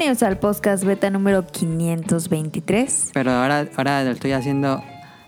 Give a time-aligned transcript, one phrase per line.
[0.00, 3.10] Bienvenidos al podcast beta número 523.
[3.12, 4.82] Pero ahora, ahora lo estoy haciendo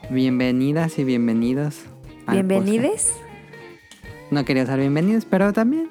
[0.09, 1.81] bienvenidas y bienvenidos.
[2.27, 3.09] al Bienvenides.
[3.13, 4.33] podcast.
[4.33, 5.91] No quería usar bienvenidos, pero también.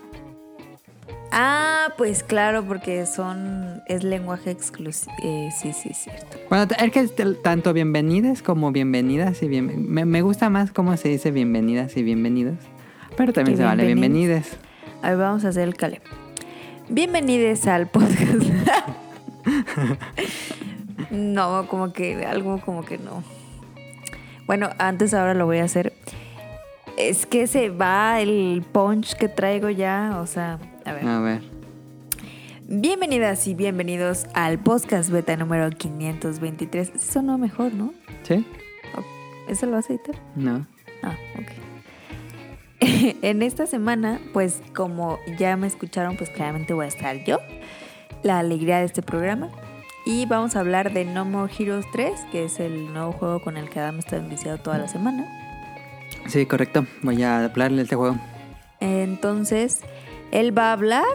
[1.32, 5.14] Ah, pues claro, porque son es lenguaje exclusivo.
[5.22, 6.38] sí, sí, es cierto.
[6.50, 7.08] Bueno, es que
[7.44, 9.92] tanto bienvenidas como bienvenidas y bien...
[9.92, 12.58] Me, me gusta más cómo se dice bienvenidas y bienvenidos.
[13.16, 14.58] Pero también se vale bienvenides.
[15.04, 16.02] A ver, vamos a hacer el cale.
[16.94, 18.50] Bienvenidos al podcast.
[21.10, 23.24] no, como que algo como que no.
[24.46, 25.94] Bueno, antes ahora lo voy a hacer.
[26.98, 31.08] Es que se va el punch que traigo ya, o sea, a ver.
[31.08, 31.42] A ver.
[32.68, 36.92] Bienvenidas y bienvenidos al podcast beta número 523.
[36.98, 37.94] Sonó mejor, ¿no?
[38.24, 38.46] ¿Sí?
[39.48, 40.16] ¿Eso lo vas a editar?
[40.36, 40.68] No.
[41.04, 41.61] Ah, ok.
[43.22, 47.40] en esta semana, pues como ya me escucharon, pues claramente voy a estar yo,
[48.24, 49.50] la alegría de este programa.
[50.06, 53.56] Y vamos a hablar de No More Heroes 3, que es el nuevo juego con
[53.56, 55.28] el que Adam está enviciado toda la semana.
[56.28, 56.88] Sí, correcto.
[57.04, 58.18] Voy a hablarle de este juego.
[58.80, 59.82] Entonces,
[60.32, 61.06] él va a hablar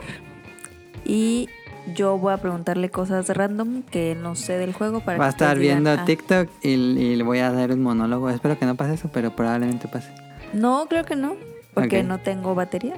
[1.05, 1.49] y
[1.95, 5.59] yo voy a preguntarle cosas random que no sé del juego para Va a estar
[5.59, 6.05] digan, viendo "Ah".
[6.05, 8.31] TikTok y, y le voy a dar un monólogo.
[8.31, 10.13] Espero que no pase eso, pero probablemente pase.
[10.53, 11.35] No, creo que no,
[11.83, 12.95] porque no tengo batería.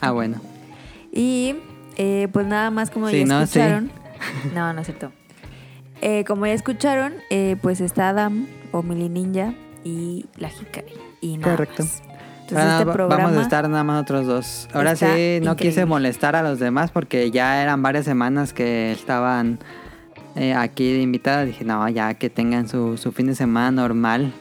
[0.00, 0.40] Ah, bueno.
[1.12, 1.54] Y
[1.96, 3.58] eh, pues nada más como Sí, ya no, sí.
[3.60, 3.90] escucharon.
[4.54, 5.12] No, no es cierto.
[6.00, 9.52] Eh, como ya escucharon, eh, pues está Adam o Mili Ninja
[9.84, 10.92] y la Hikari.
[11.20, 11.82] Y nada Correcto.
[11.82, 12.02] más.
[12.42, 14.68] Entonces Ahora este Vamos a estar nada más otros dos.
[14.72, 19.58] Ahora sí, no quise molestar a los demás porque ya eran varias semanas que estaban
[20.36, 21.44] eh, aquí de invitada.
[21.44, 24.32] Dije, no, ya que tengan su, su fin de semana normal.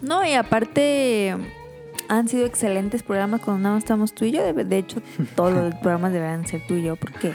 [0.00, 1.34] No, y aparte
[2.08, 4.42] han sido excelentes programas cuando nada más estamos tú y yo.
[4.42, 5.00] De, de hecho,
[5.36, 7.32] todos los programas deberían ser tú y yo porque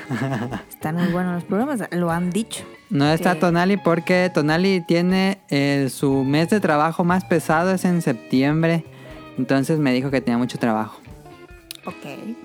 [0.70, 1.82] están muy buenos los programas.
[1.92, 2.64] Lo han dicho.
[2.90, 3.36] No está.
[3.36, 8.86] Tonali porque Tonali tiene eh, su mes de trabajo más pesado es en septiembre.
[9.38, 11.00] Entonces me dijo que tenía mucho trabajo.
[11.86, 12.36] Ok.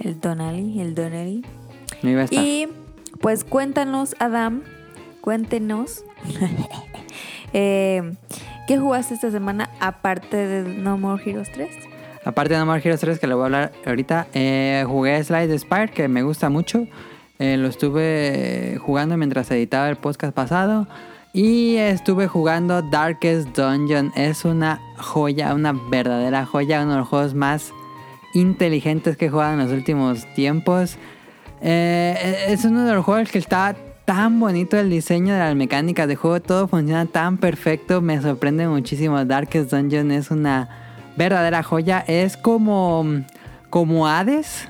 [0.00, 1.44] El Donali, el Donnelly.
[2.02, 2.44] No iba a estar.
[2.44, 2.68] Y
[3.20, 4.62] pues cuéntanos, Adam,
[5.20, 6.04] cuéntenos,
[7.52, 8.14] eh,
[8.66, 11.70] ¿qué jugaste esta semana aparte de No More Heroes 3?
[12.24, 15.58] Aparte de No More Heroes 3, que le voy a hablar ahorita, eh, jugué Slide
[15.58, 16.86] Spire, que me gusta mucho.
[17.38, 20.88] Eh, lo estuve jugando mientras editaba el podcast pasado.
[21.32, 24.10] Y estuve jugando Darkest Dungeon.
[24.16, 26.82] Es una joya, una verdadera joya.
[26.82, 27.72] Uno de los juegos más
[28.32, 30.96] inteligentes que he jugado en los últimos tiempos.
[31.60, 36.08] Eh, es uno de los juegos que está tan bonito el diseño de las mecánicas
[36.08, 36.40] de juego.
[36.40, 38.00] Todo funciona tan perfecto.
[38.00, 39.22] Me sorprende muchísimo.
[39.24, 40.68] Darkest Dungeon es una
[41.16, 42.02] verdadera joya.
[42.06, 43.04] Es como,
[43.68, 44.68] como Hades,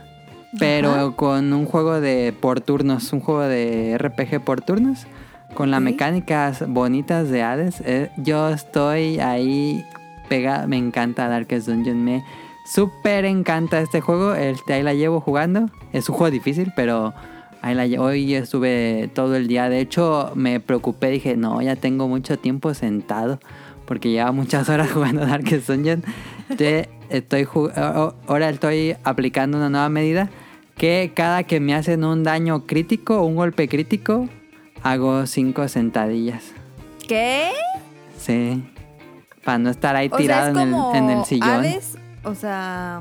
[0.58, 1.10] pero Ajá.
[1.14, 3.12] con un juego de por turnos.
[3.12, 5.06] Un juego de RPG por turnos.
[5.54, 7.82] Con las mecánicas bonitas de Hades.
[7.84, 9.84] Eh, yo estoy ahí
[10.28, 10.66] pegado.
[10.66, 12.02] Me encanta Darkest Dungeon.
[12.02, 12.24] Me
[12.64, 14.34] súper encanta este juego.
[14.34, 15.68] Este, ahí la llevo jugando.
[15.92, 17.12] Es un juego difícil, pero
[17.66, 19.68] ahí la hoy estuve todo el día.
[19.68, 21.10] De hecho, me preocupé.
[21.10, 23.40] Dije, no, ya tengo mucho tiempo sentado.
[23.86, 26.04] Porque lleva muchas horas jugando Darkest Dungeon.
[27.08, 27.48] Estoy
[28.26, 30.30] ahora estoy aplicando una nueva medida.
[30.76, 34.28] Que cada que me hacen un daño crítico, un golpe crítico,
[34.82, 36.52] hago cinco sentadillas.
[37.08, 37.50] ¿Qué?
[38.18, 38.62] Sí.
[39.42, 41.48] Para no estar ahí O sea, tirado es en, como el, en el sillón.
[41.48, 43.00] Hades, o sea,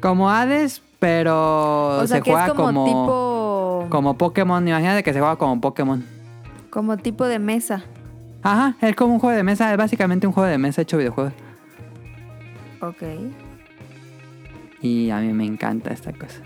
[0.00, 4.66] Como Hades, pero o sea se que juega es como, como, tipo como Pokémon.
[4.66, 6.02] Imagínate que se juega como Pokémon.
[6.70, 7.84] como tipo de mesa.
[8.42, 9.70] Ajá, es como un juego de mesa.
[9.70, 11.30] Es básicamente un juego de mesa hecho videojuego.
[12.80, 13.02] Ok.
[14.80, 16.40] Y a mí me encanta esta cosa.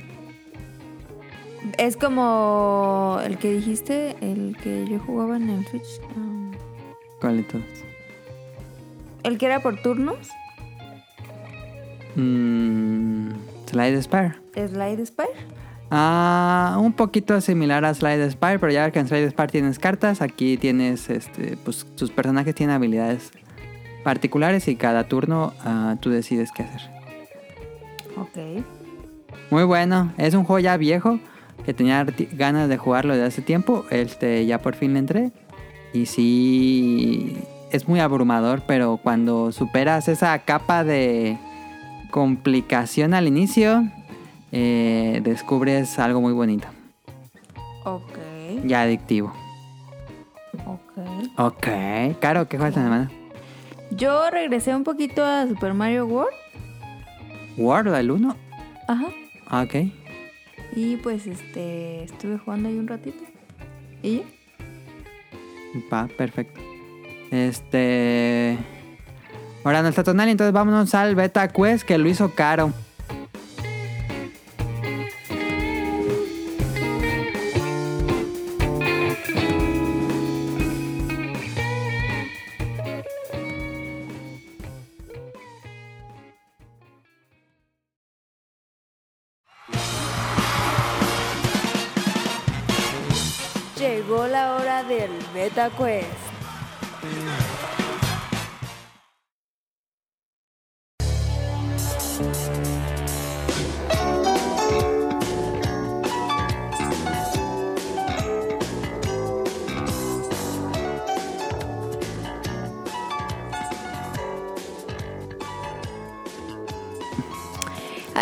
[1.77, 6.01] Es como el que dijiste, el que yo jugaba en el Switch.
[6.17, 6.51] um,
[7.21, 7.65] ¿Cuál de todos?
[9.23, 10.29] el que era por turnos,
[12.17, 13.31] Mm,
[13.69, 14.35] Slide Spire.
[14.55, 15.59] Slide Spire.
[15.91, 20.21] Ah, un poquito similar a Slide Spire, pero ya que en Slide Spire tienes cartas,
[20.21, 23.31] aquí tienes, este, pues tus personajes tienen habilidades
[24.05, 26.91] particulares y cada turno ah, tú decides qué hacer.
[28.17, 28.65] Ok.
[29.51, 31.21] Muy bueno, es un juego ya viejo
[31.65, 33.85] que tenía ganas de jugarlo desde hace tiempo.
[33.91, 35.33] Este, ya por fin le entré.
[35.93, 37.39] Y sí,
[37.73, 41.39] es muy abrumador, pero cuando superas esa capa de
[42.11, 43.85] complicación al inicio,
[44.53, 46.67] eh, descubres algo muy bonito
[47.85, 48.19] Ok.
[48.65, 49.33] y adictivo.
[50.67, 50.99] Ok.
[51.39, 51.67] Ok,
[52.21, 53.11] Caro, ¿qué juegas esta semana?
[53.91, 56.33] Yo regresé un poquito a Super Mario World.
[57.57, 58.37] World, el 1.
[58.89, 59.07] Ajá.
[59.47, 59.75] Ah, Ok.
[60.77, 63.25] Y pues este estuve jugando ahí un ratito.
[64.03, 64.23] ¿Y ya?
[65.91, 66.61] Va, perfecto.
[67.31, 68.59] Este.
[69.69, 72.73] Ahora no está entonces vámonos al Beta Quest que lo hizo caro.
[93.79, 97.58] Llegó la hora del Beta Quest.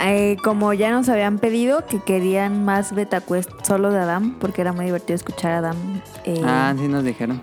[0.08, 4.60] Eh, como ya nos habían pedido que querían más Beta Quest solo de Adam, porque
[4.60, 7.40] era muy divertido escuchar a Adam eh, Ah, sí nos dijeron.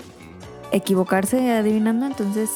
[0.71, 2.51] equivocarse adivinando, entonces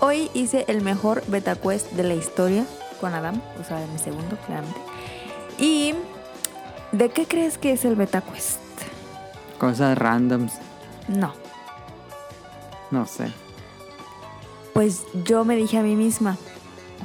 [0.00, 2.64] hoy hice el mejor Beta Quest de la historia
[3.00, 4.78] con Adam, o sea, mi segundo, claramente.
[5.58, 5.94] ¿Y
[6.92, 8.58] de qué crees que es el Beta Quest?
[9.58, 10.54] Cosas randoms.
[11.08, 11.32] No,
[12.90, 13.26] No sé.
[14.72, 16.36] pues yo me dije a mí misma,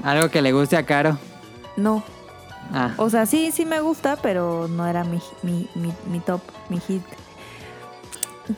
[0.03, 1.17] Algo que le guste a Caro.
[1.75, 2.03] no.
[2.73, 6.41] Ah, O sea, sí, sí me gusta, pero no era mi, mi, mi, mi top,
[6.69, 7.03] mi hit.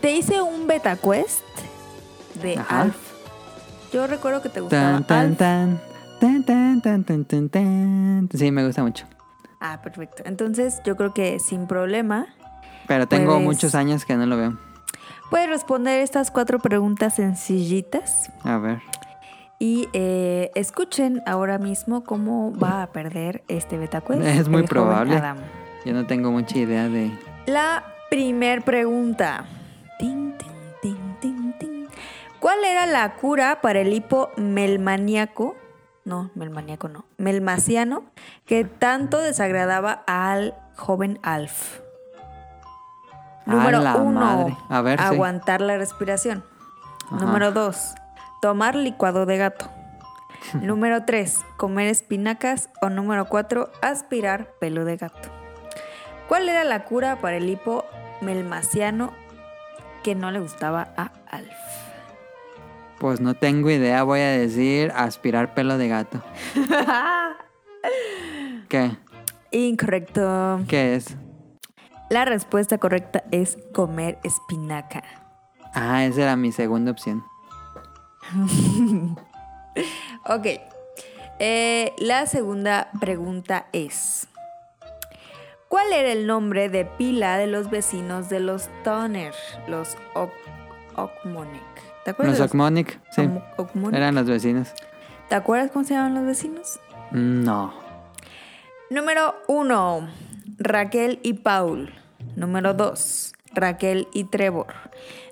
[0.02, 1.44] Te hice un Beta Quest
[2.42, 2.82] de Ajá.
[2.82, 2.96] Alf.
[3.94, 5.38] Yo recuerdo que te gustaba tan, tan, Alf.
[5.38, 5.82] tan.
[6.20, 8.30] Tan, tan, tan, tan, tan, tan.
[8.34, 9.06] Sí, me gusta mucho.
[9.60, 10.24] Ah, perfecto.
[10.26, 12.28] Entonces yo creo que sin problema
[12.88, 14.58] Pero tengo Puedes- muchos años que no lo veo.
[15.30, 18.82] puedes responder estas cuatro preguntas sencillitas A ver.
[19.60, 24.22] Y eh, escuchen ahora mismo cómo va a perder este Beta Quest.
[24.26, 25.18] Es muy probable.
[25.18, 25.38] Adam.
[25.86, 27.12] Yo no tengo mucha idea de.
[27.46, 29.46] La primer pregunta.
[30.00, 30.28] Tin.
[32.40, 35.56] ¿Cuál era la cura para el hipo melmaníaco?
[36.06, 37.06] No, melmaníaco no.
[37.18, 38.04] Melmaciano,
[38.46, 41.80] que tanto desagradaba al joven Alf.
[43.46, 44.58] Número a uno.
[44.70, 45.06] A ver, sí.
[45.06, 46.44] aguantar la respiración.
[47.08, 47.26] Ajá.
[47.26, 47.96] Número dos,
[48.42, 49.70] tomar licuado de gato.
[50.62, 52.70] Número tres, comer espinacas.
[52.82, 55.30] O número cuatro, aspirar pelo de gato.
[56.28, 57.86] ¿Cuál era la cura para el hipo
[58.22, 59.14] melmaciano
[60.04, 61.48] que no le gustaba a Alf?
[63.00, 66.22] Pues no tengo idea, voy a decir aspirar pelo de gato.
[68.70, 68.98] ¿Qué?
[69.52, 70.62] Incorrecto.
[70.68, 71.16] ¿Qué es?
[72.10, 75.04] La respuesta correcta es comer espinaca.
[75.74, 77.24] Ah, esa era mi segunda opción.
[80.26, 80.46] Ok.
[81.40, 84.28] Eh, la segunda pregunta es:
[85.70, 89.34] ¿Cuál era el nombre de pila de los vecinos de los Toner?
[89.68, 90.32] Los Ok-
[90.96, 91.62] Okmonek.
[92.06, 92.40] ¿Te acuerdas?
[92.40, 93.30] Los Okmonic, sí.
[93.58, 93.96] Okmonek?
[93.96, 94.74] Eran los vecinos.
[95.30, 96.80] ¿Te acuerdas cómo se llaman los vecinos?
[97.12, 97.74] No.
[98.90, 100.10] Número 1,
[100.58, 101.94] Raquel y Paul.
[102.36, 104.68] Número 2, Raquel y Trevor.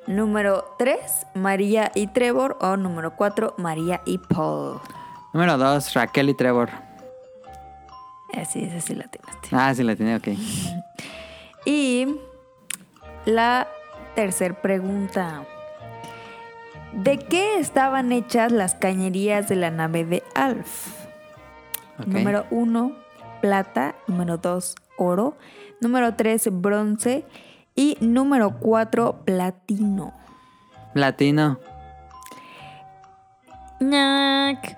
[0.08, 1.00] Número 3,
[1.34, 2.58] María y Trevor.
[2.62, 4.80] O número 4, María y Paul.
[5.34, 6.70] Número dos, Raquel y Trevor.
[8.34, 9.36] Así es, así la tienes.
[9.52, 10.30] Ah, sí la tenía, ok.
[11.68, 12.20] Y
[13.26, 13.68] la
[14.14, 15.44] tercera pregunta.
[16.94, 20.90] ¿De qué estaban hechas las cañerías de la nave de Alf?
[22.00, 22.06] Ok.
[22.06, 22.96] Número 1,
[23.42, 23.96] plata.
[24.06, 25.36] Número 2, oro.
[25.82, 27.26] Número 3, bronce.
[27.75, 30.13] Y número 4, platino.
[30.94, 31.60] Latino.
[33.79, 34.77] Ñac.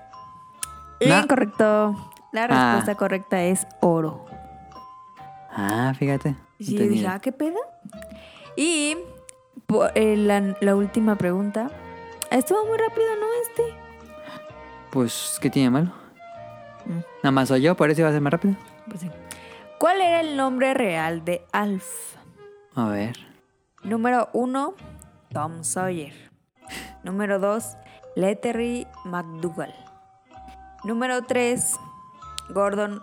[1.00, 1.94] Na- Incorrecto.
[2.32, 2.46] La Ah.
[2.48, 4.26] respuesta correcta es oro.
[5.50, 6.30] Ah, fíjate.
[6.30, 7.14] No dije, idea.
[7.14, 7.56] ah, ¿qué pedo?
[8.56, 8.96] Y
[9.94, 11.70] eh, la, la última pregunta.
[12.30, 13.26] Estuvo muy rápido, ¿no?
[13.42, 13.62] Este.
[14.90, 15.92] Pues, ¿qué tiene malo?
[16.84, 16.98] Mm.
[17.22, 18.54] Nada más soy yo, por eso iba a ser más rápido.
[18.88, 19.10] Pues sí.
[19.78, 22.16] ¿Cuál era el nombre real de Alf?
[22.78, 23.16] A ver.
[23.82, 24.74] Número 1,
[25.32, 26.12] Tom Sawyer.
[27.02, 27.76] Número 2,
[28.14, 29.74] Lettery McDougall.
[30.84, 31.74] Número 3,
[32.50, 33.02] Gordon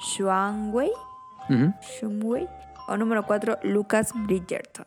[0.00, 0.90] Shumway.
[2.00, 2.48] Shumway.
[2.88, 4.86] O número 4, Lucas Bridgerton.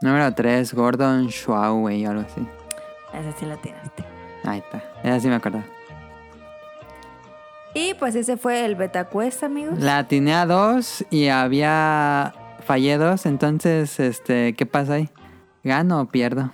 [0.00, 2.46] Número 3, Gordon Schwaway, algo así.
[3.12, 3.82] Esa sí la tienes.
[4.44, 4.80] Ahí está.
[5.02, 5.64] Esa sí me acuerdo.
[7.74, 9.80] Y pues ese fue el beta quest, amigos.
[9.80, 12.32] La atiné a dos y había
[12.70, 15.10] fallé dos, entonces, este, ¿qué pasa ahí?
[15.64, 16.52] ¿Gano o pierdo?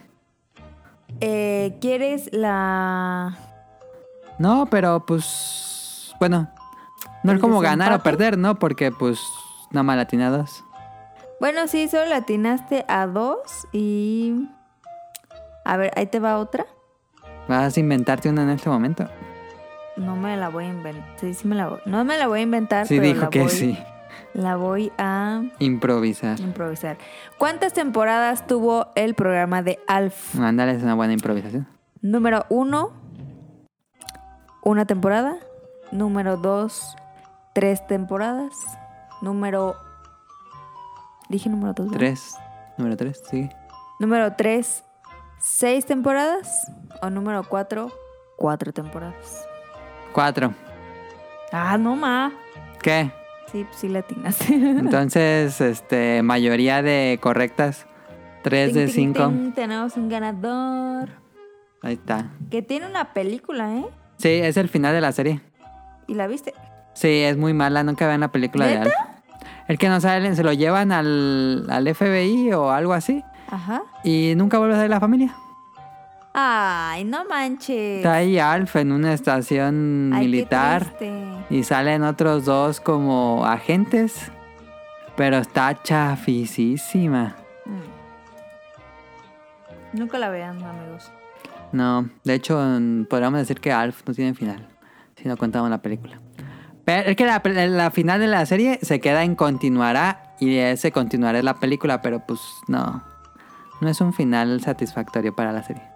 [1.20, 3.36] Eh, ¿Quieres la...?
[4.38, 6.48] No, pero pues, bueno,
[7.22, 8.58] no es como ganar o perder, ¿no?
[8.58, 9.20] Porque pues
[9.72, 10.64] No malatinados.
[11.38, 14.48] Bueno, sí, solo latinaste a dos y...
[15.66, 16.64] A ver, ahí te va otra.
[17.46, 19.06] ¿Vas a inventarte una en este momento?
[19.96, 21.04] No me la voy a inventar.
[21.20, 21.80] Sí, sí me la voy.
[21.84, 23.78] No me la voy a inventar, Sí, pero dijo la que voy, sí.
[24.36, 26.38] La voy a Improvisar.
[26.40, 26.98] improvisar.
[27.38, 30.38] ¿Cuántas temporadas tuvo el programa de Alf?
[30.38, 31.66] Ándale, es una buena improvisación.
[32.02, 32.92] Número uno,
[34.62, 35.36] una temporada.
[35.90, 36.96] Número dos,
[37.54, 38.52] tres temporadas.
[39.22, 39.74] Número...
[41.30, 41.86] Dije número dos.
[41.86, 41.98] ¿verdad?
[41.98, 42.34] Tres.
[42.76, 43.56] Número tres, sigue.
[43.98, 44.84] Número tres,
[45.38, 46.70] seis temporadas.
[47.00, 47.90] O número cuatro,
[48.36, 49.48] cuatro temporadas.
[50.12, 50.52] Cuatro.
[51.52, 52.32] Ah, no ma.
[52.82, 53.10] ¿Qué?
[53.52, 54.54] Sí, sí latinaste.
[54.54, 57.86] Entonces, este, mayoría de correctas.
[58.42, 59.28] Tres de Ting, ting, cinco.
[59.28, 61.08] ting, tenemos un ganador.
[61.82, 62.30] Ahí está.
[62.50, 63.86] Que tiene una película, ¿eh?
[64.18, 65.40] Sí, es el final de la serie.
[66.06, 66.54] ¿Y la viste?
[66.94, 67.82] Sí, es muy mala.
[67.82, 68.76] Nunca vean la película de.
[68.78, 68.92] Alf.
[69.68, 73.24] El que no sale, se lo llevan al, al FBI o algo así.
[73.50, 73.82] Ajá.
[74.04, 75.34] Y nunca vuelve a salir la familia.
[76.38, 77.96] Ay, no manches.
[77.96, 80.94] Está ahí Alf en una estación Ay, militar.
[81.48, 84.30] Y salen otros dos como agentes.
[85.16, 87.36] Pero está chafisísima.
[87.64, 87.80] Mm.
[89.98, 91.10] Nunca la vean, amigos.
[91.72, 94.68] No, de hecho, mm, podríamos decir que Alf no tiene final.
[95.16, 96.20] Si no contamos la película.
[96.84, 100.34] Pero es que la, la final de la serie se queda en continuará.
[100.38, 102.02] Y ese continuará es la película.
[102.02, 103.02] Pero pues no.
[103.80, 105.95] No es un final satisfactorio para la serie.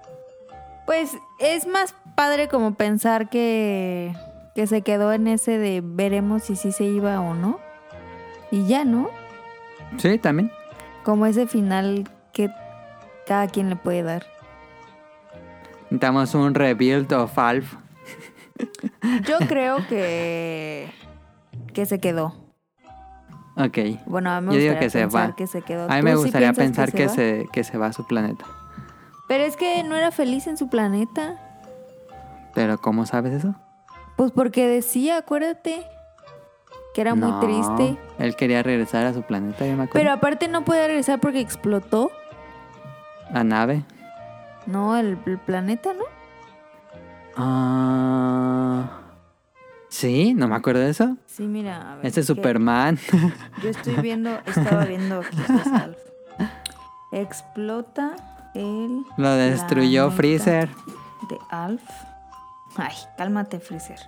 [0.90, 4.12] Pues es más padre como pensar que,
[4.56, 7.60] que se quedó en ese de veremos si sí se iba o no.
[8.50, 9.08] Y ya, ¿no?
[9.98, 10.50] Sí, también.
[11.04, 12.50] Como ese final que
[13.24, 14.26] cada quien le puede dar.
[15.84, 17.76] Necesitamos un rebuild of Alf.
[19.28, 20.90] Yo creo que
[21.72, 22.34] que se quedó.
[23.56, 23.78] Ok.
[24.06, 25.36] Bueno, a mí me Yo digo gustaría que se pensar va.
[25.36, 25.84] que se quedó.
[25.84, 28.44] A mí ¿Tú me gustaría pensar que, se, que se va a su planeta.
[29.30, 31.38] Pero es que no era feliz en su planeta.
[32.52, 33.54] Pero ¿cómo sabes eso?
[34.16, 35.86] Pues porque decía, acuérdate,
[36.92, 37.96] que era No, muy triste.
[38.18, 39.92] Él quería regresar a su planeta, yo me acuerdo.
[39.92, 42.10] Pero aparte no podía regresar porque explotó.
[43.32, 43.84] La nave.
[44.66, 46.06] No, el, el planeta, ¿no?
[47.36, 48.98] Ah.
[49.90, 51.16] Sí, no me acuerdo de eso.
[51.26, 51.92] Sí, mira.
[51.92, 52.98] A ver, Este es que Superman.
[53.62, 55.36] Yo estoy viendo, estaba viendo aquí.
[57.12, 58.16] Explota
[58.54, 60.68] el Lo destruyó Freezer.
[61.28, 61.82] de Alf.
[62.76, 63.98] Ay, cálmate, Freezer.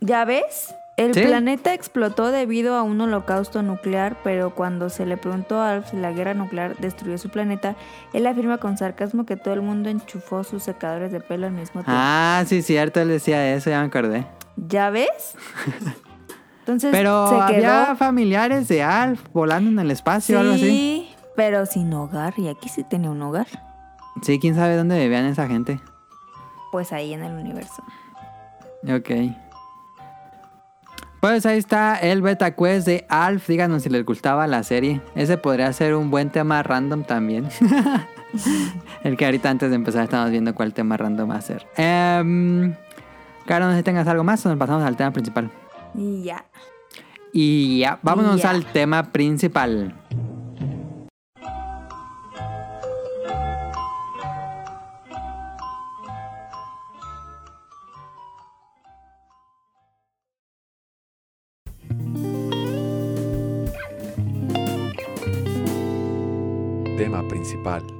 [0.00, 0.74] ¿Ya ves?
[0.96, 1.22] El Sí.
[1.22, 5.96] planeta explotó debido a un holocausto nuclear, pero cuando se le preguntó a Alf si
[5.96, 7.76] la guerra nuclear destruyó su planeta,
[8.12, 11.82] él afirma con sarcasmo que todo el mundo enchufó sus secadores de pelo al mismo
[11.84, 11.92] tiempo.
[11.94, 14.26] Ah, sí, cierto, él decía eso, ya me acordé.
[14.56, 15.36] ¿Ya ves?
[16.60, 21.07] Entonces Pero se quedó había familiares de Alf volando en el espacio o algo así.
[21.38, 22.34] Pero sin hogar.
[22.36, 23.46] Y aquí sí tenía un hogar.
[24.22, 25.78] Sí, quién sabe dónde vivían esa gente.
[26.72, 27.80] Pues ahí en el universo.
[28.82, 29.36] Ok.
[31.20, 33.46] Pues ahí está el beta quest de Alf.
[33.46, 35.00] Díganos si les gustaba la serie.
[35.14, 37.48] Ese podría ser un buen tema random también.
[39.04, 41.64] el que ahorita antes de empezar estamos viendo cuál tema random va a ser.
[41.78, 42.74] Um,
[43.46, 45.52] Caro, no sé si tengas algo más o nos pasamos al tema principal.
[45.94, 46.44] Ya.
[47.32, 49.94] Y ya, vámonos al tema principal.
[67.62, 67.97] Principal.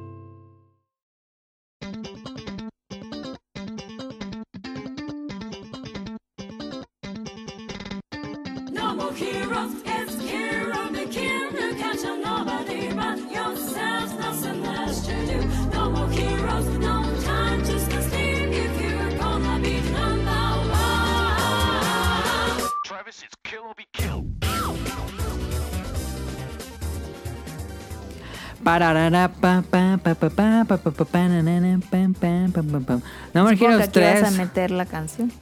[33.34, 34.24] No More que Heroes aquí vas 3.
[34.24, 35.32] a meter la canción.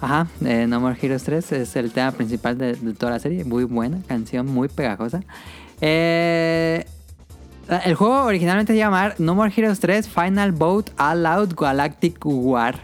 [0.00, 3.44] Ajá, eh, No More Heroes 3 es el tema principal de, de toda la serie.
[3.44, 5.20] Muy buena canción, muy pegajosa.
[5.80, 6.86] Eh,
[7.84, 12.76] el juego originalmente se llamar No More Heroes 3 Final Boat All Out Galactic War.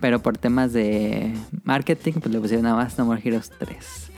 [0.00, 1.34] Pero por temas de
[1.64, 4.09] marketing, pues le pusieron nada más No More Heroes 3.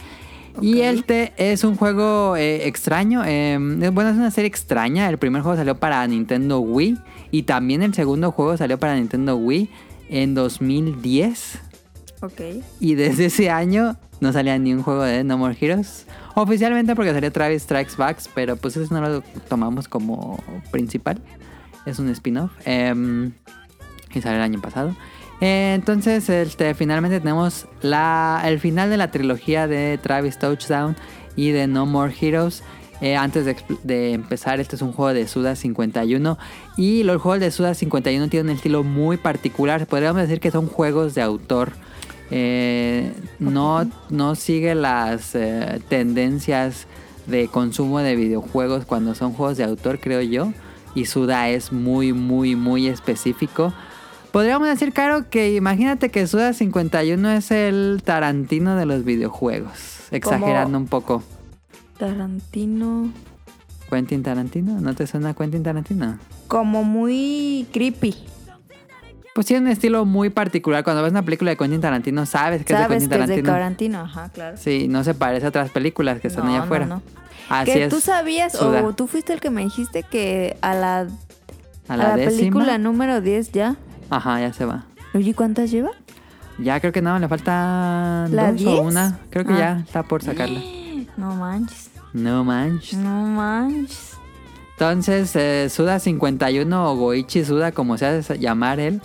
[0.61, 0.85] Y Ok.
[0.85, 3.23] este es un juego eh, extraño.
[3.25, 3.57] eh,
[3.93, 5.09] bueno, es una serie extraña.
[5.09, 6.99] El primer juego salió para Nintendo Wii.
[7.31, 9.71] Y también el segundo juego salió para Nintendo Wii
[10.11, 11.59] en 2010.
[12.21, 12.41] Ok.
[12.81, 16.07] Y desde ese año no salía ni un juego de No More Heroes.
[16.35, 21.21] Oficialmente porque salió Travis Strikes Back, pero pues eso no lo tomamos como principal.
[21.87, 22.53] Es un spin-off.
[22.65, 23.33] Em,
[24.15, 24.95] y salió el año pasado.
[25.43, 30.97] Eh, entonces, este, finalmente tenemos la, el final de la trilogía de Travis Touchdown
[31.35, 32.63] y de No More Heroes.
[33.01, 33.45] Eh, antes
[33.83, 36.39] de empezar, este es un juego de Suda 51.
[36.77, 39.85] Y los juegos de Suda 51 tienen un estilo muy particular.
[39.89, 41.73] Podríamos decir que son juegos de autor.
[42.31, 46.87] Eh, no, no sigue las eh, tendencias
[47.27, 50.53] de consumo de videojuegos cuando son juegos de autor, creo yo.
[50.95, 53.75] Y Suda es muy, muy, muy específico.
[54.33, 59.73] Podríamos decir, Caro, que imagínate que Suda 51 es el Tarantino de los videojuegos.
[60.11, 61.23] Exagerando un poco.
[61.99, 63.11] Tarantino.
[63.91, 64.81] ¿Quentin Tarantino?
[64.81, 66.19] ¿No te suena Quentin Tarantino?
[66.49, 68.15] Como muy creepy.
[69.35, 70.83] Pues tiene un estilo muy particular.
[70.85, 73.43] Cuando ves una película de Quentin Tarantino, sabes que es de Quentin que es de
[73.43, 73.53] Tarantino.
[73.53, 74.57] Tarantino, ajá, claro.
[74.57, 76.87] Sí, no se parece a otras películas que están No, allá afuera.
[76.87, 77.03] no.
[77.51, 77.91] Así que es.
[77.91, 78.83] tú sabías, Suda.
[78.83, 81.07] o tú fuiste el que me dijiste que a la, a
[81.89, 82.37] a la, la décima.
[82.39, 83.77] película número 10 ya.
[84.13, 84.85] Ajá, ya se va.
[85.15, 85.91] Oye, ¿cuántas lleva?
[86.59, 88.69] Ya creo que no, le falta ¿La dos 10?
[88.71, 89.19] o una.
[89.31, 89.59] Creo que Ah.
[89.59, 90.61] ya está por sacarla.
[91.17, 91.91] No manches.
[92.15, 92.99] No manches.
[92.99, 94.13] No manches.
[94.73, 99.01] Entonces, eh, Suda 51 o Goichi Suda, como se hace llamar él,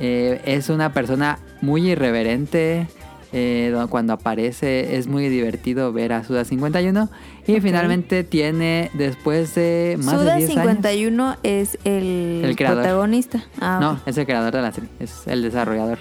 [0.00, 2.88] eh, es una persona muy irreverente.
[3.34, 7.08] eh, do- cuando aparece es muy divertido ver a Suda 51.
[7.46, 7.62] Y Ok.
[7.62, 10.62] finalmente tiene, después de más Suda de 10 años...
[10.62, 13.42] 51 es el, El protagonista.
[13.60, 13.98] Ah, No, ok.
[14.06, 15.98] es el creador de la serie, es el desarrollador.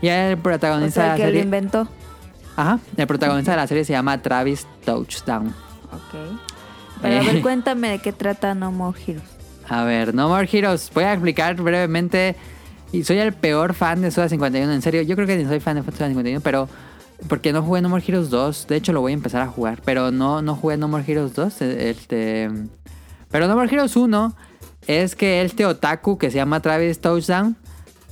[0.00, 1.42] Y el O protagonista sea, el de que la lo serie...
[1.44, 1.88] inventó.
[2.56, 5.48] Ajá, el protagonista de la serie se llama Travis Touchdown.
[5.92, 6.38] Ok.
[7.02, 7.32] Pero a Eh.
[7.32, 9.22] ver, cuéntame de qué trata No More Heroes.
[9.68, 10.90] A ver, No More Heroes.
[10.94, 12.34] Voy a explicar brevemente.
[12.90, 15.02] Y soy el peor fan de Suda 51, en serio.
[15.02, 16.68] Yo creo que ni soy fan de Suda 51, pero.
[17.26, 18.66] Porque no jugué No More Heroes 2.
[18.68, 19.82] De hecho, lo voy a empezar a jugar.
[19.84, 21.62] Pero no, no jugué No More Heroes 2.
[21.62, 22.50] eh, Este.
[23.30, 24.36] Pero No More Heroes 1
[24.86, 27.56] es que este otaku que se llama Travis Touchdown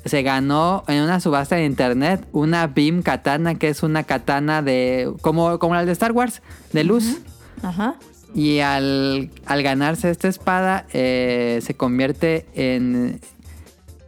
[0.04, 5.12] se ganó en una subasta en internet una Beam Katana, que es una katana de.
[5.20, 6.42] como, como la de Star Wars,
[6.72, 7.18] de luz.
[7.62, 7.94] Ajá.
[8.34, 13.20] Y al, al ganarse esta espada, eh, se convierte en.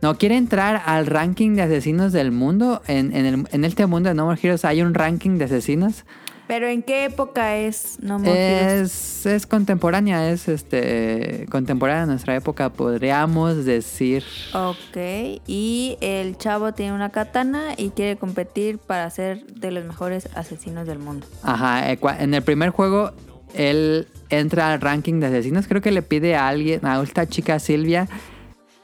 [0.00, 2.82] No, quiere entrar al ranking de asesinos del mundo.
[2.86, 6.04] En, en, el- en este mundo de No More Heroes hay un ranking de asesinos.
[6.46, 8.80] Pero ¿en qué época es No More Heroes?
[8.90, 14.24] Es, es contemporánea, es este contemporánea a nuestra época, podríamos decir.
[14.54, 14.96] Ok.
[15.46, 20.86] Y el chavo tiene una katana y quiere competir para ser de los mejores asesinos
[20.86, 21.26] del mundo.
[21.42, 23.12] Ajá, eh, en el primer juego
[23.54, 25.66] él entra al ranking de asesinos.
[25.68, 28.08] Creo que le pide a alguien, a esta chica Silvia,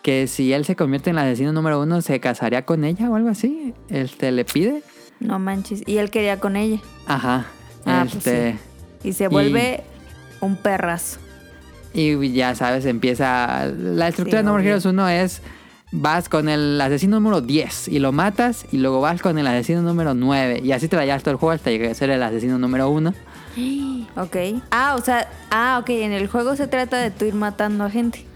[0.05, 3.17] que si él se convierte en el asesino número uno, se casaría con ella o
[3.17, 3.73] algo así.
[3.89, 4.83] Este le pide.
[5.19, 5.83] No manches.
[5.87, 6.79] Y él quería con ella.
[7.07, 7.47] Ajá.
[7.87, 8.59] Ah, pues este.
[9.03, 9.83] Y se vuelve
[10.43, 11.21] un perrazo.
[11.95, 13.65] Y ya sabes, empieza.
[13.79, 14.71] La estructura Sí, de No More obvio.
[14.73, 15.41] Heroes 1 es.
[15.91, 19.81] Vas con el asesino número 10 y lo matas, y luego vas con el asesino
[19.81, 20.61] número 9.
[20.63, 22.91] Y así te la llevas todo el juego hasta llegar a ser el asesino número
[22.91, 23.15] 1.
[24.17, 24.37] Ok.
[24.71, 25.89] Ah, o sea, ah, ok.
[25.89, 28.27] En el juego se trata de tú ir matando a gente.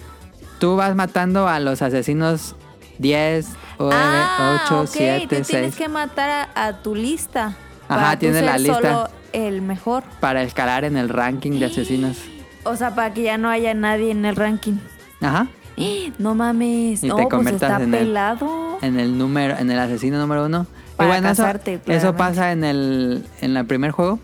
[0.59, 2.57] Tú vas matando a los asesinos
[2.99, 3.47] 10,
[3.79, 4.87] 9, ah, 8, ok.
[4.91, 5.47] 7, tú 6.
[5.47, 7.57] tienes que matar a, a tu lista.
[7.89, 8.77] Ajá, para tú tiene la ser lista.
[8.81, 10.03] solo el mejor.
[10.21, 12.17] Para escalar en el ranking de asesinos.
[12.65, 14.75] O sea, para que ya no haya nadie en el ranking.
[15.23, 15.47] Ajá.
[16.19, 17.03] No mames.
[17.05, 18.79] Y te pues conviertas está en el- pelado.
[18.83, 20.67] En el número, en el asesino número 1.
[20.69, 22.19] Y Para bueno, eso, casarte, eso claramente.
[22.19, 24.19] pasa en el, en el primer juego.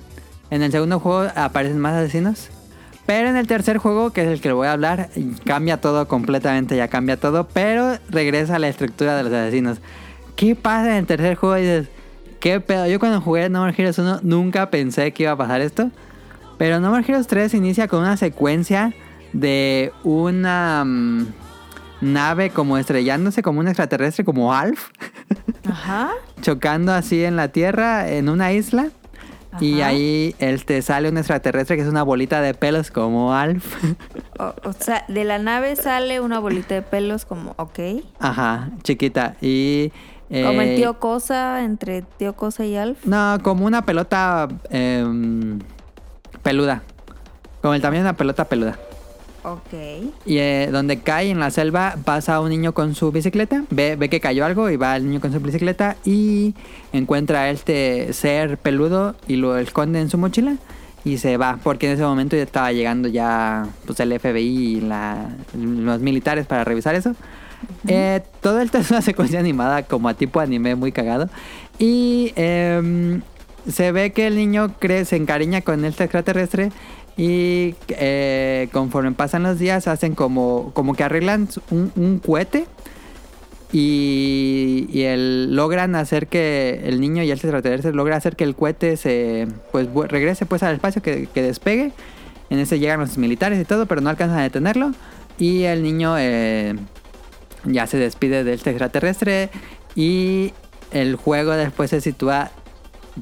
[0.50, 2.50] En el segundo juego aparecen más asesinos.
[3.06, 5.10] Pero en el tercer juego, que es el que le voy a hablar,
[5.44, 9.80] cambia todo completamente, ya cambia todo, pero regresa a la estructura de los asesinos.
[10.36, 11.58] ¿Qué pasa en el tercer juego?
[11.58, 11.88] Y dices,
[12.40, 12.86] ¿qué pedo?
[12.86, 15.90] Yo cuando jugué No More Heroes 1 nunca pensé que iba a pasar esto.
[16.56, 18.94] Pero No More Heroes 3 inicia con una secuencia
[19.34, 21.26] de una mm,
[22.00, 24.90] nave como estrellándose como un extraterrestre, como Alf,
[25.68, 26.10] Ajá.
[26.42, 28.88] chocando así en la Tierra, en una isla.
[29.60, 33.64] Y ahí él te sale un extraterrestre que es una bolita de pelos como Alf.
[34.36, 37.78] O, o sea, de la nave sale una bolita de pelos como, ok.
[38.18, 39.36] Ajá, chiquita.
[39.40, 39.92] Y.
[40.28, 43.06] Como el eh, tío Cosa, entre tío Cosa y Alf.
[43.06, 45.60] No, como una pelota em,
[46.42, 46.82] peluda.
[47.62, 48.76] Como el de una pelota peluda.
[49.44, 49.72] Ok.
[50.24, 54.08] Y eh, donde cae en la selva pasa un niño con su bicicleta, ve, ve
[54.08, 56.54] que cayó algo y va el niño con su bicicleta y
[56.94, 60.56] encuentra a este ser peludo y lo esconde en su mochila
[61.04, 64.80] y se va porque en ese momento ya estaba llegando ya pues el FBI y
[64.80, 67.14] la- los militares para revisar eso.
[67.86, 71.28] Eh, todo esto es una secuencia animada como a tipo anime muy cagado.
[71.78, 73.20] Y em,
[73.70, 76.70] se ve que el niño cree, se encariña con este extraterrestre
[77.16, 82.66] y eh, conforme pasan los días hacen como, como que arreglan un, un cohete
[83.74, 88.54] y, y el, logran hacer que el niño y el extraterrestre logra hacer que el
[88.54, 91.92] cohete se pues regrese pues al espacio que, que despegue.
[92.50, 94.92] En ese llegan los militares y todo pero no alcanzan a detenerlo.
[95.38, 96.76] Y el niño eh,
[97.64, 99.50] ya se despide del extraterrestre
[99.96, 100.52] y
[100.92, 102.52] el juego después se sitúa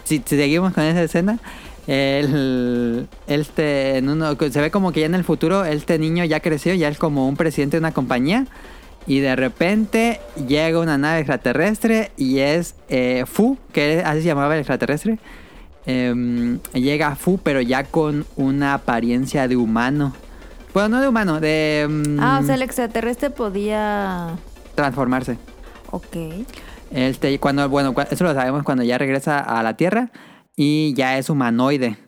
[0.05, 1.39] si, si seguimos con esa escena
[1.87, 6.39] el, este en uno se ve como que ya en el futuro este niño ya
[6.39, 8.47] creció ya es como un presidente de una compañía
[9.07, 14.55] y de repente llega una nave extraterrestre y es eh, Fu, que así se llamaba
[14.55, 15.19] el extraterrestre.
[15.87, 20.13] Em, llega Fu, pero ya con una apariencia de humano.
[20.73, 24.37] Bueno, no de humano, de mm, Ah, o sea, el extraterrestre podía...
[24.75, 25.37] transformarse.
[25.91, 26.17] Ok.
[26.93, 30.11] Este, cuando, bueno, eso lo sabemos cuando ya regresa a la Tierra
[30.57, 31.99] y ya es humanoide.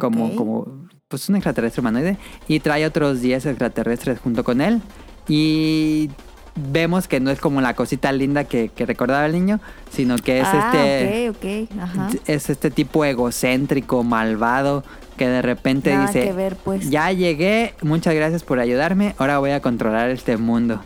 [0.00, 2.18] Como, como, pues un extraterrestre humanoide.
[2.46, 4.82] Y trae otros 10 extraterrestres junto con él.
[5.28, 6.10] Y
[6.54, 10.40] vemos que no es como la cosita linda que, que recordaba el niño, sino que
[10.40, 11.30] es ah, este...
[11.30, 11.80] ok, ok.
[11.80, 12.08] Ajá.
[12.26, 14.84] Es este tipo egocéntrico, malvado,
[15.16, 16.90] que de repente Nada dice, que ver, pues.
[16.90, 20.80] ya llegué, muchas gracias por ayudarme, ahora voy a controlar este mundo.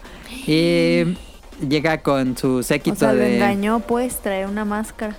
[0.46, 1.16] Y
[1.68, 3.36] llega con su séquito O sea, lo de...
[3.36, 5.16] engañó, pues, traer una máscara.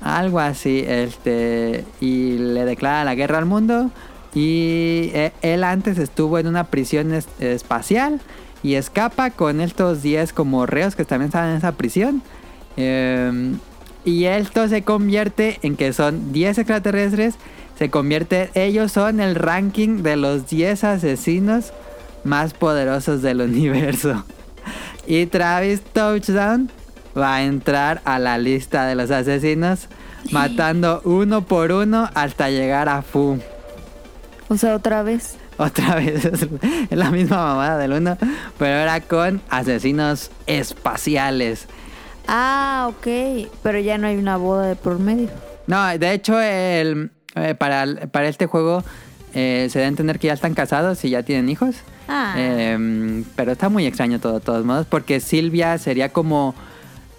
[0.00, 3.90] Algo así, este, y le declara la guerra al mundo.
[4.34, 8.20] Y eh, él antes estuvo en una prisión es- espacial
[8.62, 12.22] y escapa con estos 10 como reos que también estaban en esa prisión.
[12.76, 13.54] Eh,
[14.04, 17.34] y esto se convierte en que son 10 extraterrestres.
[17.78, 21.72] Se convierte, ellos son el ranking de los 10 asesinos
[22.24, 24.24] más poderosos del universo.
[25.06, 26.70] Y Travis Touchdown
[27.16, 29.88] va a entrar a la lista de los asesinos,
[30.30, 33.38] matando uno por uno hasta llegar a Fu.
[34.48, 35.36] O sea, otra vez.
[35.58, 36.48] Otra vez es
[36.90, 38.16] la misma mamada del uno,
[38.58, 41.66] pero ahora con asesinos espaciales.
[42.28, 43.48] Ah, ok.
[43.62, 45.30] Pero ya no hay una boda de por medio.
[45.66, 48.84] No, de hecho, el, eh, para, para este juego
[49.34, 51.76] eh, se da a entender que ya están casados y ya tienen hijos.
[52.08, 52.34] Ah.
[52.36, 56.54] Eh, pero está muy extraño todo, de todos modos, porque Silvia sería como.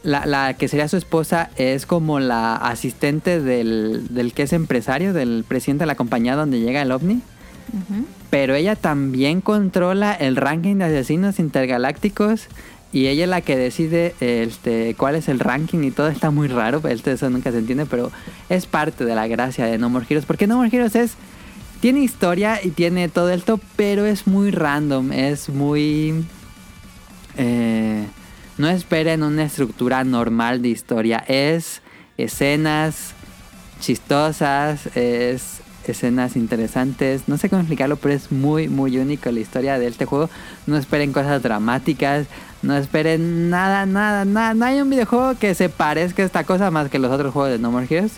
[0.08, 5.12] La, la que sería su esposa es como la asistente del, del que es empresario,
[5.12, 7.22] del presidente de la compañía donde llega el ovni.
[8.30, 12.48] Pero ella también controla el ranking de asesinos intergalácticos
[12.93, 16.48] y ella es la que decide este, cuál es el ranking y todo está muy
[16.48, 16.82] raro.
[16.88, 18.10] Este, eso nunca se entiende, pero
[18.48, 20.26] es parte de la gracia de No More Heroes.
[20.26, 21.15] Porque No More Heroes es.
[21.82, 25.12] Tiene historia y tiene todo esto, pero es muy random.
[25.12, 26.24] Es muy.
[27.38, 28.06] eh,
[28.58, 31.24] no esperen una estructura normal de historia.
[31.28, 31.82] Es
[32.17, 33.13] escenas
[33.80, 37.28] chistosas, es escenas interesantes.
[37.28, 40.30] No sé cómo explicarlo, pero es muy, muy único la historia de este juego.
[40.65, 42.28] No esperen cosas dramáticas.
[42.63, 44.54] No esperen nada, nada, nada.
[44.54, 47.52] No hay un videojuego que se parezca a esta cosa más que los otros juegos
[47.52, 48.13] de No More Heroes.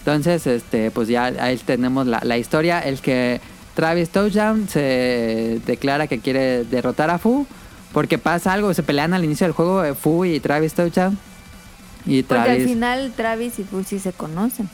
[0.00, 2.80] Entonces, este, pues ya ahí tenemos la, la historia.
[2.80, 3.40] El que
[3.74, 7.46] Travis Touchdown se declara que quiere derrotar a Fu.
[7.98, 11.18] Porque pasa algo, se pelean al inicio del juego eh, Fu y Travis Touchdown.
[12.06, 14.70] Y Porque al final Travis y Fusi se conocen.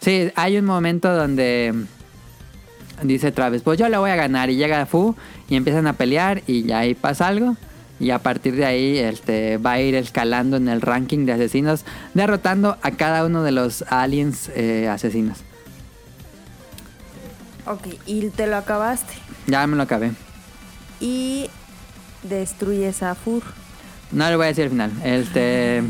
[0.00, 1.74] Sí, hay un momento donde
[3.02, 4.48] dice Travis, pues yo le voy a ganar.
[4.48, 5.14] Y llega Fu
[5.50, 7.54] y empiezan a pelear y ya ahí pasa algo.
[8.00, 11.84] Y a partir de ahí este, va a ir escalando en el ranking de asesinos,
[12.14, 15.40] derrotando a cada uno de los aliens eh, asesinos.
[17.66, 19.12] Ok, y te lo acabaste.
[19.46, 20.12] Ya me lo acabé.
[20.98, 21.50] Y
[22.28, 23.42] destruyes a Fur.
[24.12, 24.92] No le voy a decir el final.
[25.04, 25.82] Este,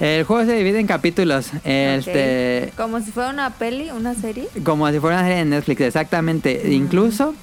[0.00, 1.50] el juego se divide en capítulos.
[1.64, 2.72] Este.
[2.76, 4.48] Como si fuera una peli, una serie.
[4.62, 6.72] Como si fuera una serie de Netflix, exactamente.
[6.72, 7.34] Incluso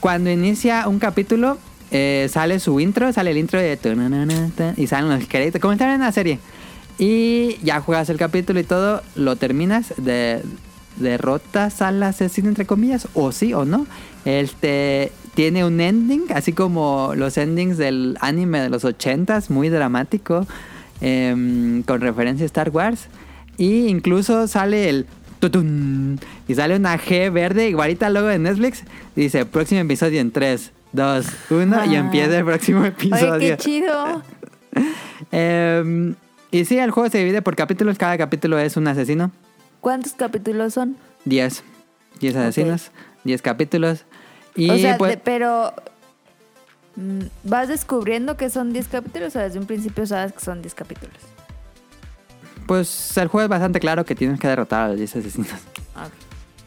[0.00, 1.58] cuando inicia un capítulo,
[1.90, 3.78] eh, sale su intro, sale el intro de...
[4.76, 6.38] Y salen los créditos, como estar en una serie.
[6.98, 10.42] Y ya juegas el capítulo y todo, lo terminas, de,
[10.96, 13.86] derrotas al asesino, entre comillas, o sí o no.
[14.24, 20.46] Este tiene un ending, así como los endings del anime de los 80s, muy dramático,
[21.00, 23.08] em, con referencia a Star Wars.
[23.56, 25.06] Y incluso sale el
[25.40, 26.18] tutun,
[26.48, 28.82] y sale una G verde, igualita al logo de Netflix.
[29.14, 31.98] Dice próximo episodio en 3, 2, 1 y Ah.
[31.98, 33.32] empieza el próximo episodio.
[33.34, 34.22] Oye, qué chido.
[35.30, 36.14] Em,
[36.50, 37.98] y sí, el juego se divide por capítulos.
[37.98, 39.30] Cada capítulo es un asesino.
[39.80, 40.96] ¿Cuántos capítulos son?
[41.24, 41.62] 10.
[42.20, 42.90] 10 asesinos,
[43.24, 44.04] 10 capítulos.
[44.54, 45.72] Y o sea, pues, de- pero
[46.96, 50.76] Mm, ¿Vas descubriendo que son 10 capítulos o desde un principio sabes que son 10
[50.76, 51.16] capítulos?
[52.66, 55.50] Pues el juego es bastante claro que tienes que derrotar a los 10 asesinos.
[55.96, 56.12] Ok.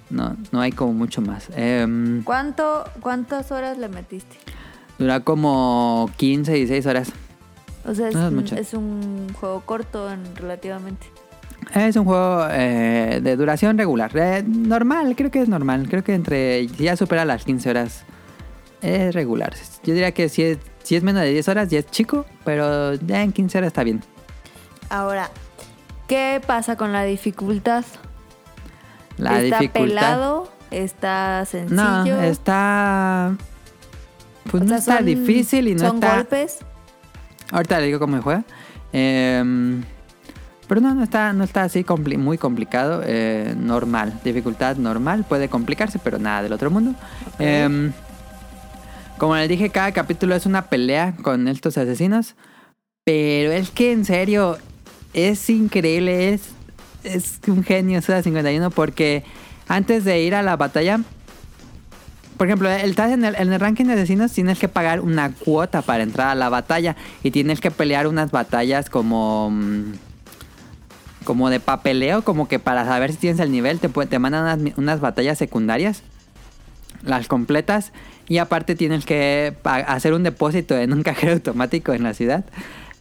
[0.10, 1.48] No, no hay como mucho más.
[1.56, 4.38] Em, ¿Cuánto, ¿Cuántas horas le metiste?
[5.00, 7.12] dura como 15, 16 horas.
[7.86, 11.08] O sea, es, No es un- es un juego corto en- relativamente.
[11.74, 14.12] Es un juego eh, de duración regular.
[14.16, 15.88] Eh, normal, creo que es normal.
[15.90, 16.68] Creo que entre.
[16.70, 18.04] Si ya supera las 15 horas,
[18.82, 19.54] es regular.
[19.84, 22.94] Yo diría que si es, si es menos de 10 horas, ya es chico, pero
[22.96, 24.02] ya en 15 horas está bien.
[24.90, 25.30] Ahora,
[26.08, 27.84] ¿qué pasa con la dificultad?
[29.18, 29.84] La ¿Está dificultad.
[29.84, 30.52] pelado?
[30.72, 31.76] ¿Está sencillo?
[31.82, 33.36] No, está.
[34.50, 36.16] Pues O no sea, está son- difícil y no ¿Son está.
[36.16, 36.60] golpes?
[37.52, 38.44] Ahorita le digo cómo se juega.
[38.94, 39.84] Em,
[40.68, 43.02] pero no, no está, no está así compli- muy complicado.
[43.06, 44.20] eh, normal.
[44.24, 45.26] Dificultad normal.
[45.28, 46.94] Puede complicarse, pero nada del otro mundo.
[47.40, 47.92] Em,
[49.18, 52.36] como les dije, cada capítulo es una pelea con estos asesinos.
[53.06, 54.58] Pero es que en serio,
[55.14, 56.34] es increíble.
[56.34, 56.50] Es,
[57.04, 59.24] es un genio Suda 51 porque
[59.68, 61.00] antes de ir a la batalla...
[62.38, 65.32] Por ejemplo, el, estás en, el, en el ranking de asesinos tienes que pagar una
[65.34, 69.94] cuota para entrar a la batalla y tienes que pelear unas batallas como mm,
[71.28, 74.78] como de papeleo, como que para saber si tienes el nivel te, te mandan unas,
[74.78, 76.02] unas batallas secundarias,
[77.04, 77.92] las completas
[78.30, 82.46] y aparte tienes que hacer un depósito en un cajero automático en la ciudad.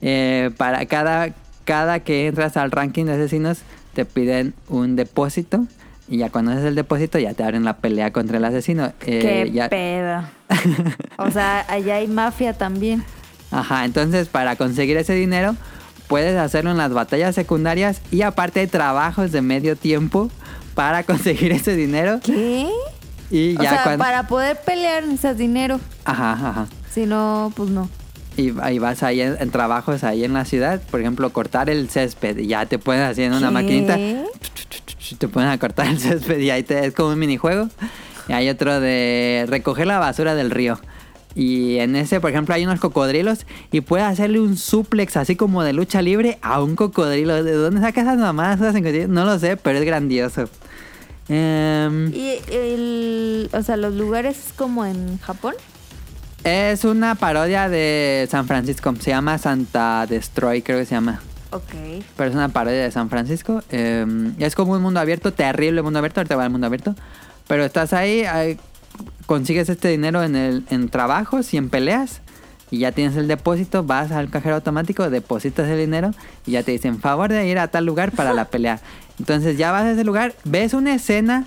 [0.01, 1.35] Eh, para cada,
[1.65, 3.59] cada que entras al ranking de asesinos
[3.95, 5.65] te piden un depósito
[6.09, 8.87] y ya cuando haces el depósito ya te abren la pelea contra el asesino.
[9.07, 10.23] Eh, ¡Qué ya- pedo!
[11.19, 13.05] o sea, allá hay mafia también.
[13.53, 15.55] Ajá, entonces para conseguir ese dinero
[16.09, 20.31] puedes hacerlo en las batallas secundarias y aparte hay trabajos de medio tiempo
[20.75, 22.66] para conseguir ese dinero ¿Qué?
[23.31, 24.05] y O ya sea, cuando...
[24.05, 25.81] para poder pelear necesitas dinero.
[26.05, 26.66] Ajá, ajá.
[26.92, 27.88] Si no, pues no.
[28.37, 31.88] Y ahí vas ahí en, en trabajos ahí en la ciudad, por ejemplo, cortar el
[31.88, 33.53] césped y ya te pueden hacer en una ¿Qué?
[33.55, 33.97] maquinita,
[35.19, 37.69] te pueden a cortar el césped y ahí te, es como un minijuego.
[38.29, 40.79] Y hay otro de recoger la basura del río.
[41.37, 45.62] Y en ese, por ejemplo, hay unos cocodrilos y puedes hacerle un suplex así como
[45.62, 47.44] de lucha libre a un cocodrilo.
[47.44, 48.59] ¿De dónde sacas esas mamadas?
[49.09, 50.49] No lo sé, pero es grandioso.
[51.29, 55.55] Em, Y el, o sea, los lugares es como en Japón.
[56.42, 58.94] es una parodia de San Francisco.
[58.99, 61.20] Se llama Santa Destroy, creo que se llama.
[61.51, 62.03] Ok.
[62.16, 63.62] Pero es una parodia de San Francisco.
[63.70, 64.07] Eh,
[64.38, 66.20] es como un mundo abierto, terrible mundo abierto.
[66.20, 66.94] Ahorita va al mundo abierto.
[67.46, 68.25] Pero estás ahí,
[69.26, 72.20] consigues este dinero en, el, en trabajos y en peleas.
[72.70, 76.11] Y ya tienes el depósito, vas al cajero automático, depositas el dinero
[76.46, 78.80] y ya te dicen favor de ir a tal lugar para la pelea.
[79.18, 81.44] Entonces ya vas a ese lugar, ves una escena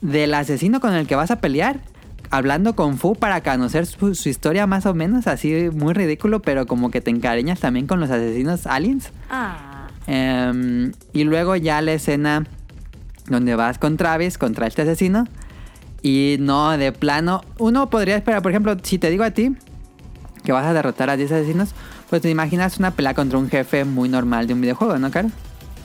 [0.00, 1.80] del asesino con el que vas a pelear,
[2.30, 6.66] hablando con Fu para conocer su, su historia más o menos, así muy ridículo, pero
[6.66, 9.10] como que te encariñas también con los asesinos aliens.
[9.30, 9.88] Ah.
[10.06, 12.44] Em, y luego ya la escena
[13.26, 15.26] donde vas con Travis contra este asesino.
[16.06, 19.56] Y no, de plano, uno podría esperar, por ejemplo, si te digo a ti
[20.44, 21.70] que vas a derrotar a 10 asesinos,
[22.10, 25.30] pues te imaginas una pelea contra un jefe muy normal de un videojuego, ¿no, Caro?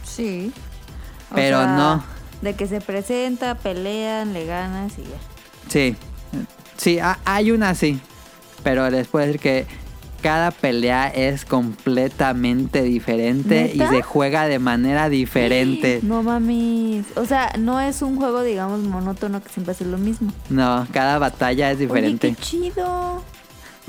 [0.04, 0.52] Sí.
[1.32, 2.04] O Pero sea, no.
[2.42, 5.18] De que se presenta, pelean, le ganas y ya.
[5.70, 5.96] Sí,
[6.76, 8.02] sí, ha- hay una así,
[8.62, 9.66] pero les puedo decir que
[10.22, 16.00] cada pelea es completamente diferente y se juega de manera diferente.
[16.04, 17.06] No mames.
[17.16, 20.32] O sea, no es un juego, digamos, monótono que siempre hace lo mismo.
[20.50, 22.28] No, cada batalla es diferente.
[22.28, 23.24] Oye, qué chido.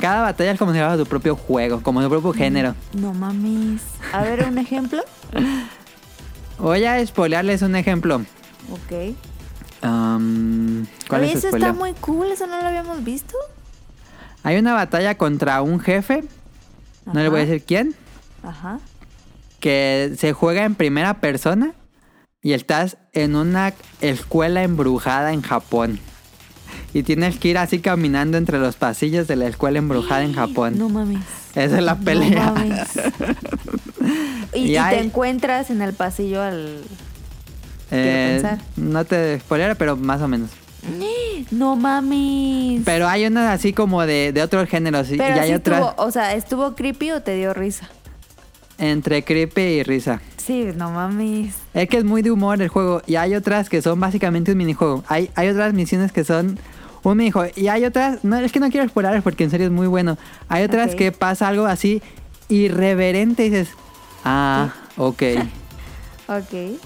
[0.00, 2.74] Cada batalla es como si fuera tu propio juego, como tu propio género.
[2.94, 3.82] No mames.
[4.12, 5.02] A ver, un ejemplo.
[6.58, 8.22] Voy a spoilearles un ejemplo.
[8.70, 9.14] Ok.
[9.82, 11.68] Um, ¿Cuál Oye, es el eso spoiler?
[11.70, 13.34] está muy cool, eso no lo habíamos visto.
[14.42, 16.24] Hay una batalla contra un jefe,
[17.06, 17.94] no le voy a decir quién,
[18.42, 18.78] Ajá.
[19.60, 21.72] que se juega en primera persona
[22.42, 25.98] y estás en una escuela embrujada en Japón.
[26.94, 30.78] Y tienes que ir así caminando entre los pasillos de la escuela embrujada en Japón.
[30.78, 31.20] No mames.
[31.54, 32.50] Esa es la No pelea.
[32.52, 32.88] mames.
[34.54, 36.82] y, Y y hay- te encuentras en el pasillo al.
[37.92, 38.42] Eh,
[38.76, 40.50] no te spoiler, pero más o menos.
[41.50, 42.82] No mames.
[42.84, 46.02] Pero hay unas así como de, de otros géneros Pero y hay sí otras estuvo,
[46.02, 47.88] o sea, ¿estuvo creepy o te dio risa?
[48.80, 50.20] entre creepy y risa.
[50.38, 51.54] Sí, no mames.
[51.74, 53.02] Es que es muy de humor el juego.
[53.06, 55.04] Y hay otras que son básicamente un minijuego.
[55.06, 56.58] Hay, hay otras misiones que son
[57.02, 57.52] un minijuego.
[57.56, 58.24] Y hay otras.
[58.24, 60.16] No, es que no quiero explorar porque en serio es muy bueno.
[60.48, 62.02] Hay otras que pasa algo así
[62.48, 63.68] irreverente y dices.
[64.24, 65.22] Ah, ok.
[66.30, 66.78] Ok.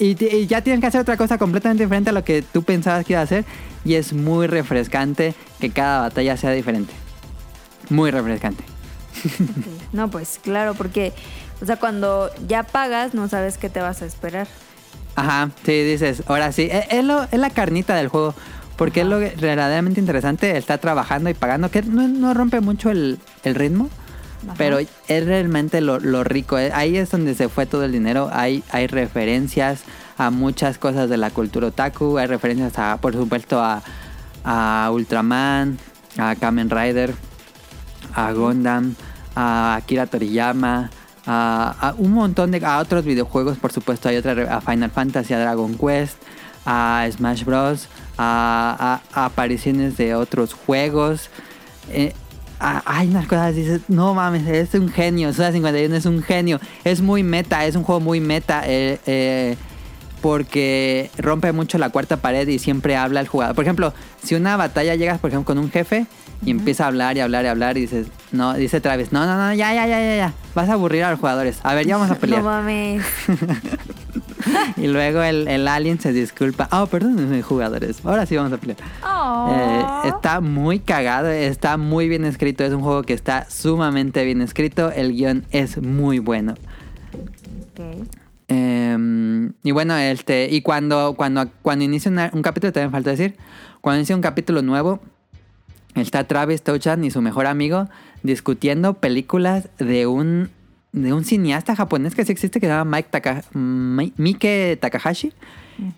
[0.00, 3.12] Y, ya tienes que hacer otra cosa completamente diferente a lo que tú pensabas que
[3.12, 3.44] iba a hacer.
[3.84, 6.92] Y es muy refrescante que cada batalla sea diferente.
[7.90, 8.64] muy refrescante.
[9.92, 11.12] No, pues claro, porque,
[11.62, 14.46] o sea, cuando ya pagas, no sabes qué te vas a esperar.
[15.16, 18.34] Ajá, sí, dices, ahora sí, e- es, lo- es la carnita del juego.
[18.76, 23.18] Porque es lo verdaderamente interesante, está trabajando y pagando, que no, no rompe mucho el,
[23.44, 23.90] el ritmo,
[24.56, 26.58] Pero es realmente lo, lo rico.
[26.58, 26.70] eh.
[26.74, 29.82] Ahí es donde se fue todo el dinero, hay, hay referencias
[30.16, 35.78] a muchas cosas de la cultura otaku, hay referencias a, por supuesto, a, Ultraman,
[36.18, 37.14] a Kamen Rider,
[38.14, 38.94] a Gundam,
[39.34, 40.90] a Akira Toriyama,
[41.26, 45.40] a, un montón de a otros videojuegos, por supuesto, hay otra a Final Fantasy, a
[45.40, 46.16] Dragon Quest,
[46.64, 51.30] a Smash Bros, a apariciones de otros juegos.
[51.90, 52.14] Eh,
[52.60, 56.60] a- hay unas cosas dices, no mames, es un genio, Suda 51 es un genio,
[56.84, 58.62] es muy meta, es un juego muy meta.
[58.66, 59.56] eh, eh,
[60.20, 63.54] porque rompe mucho la cuarta pared y siempre habla al jugador.
[63.56, 66.04] Por ejemplo, si una batalla llegas, por ejemplo, con un jefe
[66.44, 69.36] y empieza a hablar y hablar y hablar y dices, no, dice Travis, no, no,
[69.38, 71.58] no, ya, ya, ya, ya, ya, vas a aburrir a los jugadores.
[71.62, 72.42] A ver, ya vamos a pelear.
[72.42, 73.02] No mames.
[74.76, 78.78] y luego el, el alien se disculpa, oh, perdón, jugadores, ahora sí vamos a pelear.
[79.50, 79.84] Eh,
[80.14, 84.90] está muy cagado, está muy bien escrito, es un juego que está sumamente bien escrito,
[84.92, 86.54] el guion es muy bueno.
[87.72, 88.06] Ok.
[88.48, 93.36] Eh, y bueno, este, y cuando, cuando, cuando inicia una- un capítulo, también falta decir,
[93.80, 95.00] cuando inicia un capítulo nuevo,
[95.94, 97.88] está Travis Touchan y su mejor amigo
[98.22, 100.50] discutiendo películas de un,
[100.92, 105.32] de un cineasta japonés que sí existe que se llama Mike Taka, Mi- Mike Takahashi.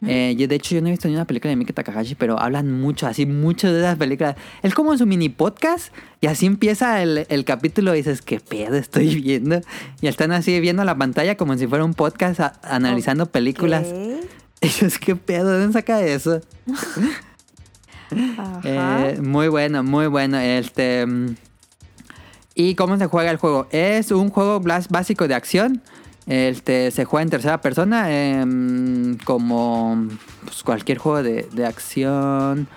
[0.07, 2.39] Eh, yo, de hecho, yo no he visto ni una película de Mike Takahashi, pero
[2.39, 4.37] hablan mucho, así, mucho de esas películas.
[4.63, 8.77] Es como su mini podcast y así empieza el, el capítulo y dices, ¿qué pedo
[8.77, 9.61] estoy viendo?
[10.01, 13.87] Y están así viendo la pantalla como si fuera un podcast a- analizando películas.
[14.61, 15.51] Y dices, ¿qué pedo?
[15.51, 16.41] ¿De dónde saca eso?
[18.39, 18.61] Ajá.
[19.11, 20.39] Eh, muy bueno, muy bueno.
[20.39, 21.05] Este.
[22.55, 23.67] ¿Y cómo se juega el juego?
[23.71, 25.83] Es un juego básico de acción.
[26.27, 28.11] Este, se juega en tercera persona.
[28.11, 30.09] em, como
[30.45, 32.69] pues, cualquier juego de, de acción.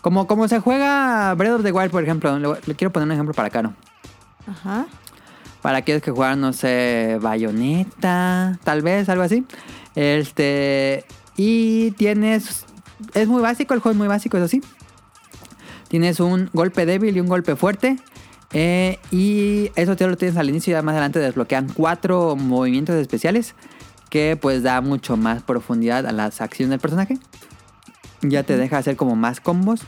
[0.00, 2.38] Como, como se juega Breath of the Wild, por ejemplo.
[2.38, 3.74] Le, le quiero poner un ejemplo para Caro.
[4.46, 4.86] Ajá.
[5.62, 9.46] Para aquellos que juegan, no sé, bayoneta, tal vez, algo así.
[9.94, 11.04] Este.
[11.36, 12.66] Y tienes.
[13.14, 14.60] Es muy básico, el juego es muy básico, eso sí.
[15.88, 17.98] Tienes un golpe débil y un golpe fuerte.
[18.52, 22.96] Eh, y eso ya lo tienes al inicio y ya más adelante desbloquean cuatro movimientos
[22.96, 23.54] especiales.
[24.10, 27.16] Que pues da mucho más profundidad a las acciones del personaje.
[28.20, 29.80] Ya te deja hacer como más combos.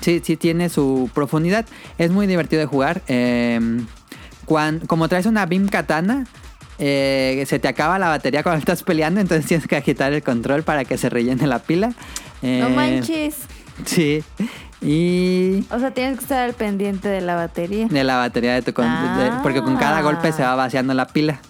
[0.00, 1.66] Sí, sí tiene su profundidad.
[1.98, 3.02] Es muy divertido de jugar.
[3.08, 3.58] eh,
[4.44, 6.26] cuan- como traes una Beam Katana,
[6.78, 10.62] eh, se te acaba la batería cuando estás peleando, entonces tienes que agitar el control
[10.62, 11.88] para que se rellene la pila.
[11.88, 13.36] No Eh, manches.
[13.84, 14.22] Sí.
[14.84, 17.86] Y O sea, tienes que estar al pendiente de la batería.
[17.88, 21.06] de la batería de tu con- de- porque con cada golpe se va vaciando la
[21.06, 21.40] pila.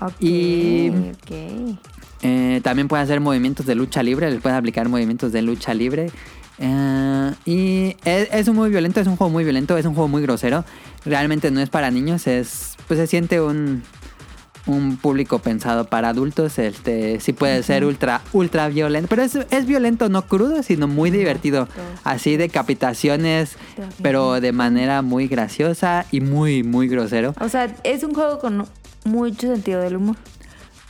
[0.00, 0.12] Ok.
[0.20, 1.78] Y- Ok.
[2.22, 6.10] Eh, también puedes hacer movimientos de lucha libre, les puedes aplicar movimientos de lucha libre.
[6.58, 10.08] Eh, y es, es un muy violento, es un juego muy violento, es un juego
[10.08, 10.64] muy grosero.
[11.04, 13.82] Realmente no es para niños, es pues se siente un,
[14.66, 16.58] un público pensado para adultos.
[16.58, 21.10] Este sí puede ser ultra ultra violento, pero es, es violento no crudo, sino muy
[21.10, 21.68] divertido.
[22.04, 23.56] Así decapitaciones,
[24.02, 27.34] pero de manera muy graciosa y muy muy grosero.
[27.40, 28.66] O sea, es un juego con
[29.04, 30.16] mucho sentido del humor.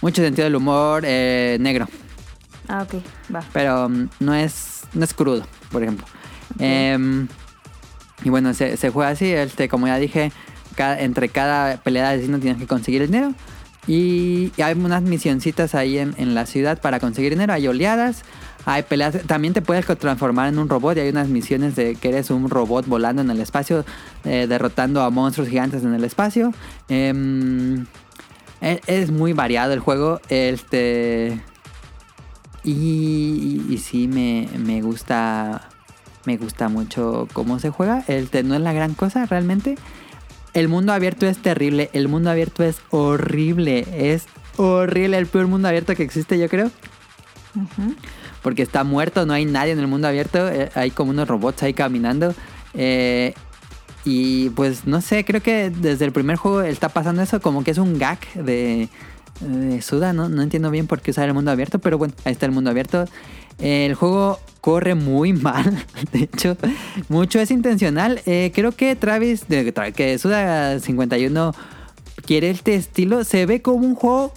[0.00, 1.88] Mucho sentido del humor eh, negro.
[2.68, 3.02] Ah, ok.
[3.34, 3.42] Va.
[3.52, 6.06] pero mm, no es no es crudo, por ejemplo.
[6.58, 7.28] Em,
[8.24, 10.32] y bueno, se, se juega así, este, como ya dije,
[10.74, 13.32] cada- entre cada pelea de destino tienes que conseguir dinero.
[13.88, 18.22] Y, y hay unas misioncitas ahí en, en la ciudad para conseguir dinero, hay oleadas,
[18.66, 22.10] hay peleas, también te puedes transformar en un robot y hay unas misiones de que
[22.10, 23.84] eres un robot volando en el espacio,
[24.24, 26.52] eh, derrotando a monstruos gigantes en el espacio.
[26.90, 27.86] Em,
[28.60, 31.40] es, es muy variado el juego, este...
[32.64, 35.68] Y, y sí, me, me gusta.
[36.26, 38.04] Me gusta mucho cómo se juega.
[38.08, 39.78] El te- no es la gran cosa realmente.
[40.54, 41.90] El mundo abierto es terrible.
[41.92, 43.86] El mundo abierto es horrible.
[43.92, 44.26] Es
[44.56, 45.18] horrible.
[45.18, 46.70] El peor mundo abierto que existe, yo creo.
[48.42, 50.48] Porque está muerto, no hay nadie en el mundo abierto.
[50.48, 52.34] eh, hay como unos robots ahí caminando.
[52.74, 53.34] eh,
[54.04, 57.40] y pues no sé, creo que desde el primer juego está pasando eso.
[57.40, 58.88] Como que es un gag de,
[59.40, 60.28] de Suda, ¿no?
[60.30, 62.70] No entiendo bien por qué usar el mundo abierto, pero bueno, ahí está el mundo
[62.70, 63.04] abierto.
[63.58, 66.56] El juego corre muy mal, de hecho,
[67.08, 68.20] mucho es intencional.
[68.26, 69.44] Eh, creo que Travis,
[69.94, 71.54] que Suda 51
[72.24, 74.32] quiere este estilo, se ve como un juego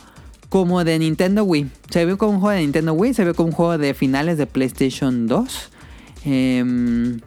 [0.49, 1.69] como de Nintendo Wii.
[1.89, 4.37] Se ve como un juego de Nintendo Wii, se ve como un juego de finales
[4.37, 5.69] de PlayStation 2.
[6.25, 7.19] Em,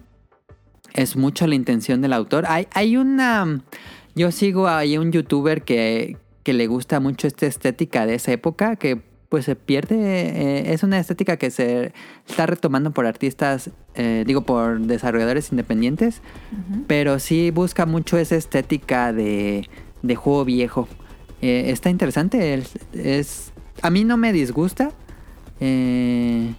[0.93, 2.45] es mucho la intención del autor.
[2.47, 3.61] Hay, una...
[4.15, 8.75] Yo sigo ahí un youtuber que, que le gusta mucho esta estética de esa época,
[8.75, 11.93] que pues se pierde, eh, es una estética que se
[12.27, 16.21] está retomando por artistas, eh, digo, por desarrolladores independientes,
[16.87, 19.67] pero sí busca mucho esa estética de,
[20.03, 20.87] de juego viejo.
[21.41, 23.51] Eh, está interesante, es, es-
[23.81, 24.91] a mí no me disgusta,
[25.59, 26.53] eh,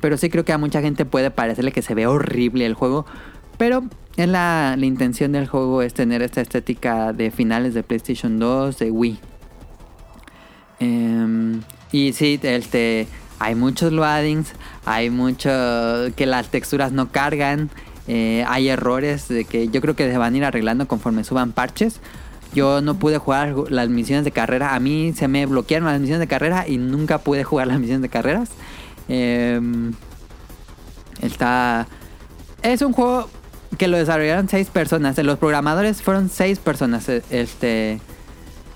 [0.00, 3.06] pero sí creo que a mucha gente puede parecerle que se ve horrible el juego.
[3.58, 3.84] Pero
[4.16, 8.78] es la, la intención del juego es tener esta estética de finales de PlayStation 2,
[8.78, 9.20] de Wii.
[11.92, 14.48] Y sí, este, hay muchos loadings,
[14.84, 15.48] hay mucho
[16.16, 17.70] que las texturas no cargan,
[18.06, 21.52] eh, hay errores de que yo creo que se van a ir arreglando conforme suban
[21.52, 22.00] parches.
[22.52, 26.20] Yo no pude jugar las misiones de carrera, a mí se me bloquearon las misiones
[26.20, 28.50] de carrera y nunca pude jugar las misiones de carreras.
[29.08, 29.92] Em,
[31.22, 31.86] está,
[32.62, 33.28] es un juego
[33.78, 35.16] que lo desarrollaron seis personas.
[35.18, 37.08] Los programadores fueron seis personas.
[37.08, 38.00] E- Este,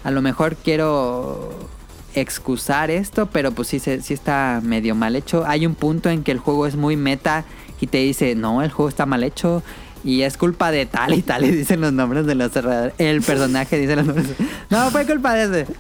[0.05, 1.69] a lo mejor quiero
[2.15, 5.45] excusar esto, pero pues sí, sí está medio mal hecho.
[5.47, 7.45] Hay un punto en que el juego es muy meta
[7.81, 9.63] y te dice, no, el juego está mal hecho.
[10.07, 12.53] Y es culpa de tal y tal, y dicen los nombres de los.
[12.99, 14.29] El personaje dice los nombres.
[14.69, 15.73] No, fue culpa de ese.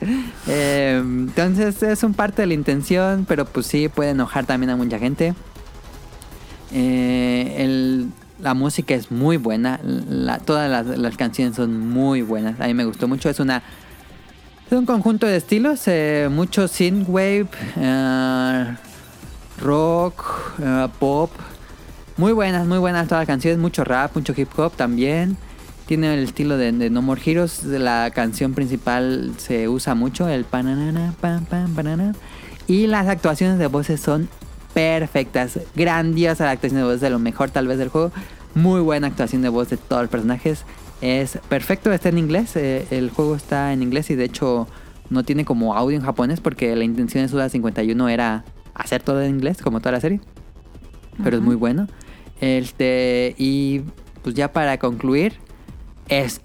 [0.48, 4.76] Eh, entonces es un parte de la intención, pero pues sí puede enojar también a
[4.76, 5.34] mucha gente.
[6.72, 8.08] Eh, el-
[8.40, 9.80] la música es muy buena.
[10.44, 12.60] todas las, las canciones son muy buenas.
[12.60, 13.30] A mí me gustó mucho.
[13.30, 13.62] Es una
[14.70, 15.82] es un conjunto de estilos.
[15.86, 18.76] eh, mucho synthwave, eh,
[19.60, 20.24] rock,
[20.62, 21.30] eh, pop.
[22.16, 23.58] Muy buenas, muy buenas todas las canciones.
[23.58, 25.36] Mucho rap, mucho hip hop también.
[25.86, 27.64] Tiene el estilo de, No More Heroes.
[27.64, 30.28] La canción principal se usa mucho.
[30.28, 32.14] El pananana, pam, pam, banana.
[32.66, 34.28] Y las actuaciones de voces son
[34.72, 35.58] perfectas.
[35.74, 38.12] Grandiosa la actuación de voz de lo mejor tal vez del juego.
[38.54, 40.64] Muy buena actuación de voz de todos los personajes.
[41.04, 42.56] Es perfecto, está en inglés.
[42.56, 44.66] eh, el juego está en inglés y de hecho
[45.10, 48.42] no tiene como audio en japonés porque la intención de Suda 51 era
[48.72, 50.22] hacer todo en inglés como toda la serie.
[51.22, 51.88] Pero es muy bueno.
[52.40, 53.82] Este, y
[54.22, 55.34] pues ya para concluir,
[56.08, 56.40] es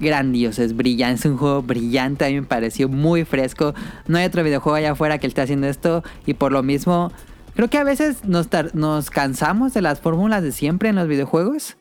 [0.00, 3.74] grandioso, es brillante, es un juego brillante, a mí me pareció muy fresco.
[4.08, 7.12] No hay otro videojuego allá afuera que esté haciendo esto y por lo mismo
[7.54, 11.76] creo que a veces nos, nos cansamos de las fórmulas de siempre en los videojuegos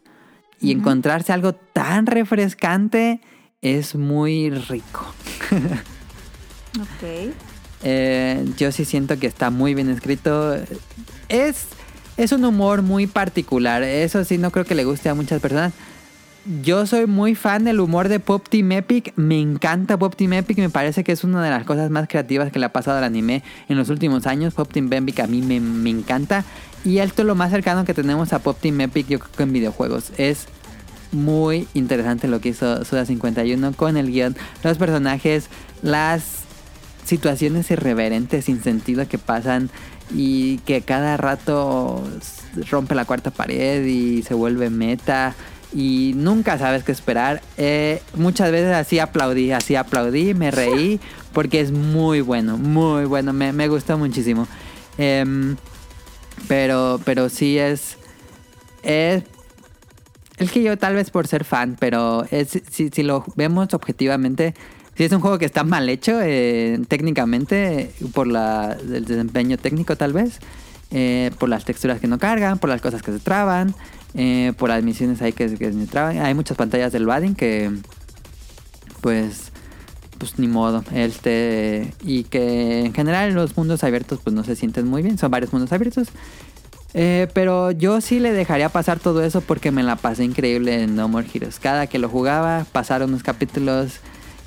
[0.61, 3.21] y encontrarse algo tan refrescante
[3.61, 5.13] es muy rico.
[6.79, 7.33] Ok.
[7.83, 10.55] Eh, yo sí siento que está muy bien escrito.
[11.27, 11.65] Es,
[12.15, 13.81] es un humor muy particular.
[13.83, 15.73] Eso sí, no creo que le guste a muchas personas.
[16.45, 19.13] Yo soy muy fan del humor de Pop Team Epic.
[19.17, 20.57] Me encanta Pop Team Epic.
[20.57, 23.03] Me parece que es una de las cosas más creativas que le ha pasado al
[23.03, 24.53] anime en los últimos años.
[24.53, 26.45] Pop Team Epic a mí me, me encanta.
[26.85, 29.43] Y esto es lo más cercano que tenemos a Pop Team Epic, yo creo que
[29.43, 30.11] en videojuegos.
[30.17, 30.47] Es
[31.11, 35.49] muy interesante lo que hizo Suda 51 con el guion, los personajes,
[35.81, 36.23] las
[37.03, 39.69] situaciones irreverentes sin sentido que pasan
[40.13, 42.03] y que cada rato
[42.69, 45.35] rompe la cuarta pared y se vuelve meta
[45.73, 47.41] y nunca sabes qué esperar.
[47.57, 50.99] Eh, muchas veces así aplaudí, así aplaudí, me reí
[51.33, 54.47] porque es muy bueno, muy bueno, me, me gustó muchísimo.
[54.97, 55.55] Em,
[56.47, 57.97] pero, pero sí es...
[58.81, 59.23] Es
[60.39, 64.53] es que yo tal vez por ser fan, pero es, si, si lo vemos objetivamente,
[64.95, 69.97] si es un juego que está mal hecho eh, técnicamente, por la, el desempeño técnico
[69.97, 70.39] tal vez,
[70.91, 73.75] eh, por las texturas que no cargan, por las cosas que se traban,
[74.13, 76.19] eh, por las misiones ahí que, que se traban.
[76.19, 77.71] Hay muchas pantallas del Badding que,
[79.01, 79.51] pues,
[80.17, 80.83] pues ni modo.
[80.93, 85.31] Este, y que en general los mundos abiertos pues no se sienten muy bien, son
[85.31, 86.09] varios mundos abiertos.
[86.95, 90.95] Eh, pero yo sí le dejaría pasar todo eso porque me la pasé increíble en
[90.95, 91.59] No More Heroes.
[91.59, 93.99] Cada que lo jugaba, pasaron unos capítulos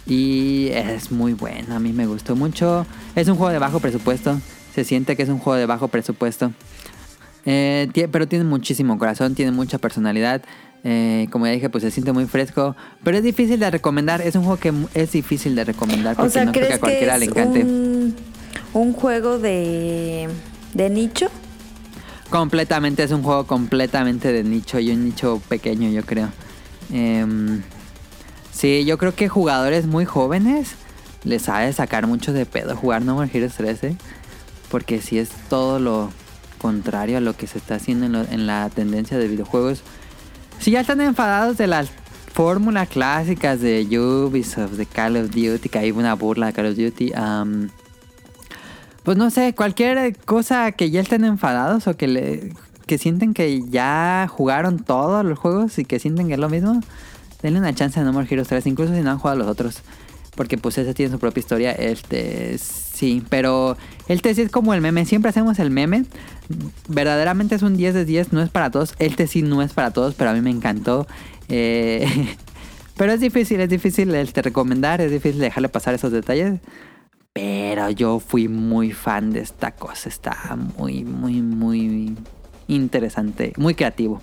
[0.06, 1.74] y es muy bueno.
[1.74, 2.84] A mí me gustó mucho.
[3.14, 4.40] Es un juego de bajo presupuesto.
[4.74, 6.52] Se siente que es un juego de bajo presupuesto.
[7.44, 10.42] Eh, pero tiene muchísimo corazón, tiene mucha personalidad.
[10.84, 12.76] Eh, como ya dije, pues se siente muy fresco.
[13.04, 14.20] Pero es difícil de recomendar.
[14.20, 16.78] Es un juego que es difícil de recomendar porque O sea, no creo que ¿crees
[16.78, 17.64] a cualquiera que le encante.
[17.64, 18.16] un,
[18.74, 20.28] un juego de,
[20.74, 21.28] de nicho?
[22.30, 26.30] Completamente, es un juego completamente de nicho y un nicho pequeño, yo creo.
[26.90, 27.62] Em,
[28.50, 30.76] sí, yo creo que jugadores muy jóvenes
[31.24, 33.96] les ha de sacar mucho de pedo jugar No More Heroes 13.
[34.70, 36.10] Porque sí es todo lo
[36.62, 39.82] contrario a lo que se está haciendo en, la tendencia de videojuegos.
[40.60, 41.90] Si ya están enfadados de las
[42.32, 46.76] fórmulas clásicas de Ubisoft, de Call of Duty, que hay una burla de Call of
[46.76, 47.12] Duty.
[49.02, 52.54] pues no sé, cualquier cosa que ya estén enfadados o que,
[52.86, 56.80] que sienten que ya jugaron todos los juegos y que sienten que es lo mismo,
[57.42, 59.82] denle una chance a No More Heroes 3, incluso si no han jugado los otros.
[60.34, 61.72] Porque pues ese tiene su propia historia.
[61.72, 63.76] Este, sí, pero
[64.08, 65.04] el sí es como el meme.
[65.04, 66.04] Siempre hacemos el meme.
[66.88, 68.32] Verdaderamente es un 10 de 10.
[68.32, 68.94] No es para todos.
[68.98, 71.06] El sí no es para todos, pero a mí me encantó.
[71.48, 72.06] Eh,
[72.96, 75.00] pero es difícil, es difícil este, recomendar.
[75.00, 76.60] Es difícil dejarle pasar esos detalles.
[77.32, 80.08] Pero yo fui muy fan de esta cosa.
[80.08, 82.16] Está muy, muy, muy
[82.68, 83.52] interesante.
[83.56, 84.20] Muy creativo.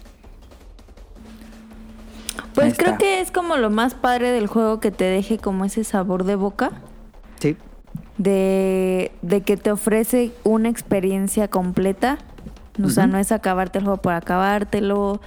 [2.53, 5.83] Pues creo que es como lo más padre del juego que te deje como ese
[5.83, 6.71] sabor de boca.
[7.39, 7.55] Sí.
[8.19, 12.19] De, de que te ofrece una experiencia completa.
[12.83, 15.19] O sea, no es acabarte el juego por acabártelo.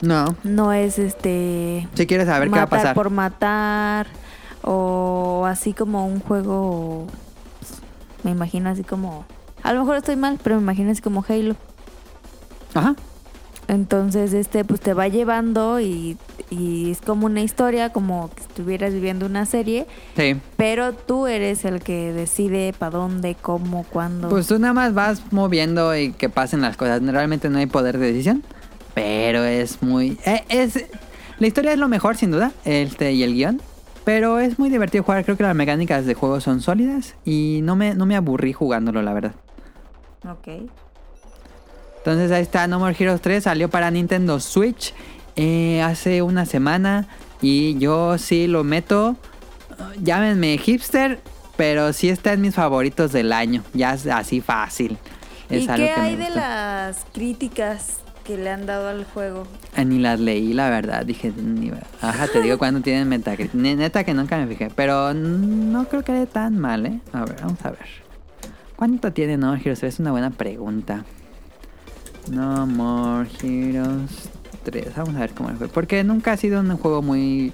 [0.00, 0.34] No.
[0.42, 1.86] No es este.
[1.94, 2.94] Si quieres saber qué va a matar pasar.
[2.94, 4.06] por matar.
[4.62, 7.06] O así como un juego.
[8.22, 9.24] Me imagino así como.
[9.62, 11.54] A lo mejor estoy mal, pero me imagino así como Halo.
[12.74, 12.96] Ajá.
[13.68, 16.18] Entonces, este, pues te va llevando y,
[16.50, 19.86] y es como una historia, como que estuvieras viviendo una serie,
[20.16, 20.36] Sí.
[20.56, 24.28] pero tú eres el que decide para dónde, cómo, cuándo.
[24.28, 27.00] Pues tú nada más vas moviendo y que pasen las cosas.
[27.02, 28.42] Realmente no hay poder de decisión.
[28.94, 30.18] Pero es muy...
[30.26, 30.84] eh, es,
[31.38, 32.52] la historia es lo mejor, sin duda.
[32.64, 33.62] Este, y el guion.
[34.04, 35.24] Pero es muy divertido jugar.
[35.24, 37.14] Creo que las mecánicas de juego son sólidas.
[37.24, 39.34] Y no me, no me aburrí jugándolo, la verdad.
[40.28, 40.68] ok.
[42.04, 43.44] Entonces ahí está No More Heroes 3.
[43.44, 44.92] Salió para Nintendo Switch
[45.36, 47.06] eh, hace una semana.
[47.40, 49.16] Y yo sí lo meto.
[50.02, 51.20] Llámenme hipster.
[51.56, 53.62] Pero sí está en mis favoritos del año.
[53.74, 54.96] Ya es así fácil.
[55.50, 56.40] Es ¿Y algo qué que me hay de gusta.
[56.40, 59.46] las críticas que le han dado al juego?
[59.76, 61.04] Ah, Ni las leí, la verdad.
[61.04, 61.70] Dije, ni...
[62.00, 63.52] ajá, te digo cuando tienen Metacritic.
[63.54, 64.70] Ne- Neta que nunca me fijé.
[64.74, 67.00] Pero no creo que esté tan mal, ¿eh?
[67.12, 67.86] A ver, vamos a ver.
[68.74, 69.94] ¿Cuánto tiene No More Heroes 3?
[69.94, 71.04] Es una buena pregunta.
[72.30, 74.28] No More Heroes
[74.64, 74.94] 3.
[74.96, 75.68] Vamos a ver cómo fue.
[75.68, 77.52] Porque nunca ha sido un juego muy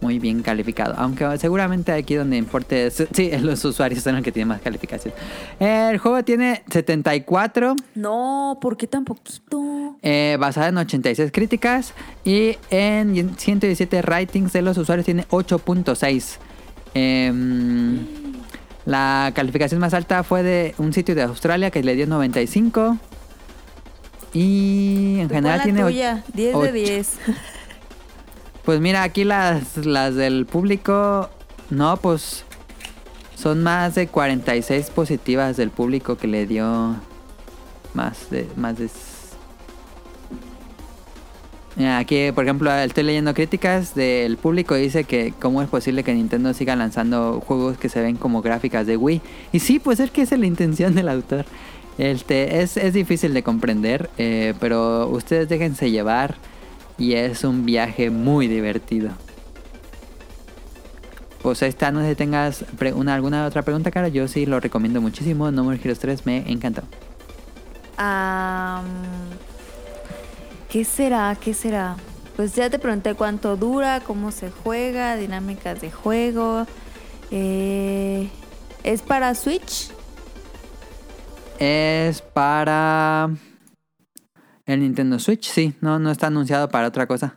[0.00, 0.94] muy bien calificado.
[0.98, 2.88] Aunque seguramente aquí donde importe...
[2.88, 5.14] es- Sí, los usuarios son los que tienen más calificación.
[5.60, 7.76] El juego tiene 74.
[7.94, 9.96] No, ¿por qué tan poquito?
[10.02, 11.94] Eh, basada en 86 críticas
[12.24, 16.38] y en 117 ratings de los usuarios tiene 8.6.
[16.94, 18.00] Em,
[18.84, 22.98] la calificación más alta fue de un sitio de Australia que le dio 95.
[24.32, 25.82] Y en general la tiene...
[25.82, 26.64] tuya, 10 ocho.
[26.64, 27.10] de 10.
[28.64, 31.28] Pues mira, aquí las, las del público...
[31.70, 32.44] No, pues
[33.34, 36.94] son más de 46 positivas del público que le dio
[37.92, 38.48] más de...
[38.54, 38.88] Más de
[41.74, 46.12] Mira, aquí, por ejemplo, estoy leyendo críticas del público dice que cómo es posible que
[46.12, 49.22] Nintendo siga lanzando juegos que se ven como gráficas de Wii.
[49.52, 51.46] Y sí, pues es que esa es la intención del autor.
[51.98, 56.36] Este, es, es difícil de comprender, eh, pero ustedes déjense llevar
[56.98, 59.10] y es un viaje muy divertido.
[61.42, 62.64] Pues ahí está, no sé si tengas
[62.94, 64.08] una, alguna otra pregunta, cara.
[64.08, 65.50] Yo sí lo recomiendo muchísimo.
[65.50, 66.82] No More Heroes 3 me encantó.
[70.70, 71.36] ¿Qué será?
[71.38, 71.96] ¿Qué será?
[72.36, 76.66] Pues ya te pregunté cuánto dura, cómo se juega, dinámicas de juego.
[77.30, 78.28] Eh,
[78.84, 79.90] ¿Es para Switch?
[81.64, 83.30] Es para
[84.66, 85.74] el Nintendo Switch, sí.
[85.80, 87.36] No, no está anunciado para otra cosa.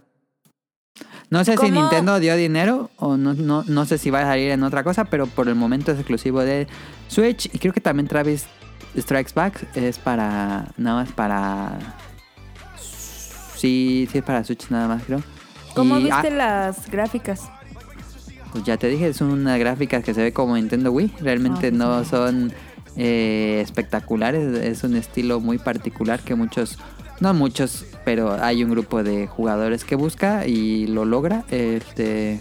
[1.30, 1.70] No sé si.
[1.70, 5.06] Nintendo dio dinero o no, no, no sé si va a salir en otra cosa,
[5.06, 6.68] pero por el momento es exclusivo de
[7.08, 7.54] Switch.
[7.54, 8.48] Y creo que también Travis
[8.98, 10.70] Strikes Back es para.
[10.78, 11.78] Nada más para.
[13.56, 15.22] Sí, sí es para Switch nada más, creo.
[15.76, 17.44] ¿Cómo Y- ah, viste las gráficas?
[18.52, 21.14] pues ya te dije, es una gráfica que se ve como Nintendo Wii.
[21.20, 22.10] Realmente Ah, sí, no sí.
[22.10, 22.54] son
[22.98, 24.58] eh, espectaculares.
[24.64, 26.78] Es un estilo muy particular que muchos,
[27.20, 31.44] no muchos, pero hay un grupo de jugadores que busca y lo logra.
[31.52, 32.40] Este,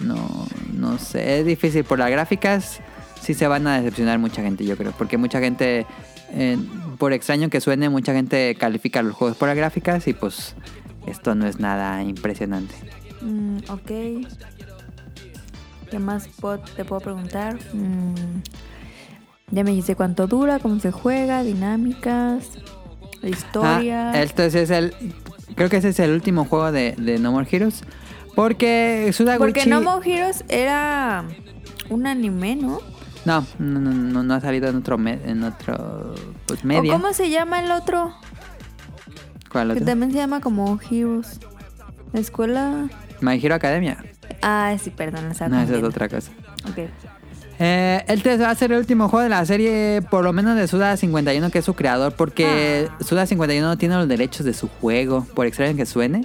[0.00, 2.80] no, no sé, es difícil por las gráficas.
[3.20, 5.84] Sí se van a decepcionar mucha gente, yo creo, porque mucha gente,
[6.98, 10.54] por extraño que suene, mucha gente califica los juegos por las gráficas y pues
[11.06, 12.74] esto no es nada impresionante.
[13.20, 14.26] Mm, ok.
[15.90, 16.28] ¿Qué más
[16.76, 17.58] te puedo preguntar?
[17.72, 18.42] Mm,
[19.50, 22.48] ya me dijiste cuánto dura, cómo se juega, dinámicas,
[23.22, 24.10] la historia.
[24.12, 24.94] Ah, entonces es el.
[25.54, 27.82] Creo que ese es el último juego de, de No More Heroes.
[28.34, 29.38] Porque Sudaguchi.
[29.52, 31.24] Porque No More Heroes era
[31.88, 32.80] un anime, ¿no?
[33.24, 36.14] No, no, no, no, ha salido en otro, me- en otro
[36.46, 36.92] pues, ¿O media.
[36.92, 38.14] cómo se llama el otro?
[39.50, 39.86] ¿Cuál Que otro?
[39.86, 41.40] también se llama como Heroes.
[42.12, 42.88] La escuela.
[43.20, 43.96] My Hero Academia.
[44.42, 46.30] Ah, sí, perdón, estaba No, esa es otra cosa.
[46.68, 46.88] Ok.
[47.58, 50.68] Eh, este va a ser el último juego de la serie, por lo menos de
[50.68, 54.68] Suda 51, que es su creador, porque Suda 51 no tiene los derechos de su
[54.68, 56.22] juego, por extraño que suene.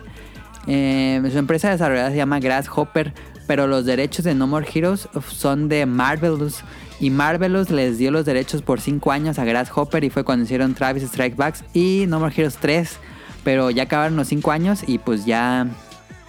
[0.67, 3.13] Eh, su empresa desarrolladora se llama Grasshopper,
[3.47, 6.63] pero los derechos de No More Heroes son de Marvelous.
[6.99, 10.75] Y Marvelous les dio los derechos por 5 años a Grasshopper y fue cuando hicieron
[10.75, 12.97] Travis Strike Backs y No More Heroes 3.
[13.43, 15.65] Pero ya acabaron los 5 años y pues ya,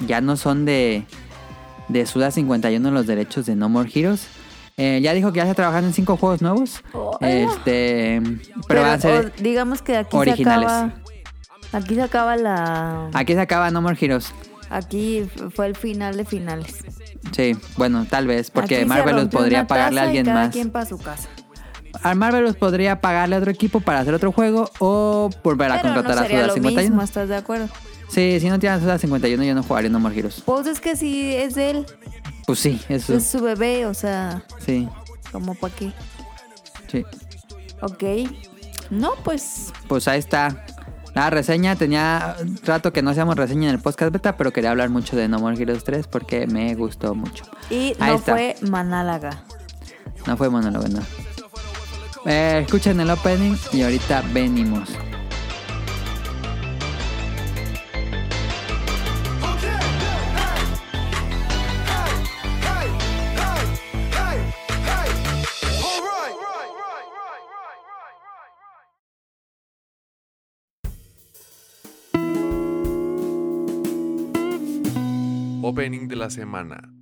[0.00, 1.04] ya no son de,
[1.88, 4.26] de Suda 51 los derechos de No More Heroes.
[4.76, 6.82] Eh, ya dijo que ya está trabajando en 5 juegos nuevos.
[7.20, 8.22] Este,
[8.68, 9.26] pero, van a ser...
[9.26, 10.68] o- digamos que aquí originales.
[10.70, 10.92] se acaba.
[11.72, 13.10] Aquí se acaba la.
[13.14, 14.32] Aquí se acaba No More Heroes.
[14.70, 16.84] Aquí fue el final de finales.
[17.36, 20.52] Sí, bueno, tal vez, porque Aquí Marvelous podría pagarle a taza y alguien cada más.
[20.52, 21.28] quien para su casa.
[22.02, 25.88] A Marvelous podría pagarle a otro equipo para hacer otro juego o volver a Pero
[25.90, 26.88] no contratar a Suda lo 51.
[26.88, 27.68] mismo, ¿estás de acuerdo?
[28.12, 30.42] Sí, si no tiene a Suda 51 yo no jugaría No More Heroes.
[30.44, 31.86] Pues es que si es de él,
[32.46, 33.14] Pues sí, eso.
[33.14, 34.88] es su bebé, o sea, Sí,
[35.32, 35.92] como para qué.
[36.90, 37.04] sí.
[37.80, 38.04] Ok.
[38.90, 40.64] No, pues Pues ahí está.
[41.14, 44.88] La reseña tenía rato que no hacíamos reseña en el podcast beta, pero quería hablar
[44.90, 47.44] mucho de No More Heroes 3 porque me gustó mucho.
[47.70, 48.32] Y Ahí no está.
[48.32, 49.42] fue Manálaga.
[50.26, 51.00] No fue monólogo, no.
[52.24, 54.88] Eh, escuchen el opening y ahorita venimos.
[75.72, 76.78] opening de la semana.「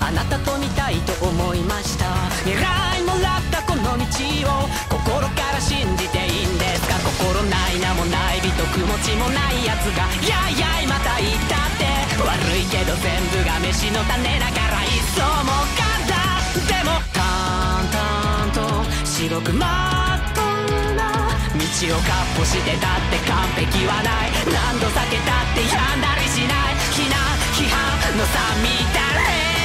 [0.00, 2.06] あなたと見たいと思いました
[2.44, 3.07] 未来
[4.44, 6.98] を心から信じていいんですか？
[6.98, 10.04] 心ない名もない美徳持ちもないやつが。
[10.26, 11.86] やいやいまた言ったって。
[12.18, 12.28] 悪
[12.58, 16.26] いけど全部が飯の種だからいっそもから
[16.66, 21.62] でも淡々と白くまっとうな道
[21.94, 24.30] をかっ歩してたって完璧はない。
[24.50, 26.74] 何度避けたって病んだりしない。
[26.90, 27.18] 非難
[27.54, 27.78] 批判
[28.18, 28.98] の差みた
[29.54, 29.57] い。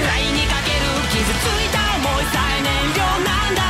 [0.00, 0.80] 未来にかける
[1.12, 3.60] 傷ついた思いさえ燃料なんだ。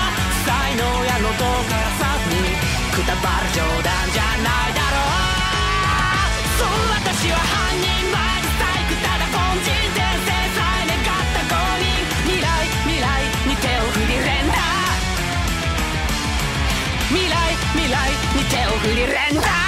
[0.47, 2.55] 才能やのどからさずに
[2.95, 5.27] くたばる冗談じゃないだろう。
[6.55, 11.99] そう私は犯人前で細工ただ凡人転生さえ願った5人
[12.31, 12.47] 未来
[12.87, 14.63] 未来に手を振り連打。
[17.11, 18.07] 未来未来
[18.39, 19.60] に手を振り連打。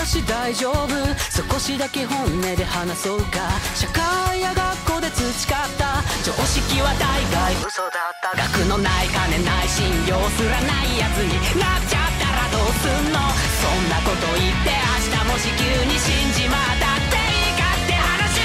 [0.00, 0.88] だし大丈夫。
[1.28, 3.52] 少しだけ本音で話そうか。
[3.76, 7.52] 社会や学校で培った常識は大概。
[7.60, 8.32] 嘘だった。
[8.32, 13.20] 学のない金ない信用すらないやつになっちゃったらどうすんの？
[13.60, 18.40] そんなこと言って明日もし急に死んじまったっていいかって話。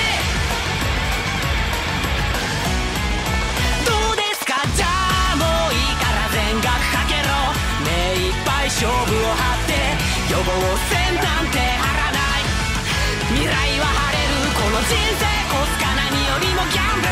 [3.87, 4.59] どうですか？
[4.75, 7.31] じゃあもういいから全額かけろ。
[7.87, 9.74] 目いっぱい勝負を張って
[10.35, 10.51] 予防
[10.91, 12.43] 線なんて張らない。
[13.31, 14.51] 未来は晴れる。
[14.51, 17.11] この人生こすか何よりもギャンブル。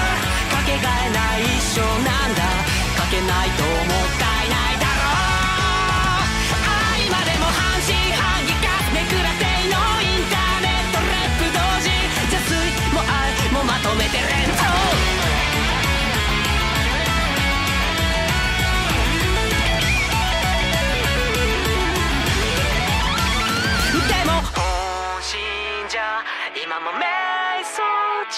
[0.52, 2.44] かけがえない一生なんだ。
[3.00, 4.33] かけないと思った。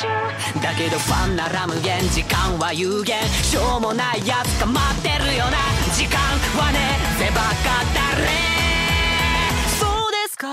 [0.03, 3.23] だけどファンなら無限時間は有限。
[3.39, 5.55] しょうもないやつか待ってるよな。
[5.95, 6.19] 時間
[6.59, 8.27] はねせばかったれ
[9.79, 10.51] そうですか。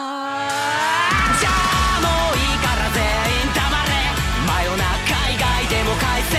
[1.43, 4.14] じゃあもういいから全員黙れ。
[4.47, 6.38] 真夜中以外でも快晴。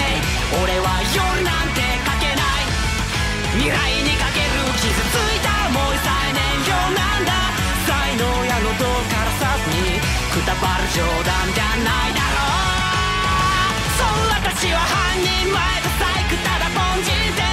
[0.63, 2.71] 俺は夜なんてかけない。
[3.59, 6.39] 未来にかける傷ついた思いさえ燃
[6.71, 7.51] 料なんだ。
[7.83, 9.99] 才能やのどからさずに
[10.31, 11.42] くたばる冗談。
[15.23, 17.47] 人前と細工ただ凡人さ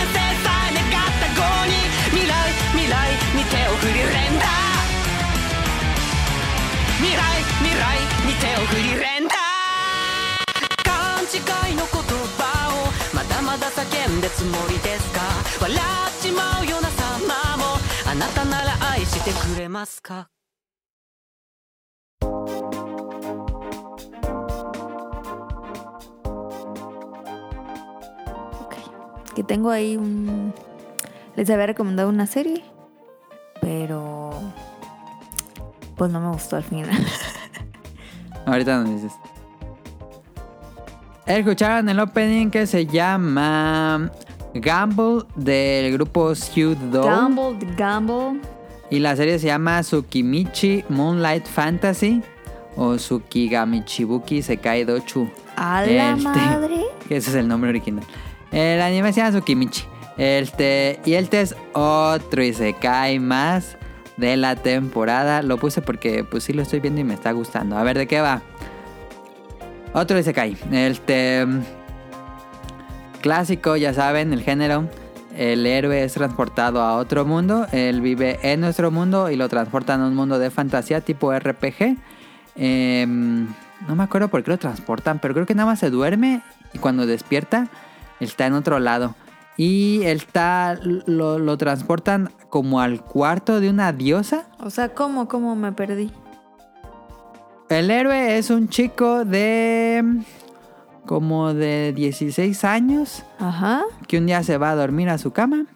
[0.69, 1.31] え願った
[1.67, 1.79] に
[2.11, 2.35] 未来
[2.75, 2.93] 未来
[3.37, 4.43] に手を振り連打。
[6.99, 7.19] 未来
[7.63, 7.83] 未来
[8.27, 9.31] に手を振り連打。
[10.85, 11.95] 勘違いの言
[12.37, 12.43] 葉
[12.75, 15.21] をまだまだ叫んでつもりですか？
[15.61, 15.81] 笑っ
[16.21, 20.29] ちまうような様もあなたなら愛してくれますか？
[29.41, 30.53] Que tengo ahí un...
[31.35, 32.63] Les había recomendado una serie,
[33.63, 34.33] pero...
[35.97, 36.91] Pues no me gustó al final.
[38.45, 39.13] Ahorita nos dices.
[41.25, 44.11] Escucharon el opening que se llama
[44.53, 47.03] Gamble del grupo Pseudo.
[47.03, 48.43] Gamble, Gamble.
[48.91, 52.23] Y la serie se llama Tsukimichi Moonlight Fantasy
[52.77, 55.31] o Tsukigamichibuki Sekai Dochu.
[55.57, 56.85] A la Este, madre.
[57.09, 58.05] que ese es el nombre original.
[58.51, 59.85] El anime se llama Tsukimichi.
[60.17, 63.77] Este, y este es otro Isekai más
[64.17, 65.43] de la temporada.
[65.43, 67.77] Lo puse porque pues sí lo estoy viendo y me está gustando.
[67.77, 68.43] A ver, ¿de qué va?
[69.93, 70.57] Otro Isekai.
[70.73, 71.47] Este...
[73.21, 74.89] Clásico, ya saben, el género.
[75.37, 77.67] El héroe es transportado a otro mundo.
[77.73, 81.97] Él vive en nuestro mundo y lo transportan a un mundo de fantasía tipo RPG.
[82.57, 83.47] Em,
[83.87, 86.43] no me acuerdo por qué lo transportan, pero creo que nada más se duerme
[86.73, 87.69] y cuando despierta
[88.21, 89.15] está en otro lado.
[89.57, 94.47] Y él está, lo, lo transportan como al cuarto de una diosa.
[94.59, 95.29] O sea, ¿cómo?
[95.29, 96.11] ¿Cómo me perdí?
[97.69, 100.03] El héroe es un chico de
[101.07, 103.83] como de 16 años Ajá.
[104.09, 105.67] que un día se va a dormir a su cama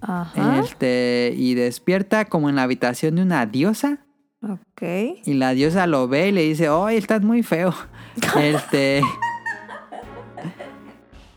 [0.00, 0.60] Ajá.
[0.60, 3.98] este, y despierta como en la habitación de una diosa.
[4.42, 4.82] Ok.
[5.24, 7.74] Y la diosa lo ve y le dice, ¡Oye, estás muy feo!
[8.40, 9.02] este.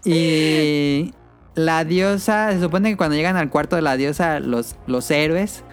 [0.06, 1.14] Y
[1.56, 5.64] la diosa, se supone que cuando llegan al cuarto de la diosa, los, los héroes,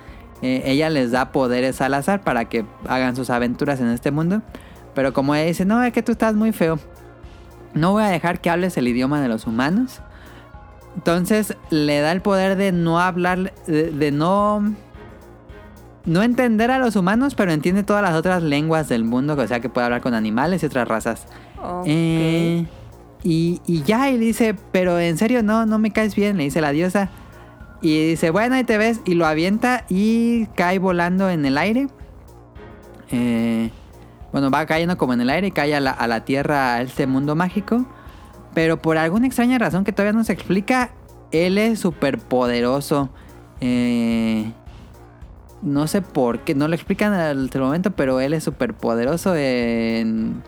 [0.42, 4.42] eh, ella les da poderes al azar para que hagan sus aventuras en este mundo.
[4.94, 6.78] Pero como ella dice, no, es que tú estás muy feo.
[7.74, 10.00] No voy a dejar que hables el idioma de los humanos.
[10.96, 14.62] Entonces le da el poder de no hablar, de, de no
[16.06, 19.60] no entender a los humanos, pero entiende todas las otras lenguas del mundo, o sea
[19.60, 21.26] que puede hablar con animales y otras razas.
[21.62, 21.84] Ok.
[21.86, 22.66] Eh,
[23.24, 26.72] y, ya, y dice, pero en serio, no, no me caes bien, le dice la
[26.72, 27.08] diosa.
[27.80, 31.88] Y dice, bueno, ahí te ves, y lo avienta y cae volando en el aire.
[33.10, 33.70] Eh,
[34.32, 36.82] bueno, va cayendo como en el aire y cae a la, a la tierra, a
[36.82, 37.86] este mundo mágico.
[38.54, 40.90] Pero por alguna extraña razón que todavía no se explica,
[41.30, 43.10] él es súper poderoso.
[43.60, 44.52] Eh,
[45.62, 49.34] no sé por qué, no lo explican hasta el momento, pero él es súper poderoso
[49.34, 50.42] en-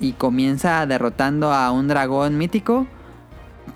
[0.00, 2.86] y comienza derrotando a un dragón mítico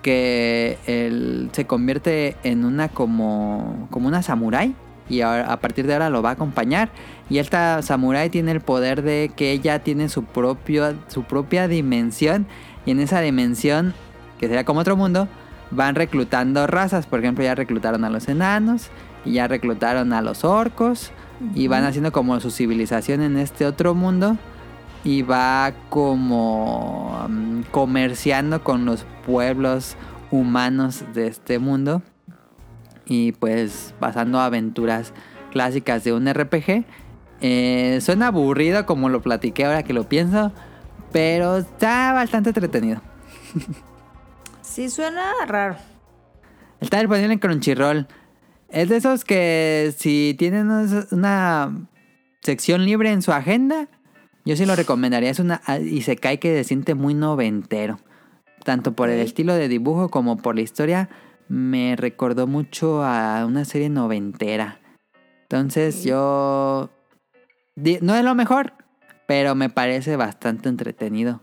[0.03, 4.75] que él se convierte en una como, como una samurái
[5.09, 6.91] y a partir de ahora lo va a acompañar.
[7.29, 12.47] Y esta samurái tiene el poder de que ella tiene su propio su propia dimensión
[12.87, 13.95] y en esa dimensión
[14.39, 15.29] que sería como otro mundo
[15.71, 17.07] van reclutando razas.
[17.07, 18.91] Por ejemplo ya reclutaron a los enanos
[19.25, 21.13] y ya reclutaron a los orcos
[21.55, 24.37] y van haciendo como su civilización en este otro mundo
[25.05, 29.97] y va como mm, comerciando con los pueblos
[30.31, 32.03] humanos de este mundo
[33.05, 35.13] y pues pasando aventuras
[35.51, 36.85] clásicas de un RPG.
[37.41, 40.53] Eh, suena aburrido como lo platiqué ahora que lo pienso,
[41.13, 43.01] pero está bastante entretenido.
[44.63, 45.77] Sí, suena raro.
[46.81, 48.07] Está disponible en Crunchyroll.
[48.71, 51.89] Es de esos que si tienen una- una
[52.41, 53.89] sección libre en su agenda,
[54.45, 55.31] yo sí lo recomendaría.
[55.31, 57.99] Es una y se cae que se siente muy noventero.
[58.65, 61.09] Tanto por el estilo de dibujo como por la historia.
[61.49, 64.81] Me recordó mucho a una serie noventera.
[65.43, 66.91] Entonces yo...
[67.75, 68.75] No es lo mejor,
[69.27, 71.41] pero me parece bastante entretenido.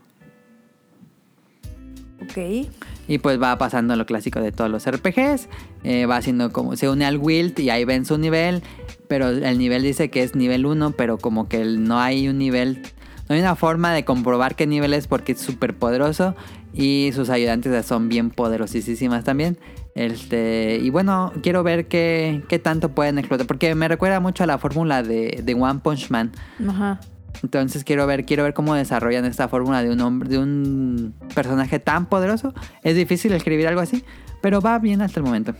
[2.22, 2.68] Ok.
[3.08, 5.48] Y pues va pasando lo clásico de todos los RPGs.
[5.84, 6.76] eh, va haciendo como.
[6.76, 8.62] Se une al Wild y ahí ven su nivel.
[9.10, 10.92] Pero el nivel dice que es nivel 1.
[10.92, 12.80] Pero como que no hay un nivel.
[13.28, 16.36] No hay una forma de comprobar qué nivel es porque es súper poderoso.
[16.72, 19.58] Y sus ayudantes son bien poderosísimas también.
[19.96, 23.48] Este, y bueno, quiero ver qué, qué tanto pueden explotar.
[23.48, 26.30] Porque me recuerda mucho a la fórmula de, de One Punch Man.
[26.68, 27.00] Ajá.
[27.42, 31.80] Entonces quiero ver, quiero ver cómo desarrollan esta fórmula de un hombre, de un personaje
[31.80, 32.54] tan poderoso.
[32.84, 34.04] Es difícil escribir algo así,
[34.40, 35.54] pero va bien hasta el momento.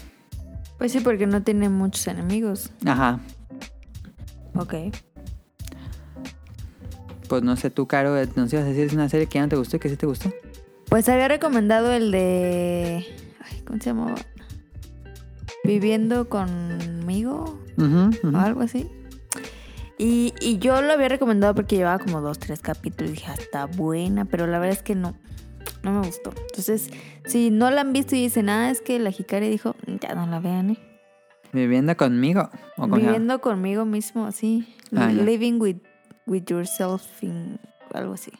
[0.80, 2.70] Pues sí, porque no tiene muchos enemigos.
[2.86, 3.20] Ajá.
[4.54, 4.74] Ok.
[7.28, 9.50] Pues no sé tú, Caro, nos ibas a decir es una serie que ya no
[9.50, 10.32] te gustó y que sí te gustó.
[10.88, 13.04] Pues había recomendado el de.
[13.44, 14.14] Ay, ¿Cómo se llamaba?
[15.64, 18.34] Viviendo conmigo ujú.
[18.34, 18.88] o algo así.
[19.98, 23.34] Y, y yo lo había recomendado porque llevaba como dos, tres capítulos y dije, "Ah,
[23.38, 25.14] está buena, pero la verdad es que no,
[25.82, 26.32] no me gustó.
[26.48, 26.90] Entonces,
[27.24, 30.26] si no la han visto y dicen, ah, es que la Hikari dijo, ya no
[30.26, 30.78] la vean, ¿eh?
[31.52, 32.50] ¿Viviendo conmigo?
[32.76, 34.72] ¿O con Viviendo conmigo mismo, sí.
[34.96, 35.08] Ah.
[35.08, 35.78] Living with,
[36.26, 37.58] with yourself, in-
[37.92, 38.32] algo así.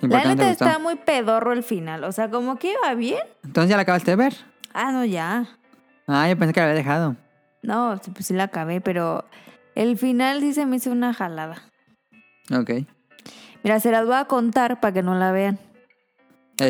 [0.00, 2.04] ¿Y por La neta está muy pedorro el final.
[2.04, 3.18] O sea, como que iba bien.
[3.44, 4.34] Entonces ya la acabaste de ver.
[4.72, 5.48] Ah, no, ya.
[6.06, 7.16] Ah, yo pensé que la había dejado.
[7.62, 9.24] No, pues sí la acabé, pero
[9.74, 11.62] el final sí se me hizo una jalada.
[12.56, 12.70] Ok.
[13.64, 15.58] Mira, se las voy a contar para que no la vean.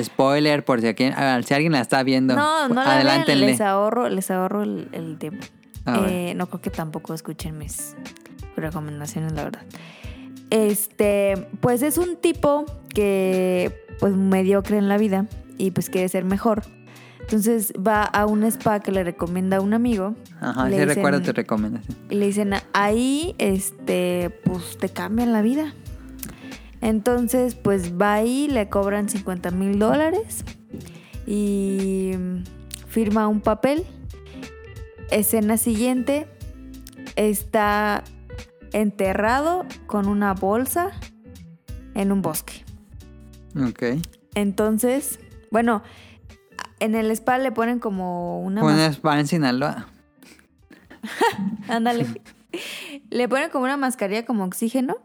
[0.03, 2.34] Spoiler, por si, aquí, ah, si alguien la está viendo.
[2.36, 5.47] No, no la vean, les ahorro, les ahorro el, el tiempo.
[5.86, 6.05] Ah.
[6.09, 7.97] Eh, no creo que tampoco escuchen mis
[8.57, 9.62] recomendaciones, la verdad.
[10.51, 12.64] Este, pues es un tipo
[12.95, 15.26] que, pues, mediocre en la vida
[15.59, 16.62] y pues quiere ser mejor.
[17.20, 20.95] Entonces va a un spa que le recomienda a un amigo Ajá, le sí dicen-
[20.95, 21.97] recuerdo tu recomendación.
[22.09, 25.74] y le dicen, ahí, este, pues te cambian la vida.
[26.81, 30.45] Entonces, pues va ahí, le cobran 50 mil dólares
[31.26, 32.12] y
[32.87, 33.85] firma un papel.
[35.11, 36.26] Escena siguiente,
[37.16, 38.05] está
[38.72, 40.91] enterrado con una bolsa
[41.95, 42.64] en un bosque.
[43.57, 44.01] Ok.
[44.35, 45.18] Entonces,
[45.51, 45.83] bueno,
[46.81, 48.62] en el spa le ponen como una...
[48.62, 49.89] Un spa en Sinaloa.
[51.68, 52.07] Ándale.
[53.11, 54.97] le ponen como una mascarilla como oxígeno,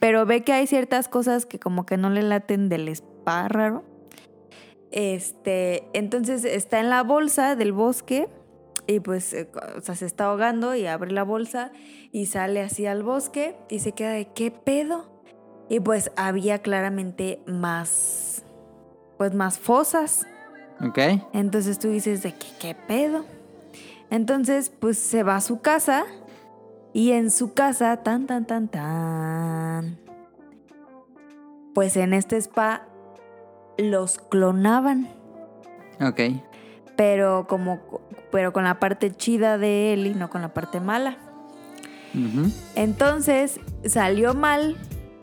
[0.00, 3.84] pero ve que hay ciertas cosas que como que no le laten del spa raro.
[4.90, 8.28] Este, entonces está en la bolsa del bosque
[8.86, 11.72] y pues, eh, o sea, se está ahogando y abre la bolsa
[12.10, 15.10] y sale así al bosque y se queda de qué pedo.
[15.68, 18.44] Y pues había claramente más,
[19.16, 20.26] pues más fosas.
[20.80, 20.98] Ok.
[21.32, 23.24] Entonces tú dices de qué, qué pedo.
[24.10, 26.04] Entonces, pues se va a su casa
[26.92, 29.98] y en su casa, tan, tan, tan, tan.
[31.74, 32.86] Pues en este spa
[33.78, 35.08] los clonaban,
[36.00, 36.20] Ok.
[36.96, 37.80] pero como
[38.30, 41.16] pero con la parte chida de él y no con la parte mala.
[42.74, 44.76] Entonces salió mal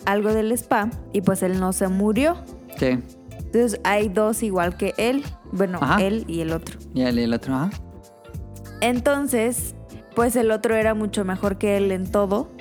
[0.05, 2.36] algo del spa y pues él no se murió.
[2.78, 2.99] Sí.
[3.38, 6.01] Entonces hay dos igual que él, bueno, Ajá.
[6.03, 6.80] él y el otro.
[6.93, 7.70] Y el, el otro, ajá.
[8.82, 9.76] Entonces,
[10.20, 12.51] pues el otro era mucho mejor que él en todo.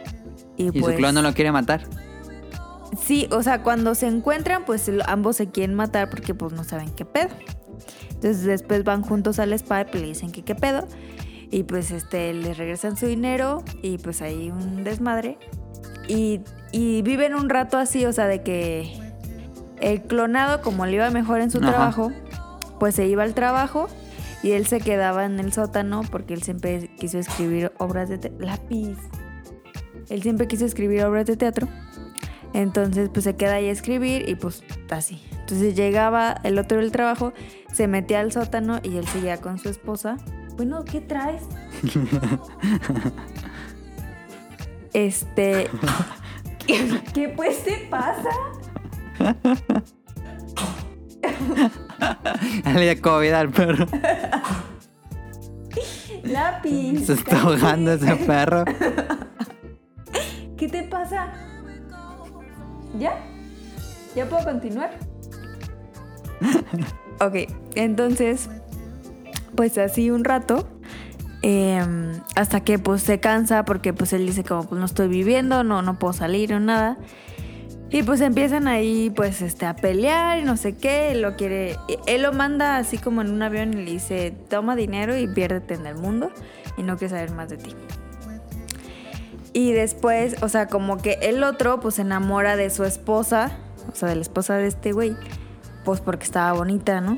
[0.57, 1.83] Y, Y pues, su clon no lo quiere matar.
[2.97, 6.91] Sí, o sea, cuando se encuentran, pues ambos se quieren matar porque pues no saben
[6.91, 7.31] qué pedo.
[8.11, 10.87] Entonces después van juntos al spa y pues, le dicen que qué pedo.
[11.51, 15.37] Y pues este, les regresan su dinero y pues hay un desmadre.
[16.07, 18.93] Y, y viven un rato así, o sea, de que
[19.81, 21.71] el clonado, como le iba mejor en su Ajá.
[21.73, 22.13] trabajo,
[22.79, 23.89] pues se iba al trabajo
[24.43, 28.97] y él se quedaba en el sótano porque él siempre quiso escribir obras de lápiz.
[30.09, 31.69] Él siempre quiso escribir obras de teatro.
[32.55, 35.23] Entonces, pues se queda ahí a escribir y pues así.
[35.33, 37.33] Entonces llegaba el otro del trabajo,
[37.73, 40.17] se metía al sótano y él seguía con su esposa.
[40.57, 41.43] Bueno, ¿qué traes?
[44.93, 45.69] este.
[46.67, 48.31] ¿Qué, qué pues te pasa?
[52.75, 53.87] Le dio COVID al perro.
[56.25, 57.07] Lápiz.
[57.07, 58.65] Se está ahogando ese perro.
[60.57, 61.33] ¿Qué te pasa?
[62.99, 63.19] ¿Ya?
[64.15, 64.91] ¿Ya puedo continuar?
[67.21, 67.35] ok,
[67.75, 68.49] entonces,
[69.55, 70.69] pues así un rato,
[71.43, 75.65] em, hasta que pues se cansa porque pues él dice como pues no estoy viviendo,
[75.65, 76.99] no, no puedo salir o nada.
[77.91, 81.77] Y pues empiezan ahí pues este a pelear y no sé qué, él lo quiere,
[82.07, 85.75] él lo manda así como en un avión y le dice toma dinero y piérdete
[85.75, 86.31] en el mundo
[86.77, 87.75] y no quiero saber más de ti.
[89.55, 93.53] Y después, o sea, como que el otro pues se enamora de su esposa,
[93.91, 95.17] o sea, de la esposa de este güey,
[95.85, 97.17] pues porque estaba bonita, ¿no?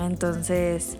[0.00, 0.96] Entonces,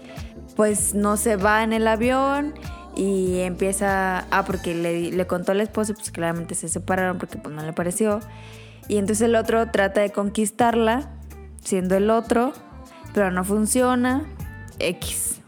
[0.54, 2.54] pues no se va en el avión
[2.94, 7.38] y empieza, ah, porque le, le contó a la esposa pues claramente se separaron porque
[7.38, 8.20] pues no le pareció.
[8.88, 11.10] Y entonces el otro trata de conquistarla,
[11.62, 12.52] siendo el otro,
[13.14, 14.24] pero no funciona.
[14.78, 15.40] X.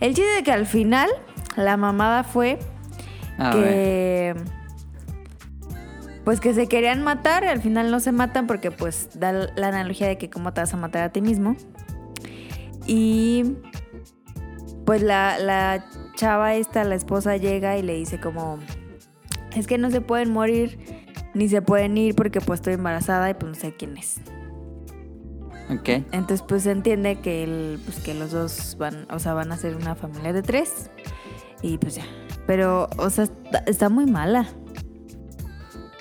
[0.00, 1.08] El chiste de que al final
[1.56, 2.58] la mamada fue
[3.38, 3.64] A ver.
[3.64, 4.34] que
[6.24, 9.68] pues que se querían matar y al final no se matan porque pues da la
[9.68, 11.56] analogía de que cómo te vas a matar a ti mismo
[12.86, 13.56] y
[14.84, 15.84] pues la, la
[16.16, 18.58] chava esta la esposa llega y le dice como
[19.56, 20.99] es que no se pueden morir
[21.34, 24.20] ni se pueden ir porque pues estoy embarazada y pues no sé quién es
[25.70, 25.88] Ok.
[26.12, 29.56] entonces pues se entiende que el, pues que los dos van o sea van a
[29.56, 30.90] ser una familia de tres
[31.62, 32.04] y pues ya
[32.46, 34.46] pero o sea está, está muy mala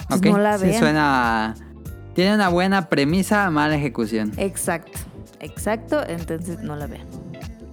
[0.08, 0.26] Pues Ok.
[0.28, 1.54] no la Sí suena.
[2.16, 4.32] Tiene una buena premisa, mala ejecución.
[4.38, 4.98] Exacto,
[5.40, 7.06] exacto, entonces no la vean.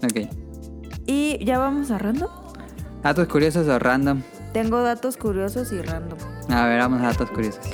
[0.05, 0.29] Ok.
[1.07, 2.31] Y ya vamos cerrando.
[3.03, 4.21] Datos curiosos o random.
[4.53, 6.19] Tengo datos curiosos y random.
[6.49, 7.71] A ver, vamos a datos curiosos.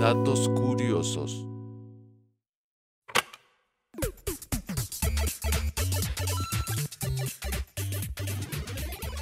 [0.00, 1.44] Datos curiosos.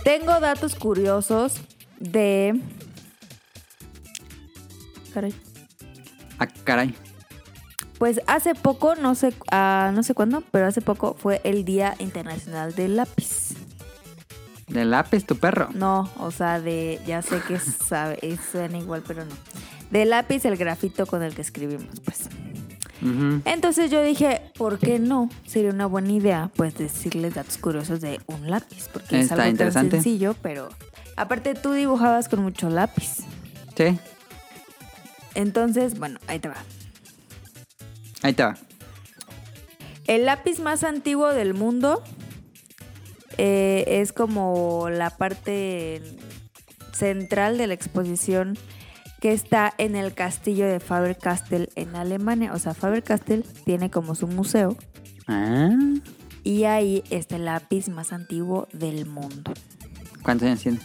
[0.05, 1.61] Tengo datos curiosos
[1.99, 2.61] de.
[5.15, 5.35] Caray.
[6.39, 6.95] Ah, caray.
[7.99, 11.95] Pues hace poco, no sé, ah, no sé cuándo, pero hace poco fue el Día
[11.99, 13.55] Internacional del Lápiz.
[14.69, 15.69] ¿De lápiz tu perro?
[15.75, 17.01] No, o sea, de.
[17.07, 19.35] Ya sé que sabe, es- suena igual, pero no.
[19.91, 22.29] De lápiz, el grafito con el que escribimos, pues.
[23.45, 25.29] Entonces yo dije, ¿por qué no?
[25.47, 29.91] Sería una buena idea, pues, decirles datos curiosos de un lápiz, porque es algo tan
[29.91, 30.71] sencillo, pero
[31.17, 33.25] aparte tú dibujabas con mucho lápiz.
[33.77, 33.99] Sí,
[35.35, 36.57] Entonces, bueno, ahí te va.
[38.23, 38.57] ahí te va.
[40.07, 42.03] El lápiz más antiguo del mundo
[43.39, 46.01] eh, es como la parte
[46.93, 48.57] central de la exposición
[49.21, 52.53] que está en el castillo de Faber-Castell en Alemania.
[52.55, 54.77] O sea, Faber-Castell tiene como su museo
[55.29, 55.71] Ah,
[56.45, 59.53] y ahí está el lápiz más antiguo del mundo.
[60.23, 60.79] ¿Cuántos años tiene?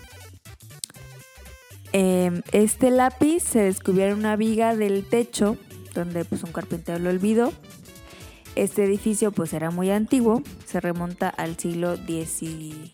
[1.94, 5.58] Eh, este lápiz se descubrió en una viga del techo
[5.94, 7.52] donde pues un carpintero lo olvidó.
[8.56, 12.92] Este edificio pues era muy antiguo, se remonta al siglo XVII.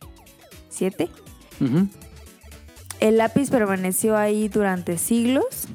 [3.00, 5.68] El lápiz permaneció ahí durante siglos.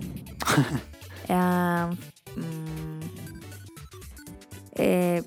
[1.29, 1.89] Ah,
[2.37, 3.01] mm,
[4.75, 5.23] eh,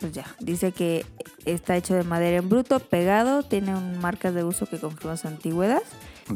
[0.00, 1.06] pues ya, dice que
[1.46, 5.28] está hecho de madera en bruto, pegado, tiene un marcas de uso que confirman su
[5.28, 5.82] antigüedad.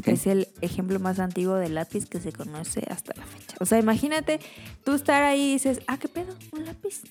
[0.05, 3.57] Es el ejemplo más antiguo de lápiz que se conoce hasta la fecha.
[3.59, 4.39] O sea, imagínate
[4.83, 6.33] tú estar ahí y dices, ah, ¿qué pedo?
[6.51, 7.01] ¿Un lápiz?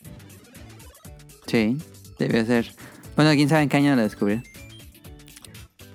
[1.47, 1.77] Sí,
[2.19, 2.73] debe ser.
[3.17, 4.45] Bueno, quién sabe en qué año lo descubrieron.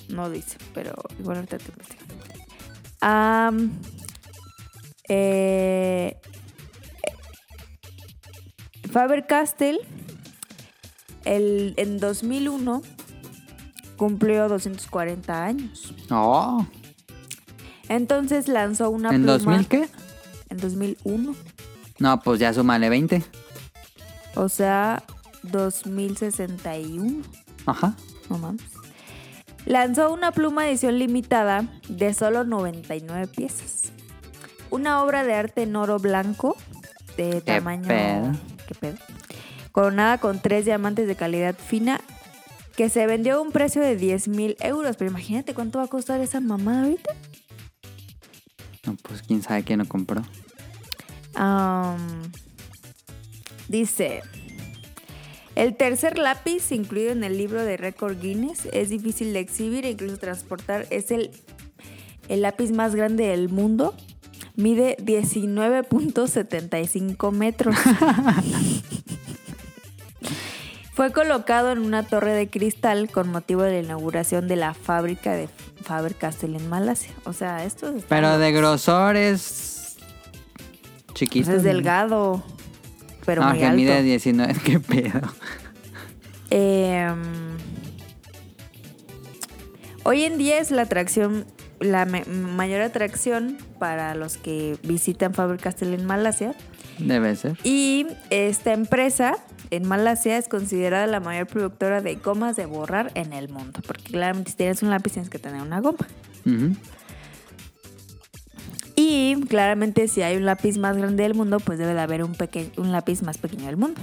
[0.09, 2.05] No dice, pero igual ahorita te investigo.
[3.01, 3.71] Am,
[5.07, 6.17] eh,
[8.91, 9.79] Faber-Castell
[11.25, 12.81] el, en 2001
[13.97, 15.93] cumplió 240 años.
[16.09, 16.65] Oh,
[17.89, 19.89] Entonces lanzó una ¿en pluma 2000 qué?
[20.49, 21.35] en 2001.
[21.99, 23.23] No, pues ya súmale 20.
[24.35, 25.03] O sea,
[25.43, 27.21] 2061.
[27.65, 27.95] Ajá.
[28.29, 28.61] No mames.
[29.65, 33.91] Lanzó una pluma edición limitada de solo 99 piezas.
[34.69, 36.55] Una obra de arte en oro blanco
[37.17, 37.87] de ¿Qué tamaño.
[37.87, 38.31] pedo?
[38.67, 38.97] ¿Qué pedo?
[39.71, 42.01] Coronada con tres diamantes de calidad fina
[42.75, 44.97] que se vendió a un precio de 10 mil euros.
[44.97, 47.13] Pero imagínate cuánto va a costar esa mamada ahorita.
[48.85, 50.21] No, pues quién sabe quién lo compró.
[53.67, 54.21] Dice,
[55.55, 59.91] el tercer lápiz incluido en el libro de récord Guinness es difícil de exhibir e
[59.91, 60.87] incluso transportar.
[60.89, 61.29] Es el,
[62.29, 63.93] el lápiz más grande del mundo.
[64.55, 67.75] Mide 19.75 metros.
[70.95, 75.33] Fue colocado en una torre de cristal con motivo de la inauguración de la fábrica
[75.33, 75.49] de
[75.83, 77.11] Faber-Castell en Malasia.
[77.25, 79.97] O sea, esto es, Pero de grosor es
[81.13, 81.51] chiquito.
[81.51, 82.41] es delgado,
[83.25, 83.75] pero no, muy que alto.
[83.75, 84.53] mide 19.
[84.63, 85.21] ¿Qué pedo?
[86.49, 87.17] Em,
[90.03, 91.45] hoy en día es la atracción,
[91.81, 96.55] la mayor atracción para los que visitan Faber-Castell en Malasia.
[96.99, 97.57] Debe ser.
[97.65, 99.35] Y esta empresa
[99.75, 103.81] en Malasia es considerada la mayor productora de gomas de borrar en el mundo.
[103.85, 106.07] Porque claramente si tienes un lápiz tienes que tener una goma.
[108.95, 112.35] Y claramente si hay un lápiz más grande del mundo, pues debe de haber un,
[112.77, 114.01] un lápiz más pequeño del mundo.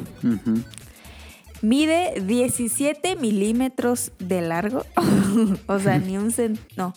[1.62, 4.85] Mide 17 milímetros de largo.
[5.66, 6.59] o sea, ni un cent...
[6.77, 6.93] No,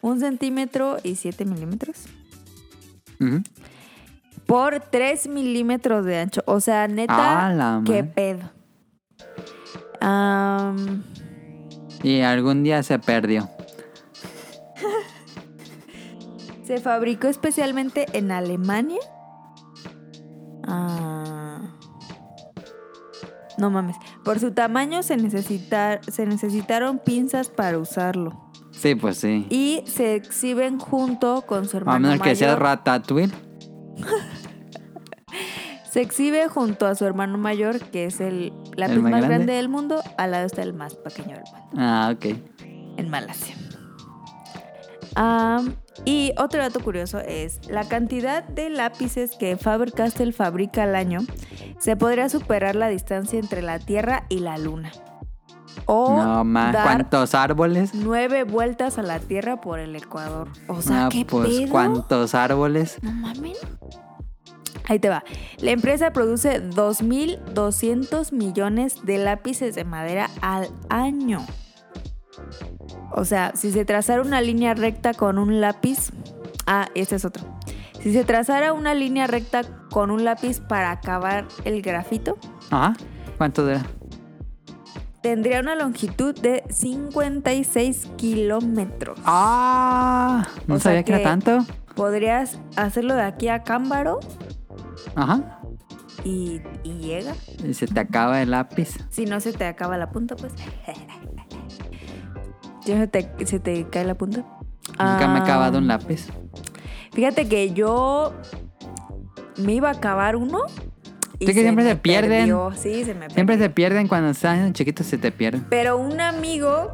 [0.00, 2.04] un centímetro y 7 milímetros.
[4.46, 6.42] Por 3 milímetros de ancho.
[6.46, 8.12] O sea, neta, Ah, qué madre.
[8.14, 8.50] pedo.
[12.02, 13.48] Y algún día se perdió.
[16.64, 19.00] se fabricó especialmente en Alemania.
[20.66, 21.60] Ah.
[23.58, 23.96] No mames.
[24.24, 28.40] Por su tamaño se, necesita- se necesitaron pinzas para usarlo.
[28.72, 29.46] Sí, pues sí.
[29.50, 32.62] Y se exhiben junto con su A hermano menos que sea mayor.
[32.62, 33.32] Ratatouille.
[35.90, 39.28] Se exhibe junto a su hermano mayor, que es el lápiz más más, grande?
[39.36, 39.52] grande?
[39.52, 42.24] del mundo, al lado está el más pequeño del mundo, Ah, ok.
[42.96, 43.54] en Malasia.
[46.04, 51.20] Y otro dato curioso es la cantidad de lápices que Faber-Castell fabrica al año
[51.78, 54.90] se podría superar la distancia entre la Tierra y la Luna.
[55.86, 56.72] O no más.
[56.72, 57.94] dar ¿Cuántos árboles?
[57.94, 60.48] nueve vueltas a la Tierra por el Ecuador.
[60.68, 61.70] O sea, Ah, ¿qué pues pedo?
[61.70, 62.98] ¿cuántos árboles?
[63.02, 63.58] No mames.
[64.86, 65.24] Ahí te va.
[65.60, 71.44] La empresa produce 2.200 millones de lápices de madera al año.
[73.12, 76.10] O sea, si se trazara una línea recta con un lápiz...
[76.66, 77.44] Ah, este es otro.
[78.02, 82.36] Si se trazara una línea recta con un lápiz para acabar el grafito,
[82.70, 82.94] Ajá.
[83.38, 83.82] ¿Cuánto dura?
[85.24, 89.18] Tendría una longitud de 56 kilómetros.
[89.24, 91.64] Ah, no O sabía que era tanto.
[91.96, 94.20] Podrías hacerlo de aquí a Cámbaro
[95.14, 95.60] Ajá.
[96.24, 97.32] y, y llega.
[97.66, 98.98] Y se te acaba el lápiz.
[99.08, 100.52] Si no se te acaba la punta, pues.
[102.84, 104.44] ¿Ya se te, se te cae la punta?
[104.90, 106.26] Nunca me he Ah, acabado un lápiz.
[107.14, 108.34] Fíjate que yo
[109.56, 110.58] me iba a acabar uno.
[111.38, 112.30] Y que siempre se pierden.
[112.48, 112.70] perdió.
[112.76, 115.66] Sí, se me Siempre se pierden cuando están chiquitos, se te pierden.
[115.68, 116.92] Pero un amigo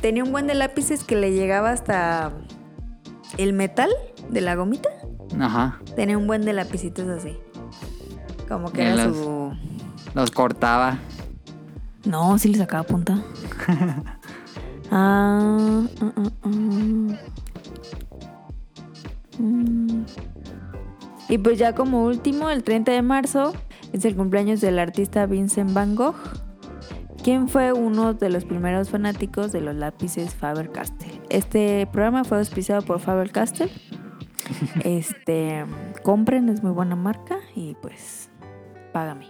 [0.00, 2.32] tenía un buen de lápices que le llegaba hasta
[3.38, 3.90] el metal
[4.28, 4.88] de la gomita.
[5.40, 5.80] Ajá.
[5.96, 7.36] Tenía un buen de lapicitos así.
[8.48, 9.52] Como que Y era los- su.
[10.14, 10.98] Los cortaba.
[12.04, 13.22] No, sí le sacaba punta.
[14.90, 16.48] ah, ah, ah, ah.
[19.38, 20.04] Mm.
[21.28, 23.52] Y pues ya como último, el 30 de marzo
[23.92, 26.14] es el cumpleaños del artista Vincent Van Gogh,
[27.22, 31.20] quien fue uno de los primeros fanáticos de los lápices Faber-Castell.
[31.28, 33.70] Este programa fue auspiciado por Faber-Castell.
[34.84, 35.64] Este,
[36.02, 38.30] compren, es muy buena marca y pues
[38.92, 39.26] págame.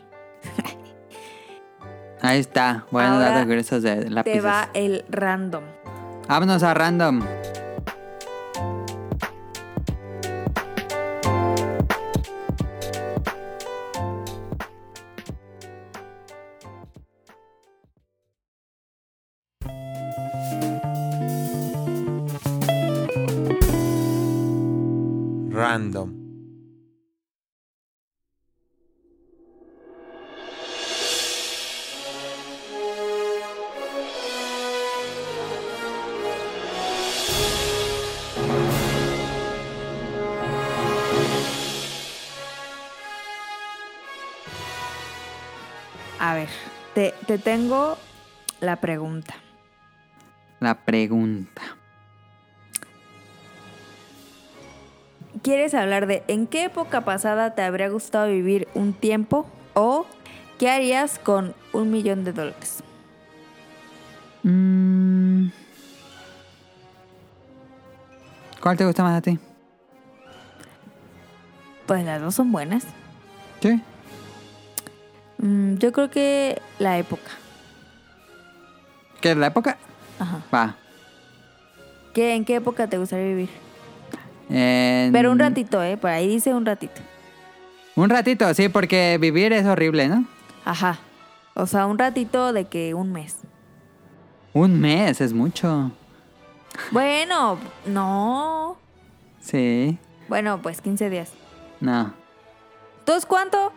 [2.23, 2.87] Ahí está.
[2.91, 4.45] Ahora datos gruesos de Te lápices.
[4.45, 5.65] va el random.
[6.29, 7.21] Vámonos a random.
[25.81, 26.11] Random.
[46.19, 46.49] A ver,
[46.95, 47.97] te, te tengo
[48.61, 49.35] la pregunta.
[50.61, 51.80] La pregunta.
[55.43, 60.05] ¿Quieres hablar de en qué época pasada te habría gustado vivir un tiempo o
[60.59, 62.83] qué harías con un millón de dólares?
[64.43, 65.49] Mm.
[68.61, 69.39] ¿Cuál te gusta más a ti?
[71.87, 72.85] Pues las dos son buenas.
[73.63, 73.81] ¿Qué?
[75.39, 77.31] Mm, yo creo que la época.
[79.23, 79.79] ¿Qué es la época?
[80.19, 80.43] Ajá.
[80.55, 80.77] Va.
[82.13, 83.70] ¿Qué, ¿En qué época te gustaría vivir?
[84.51, 85.97] En- Pero un ratito, ¿eh?
[85.97, 87.01] Por ahí dice un ratito.
[87.97, 90.25] Un ratito, sí, porque vivir es horrible, ¿no?
[90.65, 90.99] Ajá.
[91.55, 93.37] O sea, un ratito de que un mes.
[94.53, 95.91] Un mes es mucho.
[96.91, 98.77] Bueno, no.
[99.41, 99.99] Sí.
[100.29, 101.33] Bueno, pues 15 días.
[101.81, 102.13] No.
[103.01, 103.73] ¿Entonces cuánto?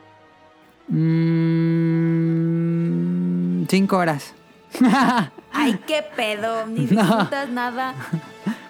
[2.34, 4.34] Mm, cinco horas.
[5.54, 6.66] Ay, qué pedo.
[6.68, 7.02] Ni No.
[7.04, 7.94] disfrutas nada.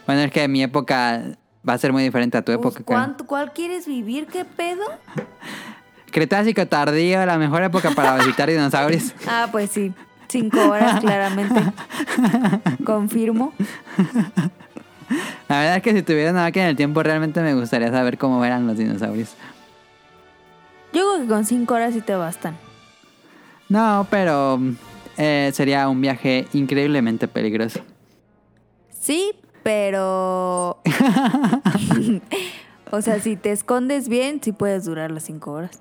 [0.06, 1.22] bueno, es que mi época
[1.68, 2.84] va a ser muy diferente a tu Pues, época.
[2.86, 4.28] ¿cuánto- ¿Cuál quieres vivir?
[4.28, 4.84] ¿Qué pedo?
[6.12, 9.14] Cretácico tardío, la mejor época para visitar dinosaurios.
[9.28, 9.94] Ah, pues sí.
[10.28, 11.62] Cinco horas, claramente.
[12.86, 13.54] Confirmo.
[15.48, 18.44] La verdad es que si tuviera una máquina del tiempo, realmente me gustaría saber cómo
[18.44, 19.36] eran los dinosaurios.
[20.92, 22.56] Yo creo que con cinco horas sí te bastan.
[23.70, 24.60] No, pero
[25.18, 27.82] eh, sería un viaje increíblemente peligroso.
[29.00, 29.34] Sí,
[29.64, 30.78] pero...
[32.92, 35.80] o sea, si te escondes bien, sí puedes durar las cinco horas.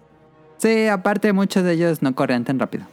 [0.58, 2.84] Sí, aparte muchos de ellos no corren tan rápido.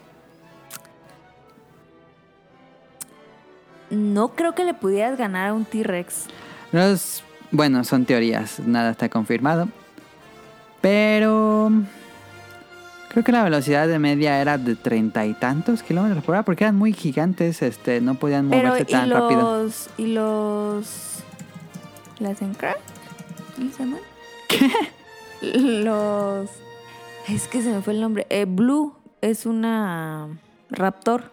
[3.92, 6.26] No creo que le pudieras ganar a un T-Rex.
[6.72, 9.68] Los, bueno, son teorías, nada está confirmado.
[10.82, 11.72] Pero
[13.10, 16.64] creo que la velocidad de media era de treinta y tantos kilómetros por hora, porque
[16.64, 19.64] eran muy gigantes, este, no podían Pero, moverse ¿y tan rápido.
[19.64, 19.90] los...
[19.98, 21.24] ¿Y los...
[22.20, 22.76] ¿Las Encra?
[23.56, 24.00] ¿Cómo se llaman?
[25.84, 26.50] Los...
[27.30, 28.26] Es que se me fue el nombre.
[28.30, 30.28] Eh, Blue es una
[30.70, 31.32] raptor.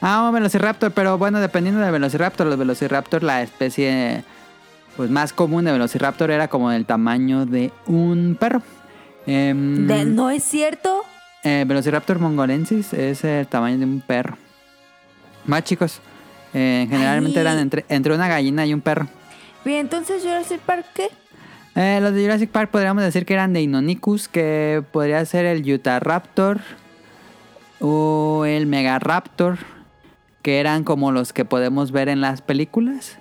[0.00, 4.24] Ah, un Velociraptor, pero bueno, dependiendo del Velociraptor, los Velociraptor, la especie
[4.96, 8.62] pues más común de Velociraptor era como del tamaño de un perro.
[9.26, 11.02] Em, no es cierto.
[11.42, 14.36] eh, Velociraptor mongolensis es el tamaño de un perro.
[15.44, 16.00] Más chicos.
[16.54, 17.42] Eh, generalmente Ay.
[17.42, 19.06] eran entre, entre una gallina y un perro.
[19.64, 21.08] Bien, entonces Jurassic Park, ¿qué?
[21.74, 25.70] Eh, los de Jurassic Park podríamos decir que eran de Inonicus, que podría ser el
[25.70, 26.60] Utahraptor
[27.80, 29.58] o el Megaraptor,
[30.42, 33.18] que eran como los que podemos ver en las películas.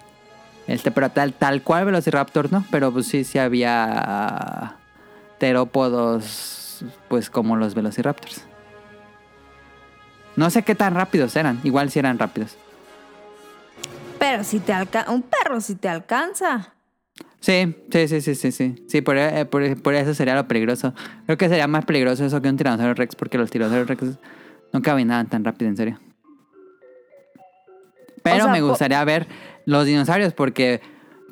[0.67, 4.75] Este, pero tal, tal cual Velociraptor no, pero pues sí, sí había
[5.37, 8.43] terópodos, pues como los Velociraptors.
[10.35, 12.57] No sé qué tan rápidos eran, igual si eran rápidos.
[14.19, 16.73] Pero si te alcanza, un perro si te alcanza.
[17.39, 18.85] Sí, sí, sí, sí, sí, sí.
[18.89, 20.93] Sí, por, eh, por- por eso sería lo peligroso.
[21.25, 24.17] Creo que sería más peligroso eso que un tiranosaurio rex, porque los tiranosaurios rex
[24.73, 25.99] no caminaban tan rápido, en serio.
[28.23, 29.27] Pero O sea, me gustaría ver
[29.65, 30.81] los dinosaurios, porque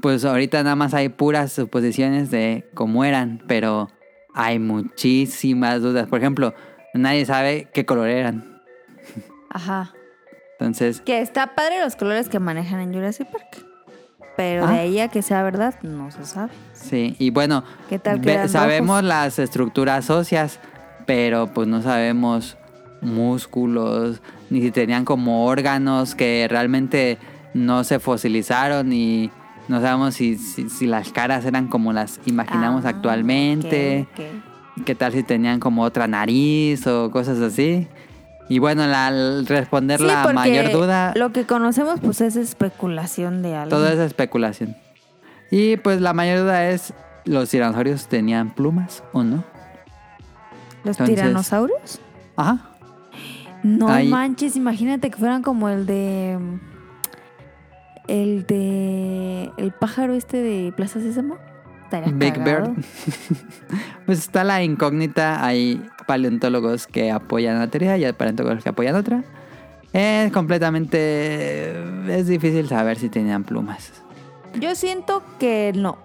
[0.04, 3.90] pues ahorita nada más hay puras suposiciones de cómo eran, pero
[4.34, 6.10] hay muchísimas dudas.
[6.10, 6.54] Por ejemplo,
[6.94, 8.62] nadie sabe qué color eran.
[9.50, 9.94] Ajá.
[10.60, 13.66] Entonces, Que está padre los colores que manejan en Jurassic Park.
[14.36, 14.72] Pero Ah.
[14.74, 16.52] de ahí a que sea verdad, no se sabe.
[16.74, 17.16] sí.
[17.18, 20.60] Y bueno, ¿Qué tal que Ve- eran sabemos las estructuras óseas,
[21.06, 22.58] pero pues no sabemos
[23.02, 27.18] músculos, ni si tenían como órganos que realmente
[27.54, 29.32] no se fosilizaron y
[29.68, 34.08] no sabemos si, si, si las caras eran como las imaginamos Ah, actualmente,
[34.86, 37.88] qué tal si tenían como otra nariz o cosas así.
[38.50, 43.42] Y bueno, la, al responder Sí, la mayor duda, Lo que conocemos, pues es especulación
[43.42, 43.70] de algo.
[43.70, 44.76] todo es especulación.
[45.50, 46.94] Y pues la mayor duda es,
[47.26, 49.44] ¿los dinosaurios tenían plumas o no?
[50.84, 52.00] ¿Los entonces- tiranosaurios?
[52.36, 52.70] Ajá.
[53.64, 56.38] No Ahí- manches, imagínate que fueran como el de.
[58.08, 59.52] El de.
[59.58, 61.38] El pájaro este de Plaza Sésamo.
[62.16, 62.72] Big cagado.
[62.74, 62.84] Bird.
[64.06, 65.46] pues está la incógnita.
[65.46, 69.24] Hay paleontólogos que apoyan una teoría y hay paleontólogos que apoyan otra.
[69.94, 71.72] Es completamente.
[72.12, 73.92] Es difícil saber si tenían plumas.
[74.60, 75.98] Yo siento que no.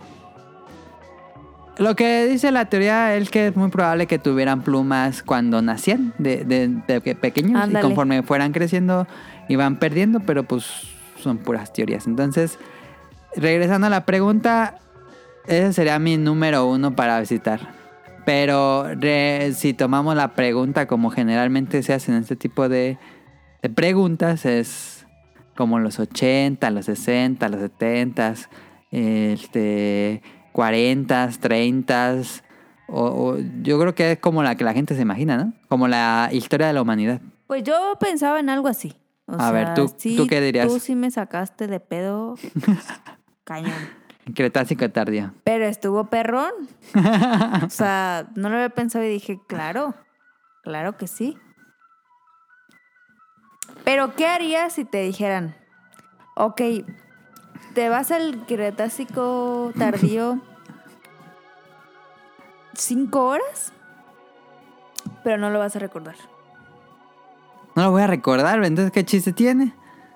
[1.78, 6.12] Lo que dice la teoría es que es muy probable que tuvieran plumas cuando nacían,
[6.18, 7.78] de, de- de pe- pequeños, Ándale.
[7.78, 9.06] y conforme fueran creciendo
[9.48, 10.66] iban perdiendo, pero pues
[11.23, 12.07] son puras teorías.
[12.07, 12.59] Entonces,
[13.36, 14.78] regresando a la pregunta,
[15.47, 17.77] ese sería mi número uno para visitar.
[18.24, 18.85] Pero
[19.55, 22.99] si tomamos la pregunta como generalmente se hacen este tipo de,
[23.62, 25.07] de preguntas, es
[25.57, 28.35] como los 80, los 60, los 70,
[28.90, 30.23] este,
[30.53, 32.16] 40, 30.
[32.89, 35.53] O, o yo creo que es como la que la gente se imagina, ¿no?
[35.69, 37.23] Como la historia de la humanidad.
[37.47, 38.95] Pues yo pensaba en algo así.
[39.28, 40.66] O A ver, ¿tú- sí, tú qué dirías?
[40.66, 42.34] Tú sí me sacaste de pedo.
[43.44, 43.90] Cañón.
[44.34, 45.32] Cretácico tardío.
[45.44, 46.52] Pero estuvo perrón.
[47.64, 49.94] O sea, no lo había pensado y dije, claro,
[50.62, 51.36] claro que sí.
[53.84, 55.55] Pero, ¿qué harías si te dijeran,
[56.36, 56.60] ok,
[57.74, 60.40] te vas al Cretácico tardío
[62.74, 63.72] cinco horas,
[65.24, 66.16] pero no lo vas a recordar?
[67.78, 69.72] No lo voy a recordar, entonces ¿qué chiste tiene?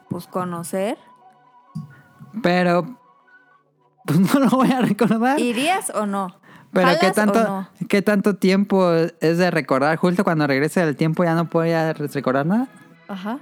[0.08, 0.98] Pues conocer.
[2.42, 2.98] Pero
[4.04, 5.38] pues no lo voy a recordar.
[5.38, 6.40] ¿Irías o no?
[6.72, 7.68] Pero ¿qué ¿Jalas o tanto, no?
[7.88, 9.96] ¿qué tanto tiempo es de recordar?
[9.96, 12.66] Justo cuando regrese del tiempo ya no podía recordar nada.
[13.06, 13.38] Ajá.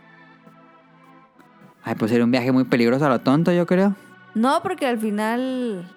[1.83, 3.97] Ay, pues sería un viaje muy peligroso a lo tonto, yo creo.
[4.35, 5.91] No, porque al final.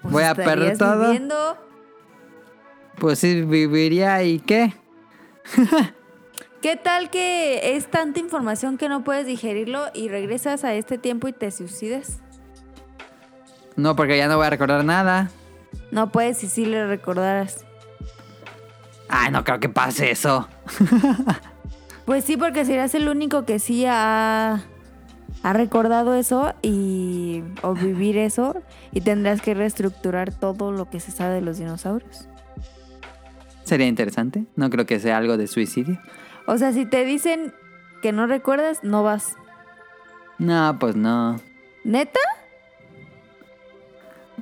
[0.00, 1.08] pues, Voy a perder todo.
[1.08, 1.58] viviendo.
[2.98, 4.72] Pues sí, viviría y qué.
[6.62, 11.26] ¿Qué tal que es tanta información que no puedes digerirlo y regresas a este tiempo
[11.26, 12.20] y te suicidas?
[13.76, 15.30] No, porque ya no voy a recordar nada.
[15.90, 17.64] No puedes si sí le recordaras.
[19.08, 20.48] Ay, no creo que pase eso.
[22.06, 24.64] Pues sí, porque serás el único que sí ha,
[25.44, 28.60] ha recordado eso y o vivir eso
[28.90, 32.28] y tendrás que reestructurar todo lo que se sabe de los dinosaurios.
[33.62, 34.46] Sería interesante.
[34.56, 36.00] No creo que sea algo de suicidio.
[36.50, 37.54] O sea, si te dicen
[38.02, 39.36] que no recuerdas, no vas.
[40.36, 41.40] No, pues no.
[41.84, 42.18] ¿Neta?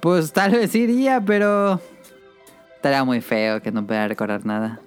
[0.00, 1.82] Pues tal vez iría, pero
[2.76, 4.80] estaría muy feo que no pudiera recordar nada.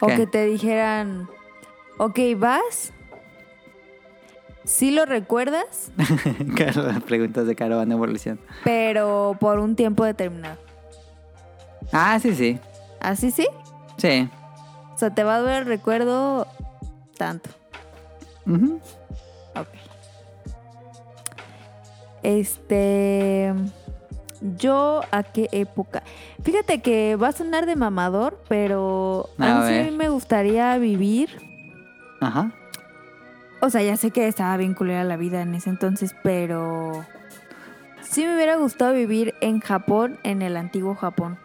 [0.00, 0.16] O ¿Qué?
[0.16, 1.28] que te dijeran,
[1.98, 2.94] ok, vas.
[4.64, 5.92] Sí lo recuerdas,
[6.76, 8.40] Las preguntas de Caravana Evolución.
[8.64, 10.56] pero por un tiempo determinado.
[11.92, 12.58] Ah, sí, sí.
[13.00, 13.46] ¿Así sí?
[13.98, 14.28] Sí.
[14.96, 16.46] sea, te va a doler el recuerdo
[17.16, 17.50] tanto.
[18.46, 18.80] Ujú.
[19.54, 19.68] Ok.
[22.22, 23.52] Este.
[24.56, 26.02] Yo, ¿a qué época?
[26.42, 31.30] Fíjate que va a sonar de mamador, pero a, A mí sí me gustaría vivir.
[32.20, 32.50] Ajá.
[33.60, 37.04] O sea, ya sé que estaba bien culera la vida en ese entonces, pero.
[38.02, 41.38] Sí me hubiera gustado vivir en Japón, en el antiguo Japón.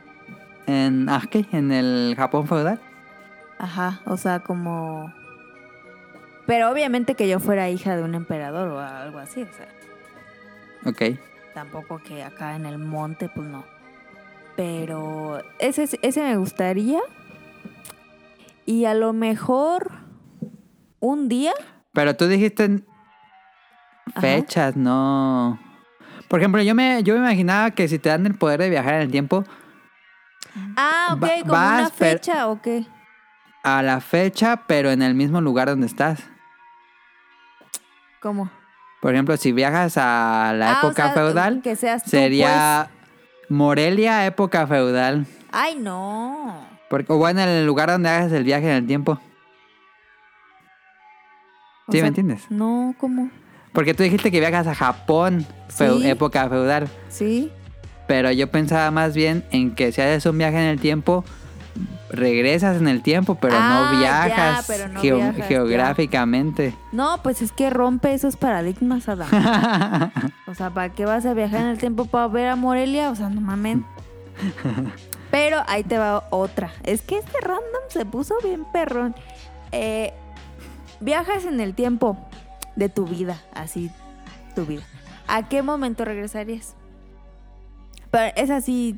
[0.67, 1.45] En, ah, ¿qué?
[1.51, 2.79] ¿En el Japón feudal?
[3.57, 5.11] Ajá, o sea, como...
[6.45, 9.67] Pero obviamente que yo fuera hija de un emperador o algo así, o sea,
[10.85, 11.19] Ok.
[11.53, 13.65] tampoco que acá en el monte, pues no.
[14.55, 16.99] Pero ese, ese me gustaría.
[18.65, 19.91] Y a lo mejor
[20.99, 21.53] un día.
[21.93, 22.83] Pero tú dijiste
[24.13, 24.21] Ajá.
[24.21, 25.59] fechas, no.
[26.27, 28.95] Por ejemplo, yo me, yo me imaginaba que si te dan el poder de viajar
[28.95, 29.43] en el tiempo,
[30.75, 32.85] Ah, ok, como vas, una fecha o qué.
[33.63, 36.23] a la fecha, pero en el mismo lugar donde estás.
[38.21, 38.49] ¿Cómo?
[39.01, 42.89] Por ejemplo, si viajas a la Ah, o época sea, feudal, que seas tú, sería
[43.49, 45.25] Morelia, época feudal.
[45.25, 45.45] pues.
[45.51, 46.65] Ay, no.
[46.89, 49.19] Porque, o bueno, en el lugar donde hagas el viaje en el tiempo.
[51.87, 52.45] O ¿Sí sea, me entiendes?
[52.49, 53.29] No, ¿cómo?
[53.71, 56.09] Porque tú dijiste que viajas a Japón, feu- Sí.
[56.09, 56.89] época feudal.
[57.09, 57.51] Sí.
[58.07, 61.23] Pero yo pensaba más bien en que si haces un viaje en el tiempo,
[62.09, 65.45] regresas en el tiempo, pero Ah, no ya, viajas, pero no geo- viajas, ya.
[65.45, 66.73] geográficamente.
[66.93, 69.27] No, pues es que rompe esos paradigmas, Adam.
[70.47, 73.11] O sea, ¿para qué vas a viajar en el tiempo para ver a Morelia?
[73.11, 73.79] O sea, no mames.
[75.31, 76.71] Pero ahí te va otra.
[76.83, 79.13] Es que este random se puso bien perrón.
[79.73, 80.13] Eh,
[81.01, 82.17] viajas en el tiempo
[82.77, 83.91] de tu vida, así,
[84.55, 84.83] tu vida.
[85.27, 86.75] ¿A qué momento regresarías?
[88.11, 88.97] Pero es así,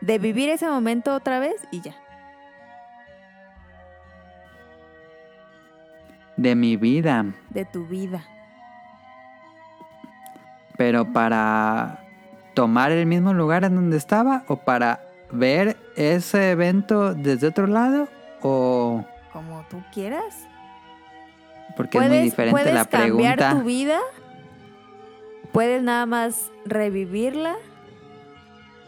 [0.00, 1.94] de vivir ese momento otra vez y ya.
[6.36, 7.26] de mi vida.
[7.50, 8.24] De tu vida.
[10.76, 12.00] Pero para
[12.54, 15.00] tomar el mismo lugar en donde estaba o para
[15.30, 18.08] ver ese evento desde otro lado
[18.40, 20.48] o Como tú quieras.
[21.76, 23.60] porque es muy diferente puedes la cambiar pregunta.
[23.60, 23.98] tu vida.
[25.52, 27.56] Puedes nada más revivirla.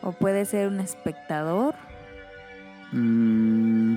[0.05, 1.75] O puedes ser un espectador.
[2.93, 3.97] Mm.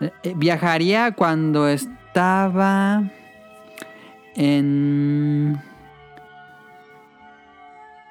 [0.00, 3.02] Eh, eh, Viajaría cuando estaba
[4.34, 5.60] en...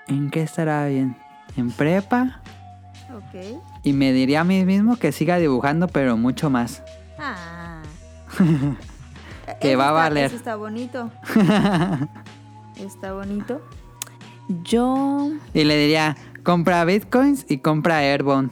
[0.08, 1.16] ¿En qué estará bien?
[1.58, 2.42] ¿En prepa?
[3.14, 3.60] Ok.
[3.84, 6.84] Y me diría a mí mismo que siga dibujando, pero mucho más.
[7.20, 7.82] Ah.
[9.60, 10.26] Que Eso va a está- valer.
[10.28, 11.12] Eso está bonito.
[12.78, 13.62] está bonito.
[14.64, 15.32] Yo.
[15.54, 18.50] Y le diría, compra bitcoins y compra Airborne.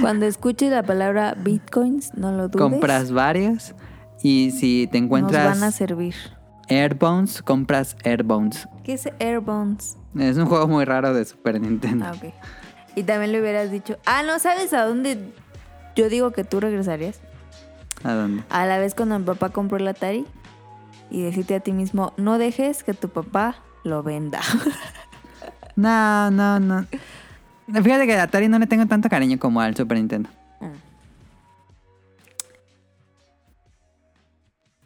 [0.00, 2.60] Cuando escuches la palabra bitcoins, no lo dudes.
[2.60, 3.74] Compras varios.
[4.22, 6.14] Y si te Nos encuentras van a servir.
[6.68, 8.66] Airbones, compras Airbones.
[8.84, 9.98] ¿Qué es Airbones?
[10.18, 12.06] Es un juego muy raro de Super Nintendo.
[12.08, 12.14] Ah.
[12.96, 15.18] Y también le hubieras dicho, ah, no sabes a dónde
[15.96, 17.20] yo digo que tú regresarías.
[18.02, 18.42] ¿A dónde?
[18.50, 20.24] A la vez cuando mi papá compró el Atari
[21.10, 24.40] y decirte a ti mismo, no dejes que tu papá lo venda.
[25.76, 26.86] No, no, no.
[27.66, 30.30] Fíjate que a Atari no le tengo tanto cariño como al Super Nintendo.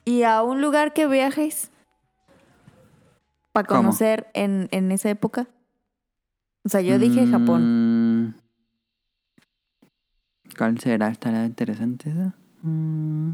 [0.09, 1.71] y a un lugar que viajes
[3.53, 5.49] para conocer en, en esa época.
[6.65, 8.29] O sea, yo dije Japón.
[8.29, 8.35] Mm.
[10.57, 11.09] ¿Cuál será?
[11.09, 12.33] ¿Estará interesante eso?
[12.63, 13.33] Mm.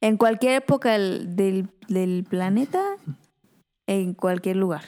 [0.00, 2.82] En cualquier época del, del, del planeta,
[3.86, 4.82] en cualquier lugar.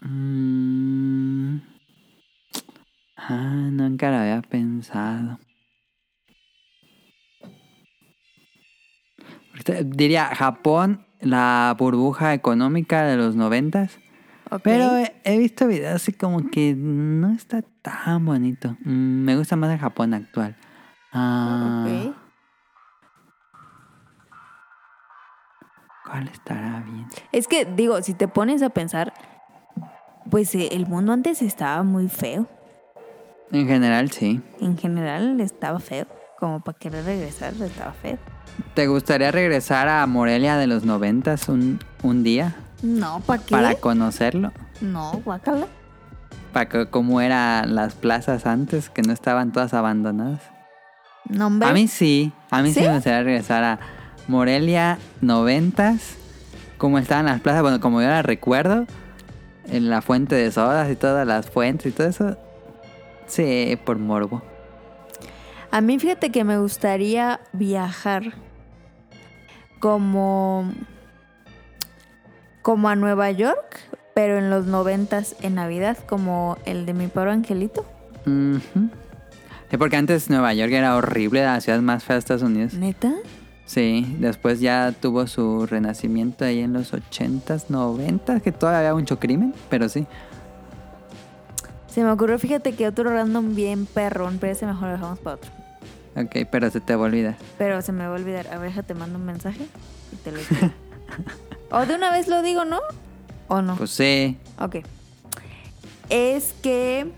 [0.00, 1.58] Mm.
[3.16, 5.38] Ah, nunca lo había pensado.
[9.84, 13.98] Diría Japón, la burbuja económica de los noventas.
[14.50, 14.60] Ok.
[14.62, 18.76] Pero he, he visto videos así como que no está tan bonito.
[18.84, 20.56] Mm, me gusta más el Japón actual.
[21.12, 22.23] Ah, Ok.
[26.14, 27.06] ¿Cuál estará bien?
[27.32, 29.12] Es que, digo, si te pones a pensar,
[30.30, 32.46] pues eh, el mundo antes estaba muy feo.
[33.50, 34.40] En general, sí.
[34.60, 36.06] En general estaba feo.
[36.38, 38.18] Como para querer regresar, estaba feo.
[38.74, 43.50] ¿Te gustaría regresar a Morelia de los noventas un, un día No, ¿para qué?
[43.50, 44.52] para conocerlo?
[44.80, 45.66] No, guácala.
[46.52, 50.42] Para que cómo eran las plazas antes, que no estaban todas abandonadas.
[51.28, 51.68] No, hombre.
[51.68, 52.86] A mí sí, a mí sí, ¿Sí?
[52.86, 53.80] me gustaría regresar a
[54.28, 56.16] Morelia noventas,
[56.78, 58.86] como estaban las plazas, bueno, como yo las recuerdo,
[59.68, 62.36] en la fuente de sodas y todas las fuentes y todo eso.
[63.26, 64.42] Sí, por morbo.
[65.70, 68.34] A mí fíjate que me gustaría viajar
[69.80, 70.72] como
[72.64, 73.78] como a Nueva York,
[74.14, 77.84] pero en los noventas en Navidad, como el de mi paro angelito.
[78.24, 82.72] Sí, porque antes Nueva York era horrible, la ciudad más fea de Estados Unidos.
[82.72, 83.12] ¿Neta?
[83.66, 89.18] Sí, después ya tuvo su renacimiento ahí en los 80s, 90s, que todavía había mucho
[89.18, 90.06] crimen, pero sí.
[91.88, 95.36] Se me ocurrió, fíjate que otro random bien perrón, pero ese mejor lo dejamos para
[95.36, 95.50] otro.
[96.16, 97.36] Ok, pero se te va a olvidar.
[97.58, 98.48] Pero se me va a olvidar.
[98.48, 99.66] A ver, déjate, mando un mensaje
[100.12, 100.72] y te lo digo.
[101.70, 102.80] o de una vez lo digo, ¿no?
[103.48, 103.76] ¿O no?
[103.76, 104.38] Pues sí.
[104.60, 104.76] Ok.
[106.10, 107.10] Es que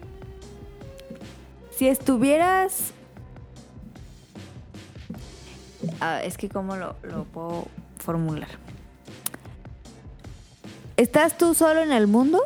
[1.76, 2.92] si estuvieras...
[6.00, 7.66] Ah, es que cómo lo, lo puedo
[7.98, 8.48] formular.
[10.96, 12.40] ¿Estás tú solo en el mundo?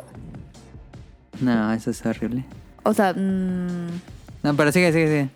[1.39, 2.43] No, eso es horrible.
[2.83, 3.87] O sea, mm,
[4.43, 5.29] No, pero sigue, sigue, sigue.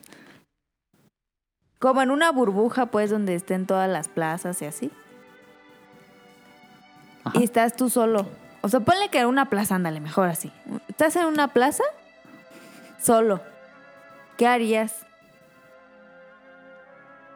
[1.80, 4.92] como en una burbuja, pues, donde estén todas las plazas y así.
[7.24, 7.40] Ajá.
[7.40, 8.28] Y estás tú solo.
[8.62, 10.52] O sea, ponle que era una plaza, ándale, mejor así.
[10.88, 11.84] Estás en una plaza
[13.00, 13.40] solo.
[14.38, 15.05] ¿Qué harías?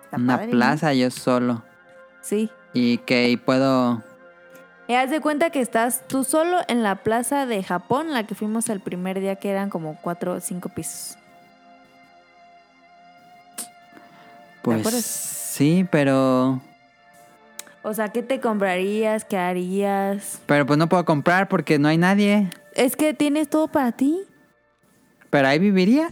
[0.09, 0.51] Está Una padre, ¿no?
[0.51, 1.63] plaza yo solo.
[2.21, 2.49] Sí.
[2.73, 4.03] Y que y puedo...
[4.87, 8.33] Y haz de cuenta que estás tú solo en la plaza de Japón, la que
[8.33, 11.15] fuimos el primer día, que eran como cuatro o cinco pisos.
[14.63, 16.59] Pues sí, pero...
[17.83, 19.25] O sea, ¿qué te comprarías?
[19.25, 20.41] ¿Qué harías?
[20.47, 22.49] Pero pues no puedo comprar porque no hay nadie.
[22.73, 24.21] Es que tienes todo para ti.
[25.29, 26.09] Pero ahí viviría.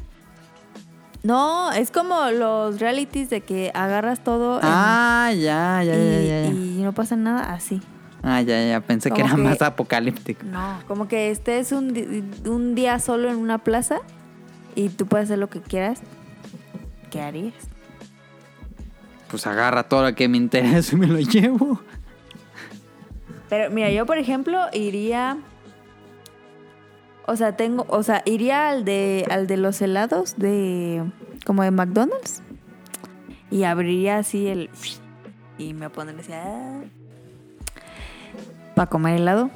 [1.27, 6.41] No, es como los realities de que agarras todo en- Ah, ya, ya, y, ya,
[6.43, 7.81] ya, y no pasa nada así.
[8.23, 8.79] Ah, ya, ya.
[8.79, 10.45] Pensé que era que- más apocalíptico.
[10.45, 13.97] No, como que estés un, di- un día solo en una plaza
[14.73, 15.99] y tú puedes hacer lo que quieras.
[17.11, 17.53] ¿Qué harías?
[19.29, 21.81] Pues agarra todo lo que me interesa y me lo llevo.
[23.49, 25.37] Pero mira, yo por ejemplo iría.
[27.27, 27.85] O sea, tengo.
[27.89, 29.25] O sea, iría al de.
[29.29, 31.03] al de los helados de.
[31.45, 32.41] como de McDonald's.
[33.51, 34.69] Y abriría así el.
[35.57, 36.89] Y me pondría así.
[38.75, 39.49] Para comer helado.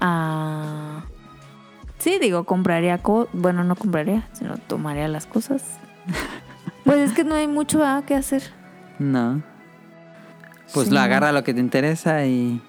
[0.00, 1.04] Ah,
[1.98, 2.98] sí, digo, compraría.
[2.98, 5.62] co- bueno, no compraría, sino tomaría las cosas.
[6.84, 8.42] pues es que no hay mucho ah, que hacer.
[8.98, 9.42] No.
[10.74, 10.94] Pues Sí.
[10.94, 12.60] lo agarra lo que te interesa y,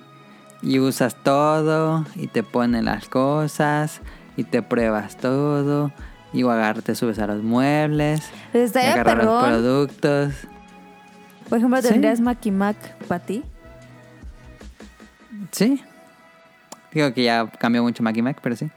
[0.61, 4.01] y usas todo y te ponen las cosas
[4.37, 5.91] y te pruebas todo
[6.33, 8.29] y o agarra, te subes a los muebles
[8.79, 9.45] agarras los perrón.
[9.45, 10.33] productos.
[11.47, 11.89] Por ejemplo, Sí.
[11.89, 12.77] ¿tendrías Mac Mac
[13.07, 13.43] para ti?
[15.51, 15.83] Sí.
[16.91, 18.69] Digo que ya cambió mucho Mackie Mac, pero sí.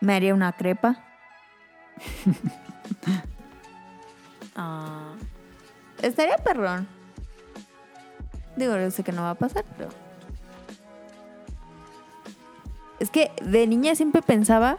[0.00, 0.98] Me haría una crepa.
[4.56, 5.12] Ah,
[6.02, 6.86] estaría perrón.
[8.56, 9.88] Digo, yo sé que no va a pasar, pero...
[13.00, 14.78] Es que de niña siempre pensaba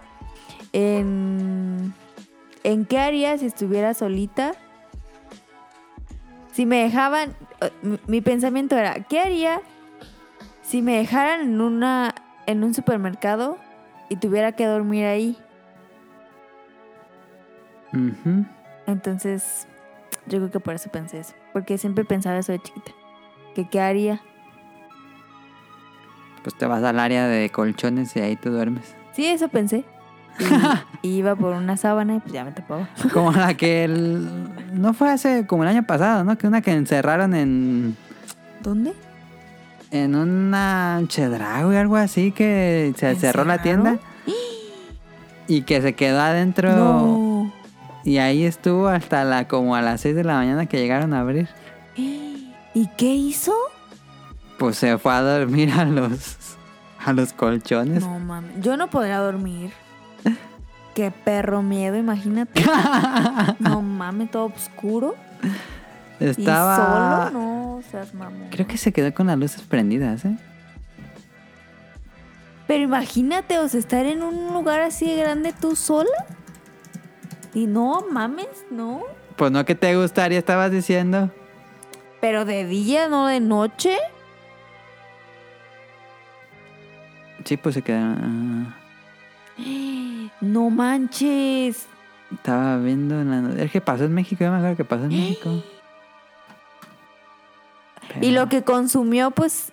[0.73, 1.93] en...
[2.63, 4.53] ¿En qué haría si estuviera solita?
[6.53, 7.35] Si me dejaban...
[7.61, 9.61] eh, mi- Mi pensamiento era, ¿qué haría
[10.61, 12.13] si me dejaran en una...
[12.45, 13.57] en un supermercado
[14.09, 15.37] y tuviera que dormir ahí?
[18.87, 19.67] Entonces,
[20.27, 21.33] yo creo que por eso pensé eso.
[21.53, 22.91] Porque siempre pensaba eso de chiquita.
[23.55, 24.21] Que qué haría.
[26.43, 28.95] Pues te vas al área de colchones y ahí tú duermes.
[29.13, 29.85] Sí, eso pensé.
[30.39, 30.43] Y,
[31.07, 32.89] y iba por una sábana y pues ya me tapaba.
[33.13, 34.27] Como la que el...
[34.73, 36.37] No fue hace como el año pasado, ¿no?
[36.37, 37.97] Que una que encerraron en...
[38.61, 38.93] ¿Dónde?
[39.91, 43.99] En una chedraui o algo así que se cerró la tienda.
[45.47, 46.73] Y que se quedó adentro.
[46.73, 47.53] No.
[48.05, 51.19] Y ahí estuvo hasta la como a las 6 de la mañana que llegaron a
[51.19, 51.49] abrir.
[51.95, 53.53] ¿Y qué hizo?
[54.61, 56.37] Pues se fue a dormir a los
[57.03, 58.03] a los colchones.
[58.03, 58.61] No mames.
[58.61, 59.71] Yo no podría dormir.
[60.93, 62.63] Qué perro miedo, imagínate.
[63.59, 65.15] No mames, todo oscuro.
[66.19, 67.39] Estaba ¿Y solo?
[67.39, 68.49] No, seas mamón.
[68.51, 70.37] Creo que se quedó con las luces prendidas, ¿eh?
[72.67, 76.27] Pero imagínate, o sea, estar en un lugar así de grande tú sola.
[77.55, 79.01] Y no mames, no.
[79.37, 81.31] Pues no que te gustaría, estabas diciendo.
[82.21, 83.97] Pero de día, no de noche.
[87.45, 87.99] Sí, pues se quedó.
[87.99, 88.75] ah,
[90.41, 91.87] No manches.
[92.31, 95.09] estaba viendo en la Es que pasó en México, yo me acuerdo que pasó en
[95.09, 95.63] México.
[98.21, 99.71] Y lo que consumió, pues,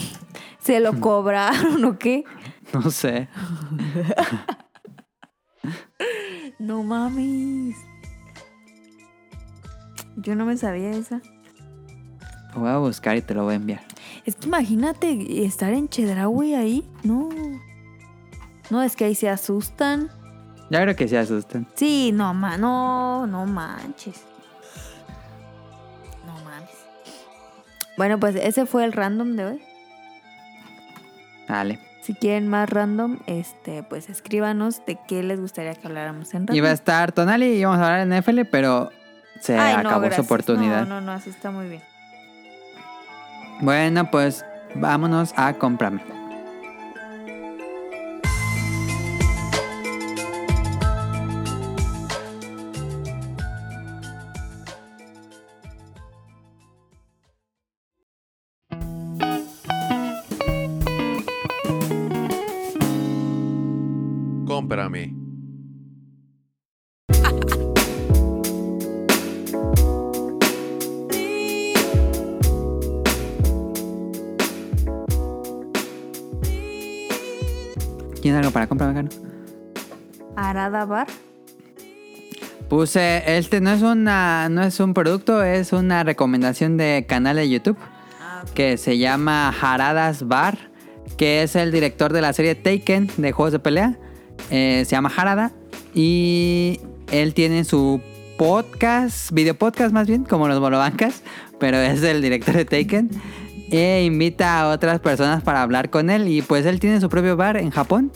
[0.58, 2.24] se lo cobraron o qué.
[2.72, 3.28] No sé.
[6.58, 7.76] No mames.
[10.16, 11.22] Yo no me sabía esa.
[12.54, 13.80] Lo voy a buscar y te lo voy a enviar.
[14.24, 16.88] Es que imagínate estar en Chedraui ahí.
[17.02, 17.28] No.
[18.70, 20.10] No, es que ahí se asustan.
[20.70, 21.66] Ya creo que se asustan.
[21.74, 24.22] Sí, no, ma, no, no manches.
[26.24, 26.70] No mames.
[27.96, 29.62] Bueno, pues ese fue el random de hoy.
[31.48, 31.80] Dale.
[32.02, 36.56] Si quieren más random, este, pues escríbanos de qué les gustaría que habláramos en random.
[36.56, 38.90] Iba a estar Tonali y íbamos a hablar en NFL, pero
[39.40, 40.86] se Ay, no, acabó su oportunidad.
[40.86, 41.89] No, no, no, así está muy bien.
[43.60, 45.52] Bueno, pues vámonos a.
[45.54, 46.19] Cómprame.
[78.50, 79.10] ¿Tienes algo para comprar, Mecano?
[80.36, 81.06] Arada Bar.
[82.68, 87.48] Puse, este no es una, no es un producto, es una recomendación de canal de
[87.48, 87.76] YouTube
[88.54, 90.70] que se llama Haradas Bar,
[91.16, 93.98] que es el director de la serie Taken de juegos de pelea.
[94.50, 95.52] Eh, se llama Harada
[95.94, 98.00] y él tiene su
[98.38, 101.22] podcast, video podcast más bien, como los bolobancas,
[101.58, 103.10] pero es el director de Taken.
[103.72, 107.36] E invita a otras personas para hablar con él y pues él tiene su propio
[107.36, 108.12] bar en Japón.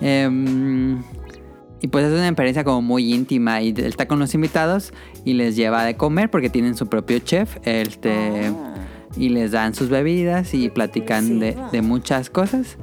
[0.00, 1.02] Em,
[1.80, 4.92] y pues es una experiencia como muy íntima y está con los invitados
[5.24, 8.52] y les lleva de comer porque tienen su propio chef este,
[9.16, 12.78] y les dan sus bebidas y platican de, de muchas cosas.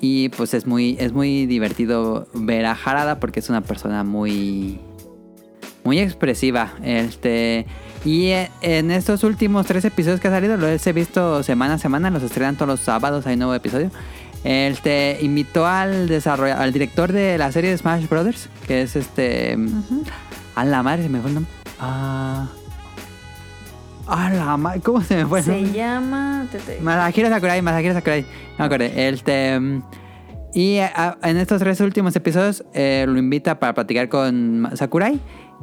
[0.00, 4.80] Y pues es muy, es muy divertido ver a Harada porque es una persona muy,
[5.84, 6.72] muy expresiva.
[6.82, 7.66] Este,
[8.04, 11.78] y eh, en estos últimos tres episodios que ha salido, los he visto semana a
[11.78, 13.90] semana, los estrenan todos los sábados, hay nuevo episodio.
[14.44, 19.56] Este invitó al desarroll- al director de la serie de Smash Brothers, que es este.
[20.54, 21.52] A la madre, se me fue el nombre.
[21.78, 22.48] Ah.
[24.06, 26.46] A la madre, ¿cómo se me fue el Se llama.
[26.82, 28.22] Masahiro Sakurai, Masahiro Sakurai.
[28.22, 29.08] No me acordé.
[29.08, 29.60] Este,
[30.52, 35.20] y eh, a- en estos tres últimos episodios eh, lo invita para platicar con Sakurai.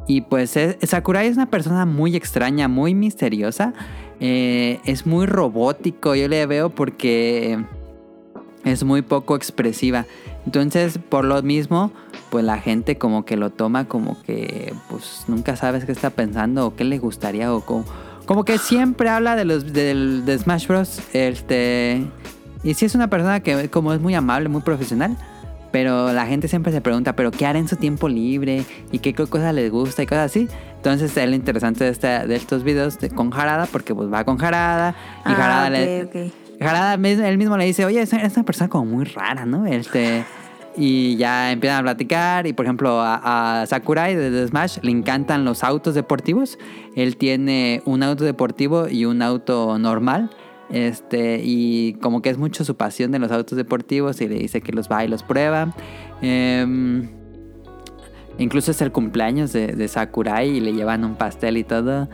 [0.08, 3.74] Y pues es- Sakurai es una persona muy extraña, muy misteriosa.
[4.22, 7.64] Eh, es muy robótico, yo le veo porque
[8.72, 10.06] es muy poco expresiva.
[10.46, 11.92] Entonces, por lo mismo,
[12.30, 16.66] pues la gente como que lo toma como que pues nunca sabes qué está pensando
[16.68, 17.86] o qué le gustaría o como,
[18.26, 21.02] como que siempre habla de los de Smash Bros.
[21.14, 22.02] Este
[22.64, 25.16] y sí es una persona que como es muy amable, muy profesional,
[25.72, 29.14] pero la gente siempre se pregunta, pero qué hará en su tiempo libre y qué
[29.14, 30.48] co- cosas les gusta y cosas así.
[30.78, 34.24] Entonces es lo interesante de, esta- de estos videos de- con Harada porque pues va
[34.24, 34.96] con Harada
[35.26, 36.47] y Ah, Harada ok, le.
[36.60, 39.66] Harada mis- él mismo le dice, oye, es es una persona como muy rara, ¿no?
[39.66, 40.24] Este,
[40.78, 42.48] y ya empiezan a platicar.
[42.48, 46.58] Y por ejemplo, a, a Sakurai de Smash le encantan los autos deportivos.
[46.96, 50.30] Él tiene un auto deportivo y un auto normal.
[50.70, 54.60] Este, y como que es mucho su pasión de los autos deportivos y le dice
[54.60, 55.74] que los va y los prueba.
[56.22, 57.08] Em,
[58.38, 62.10] incluso es el cumpleaños de, de Sakurai y le llevan un pastel y todo.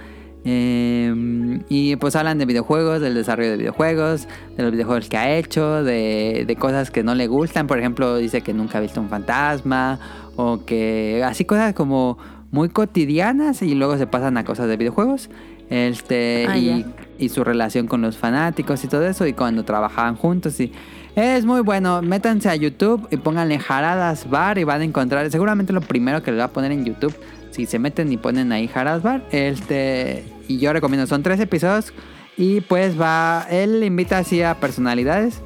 [0.46, 5.36] Eh, y pues hablan de videojuegos, del desarrollo de videojuegos, de los videojuegos que ha
[5.38, 7.68] hecho, de, de cosas que no le gustan.
[7.68, 10.00] Por ejemplo, dice que nunca ha visto un fantasma
[10.36, 12.18] o que así cosas como
[12.52, 15.30] muy cotidianas y luego se pasan a cosas de videojuegos.
[15.70, 16.86] Este, Ah, y,
[17.18, 20.72] y su relación con los fanáticos y todo eso y cuando trabajaban juntos y
[21.16, 22.02] es muy bueno.
[22.02, 26.32] Métanse a YouTube y pónganle Jaradas Bar y van a encontrar seguramente lo primero que
[26.32, 27.16] les va a poner en YouTube.
[27.52, 31.94] Si se meten y ponen ahí Jaradas Bar, este y yo recomiendo son tres episodios
[32.38, 35.42] y pues va él invita así a personalidades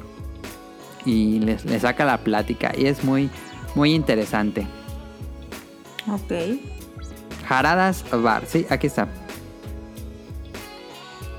[1.04, 3.30] y les, les saca la plática y es muy
[3.74, 4.66] muy interesante.
[6.10, 6.58] Ok.
[7.46, 9.08] Jaradas Bar, sí, aquí está.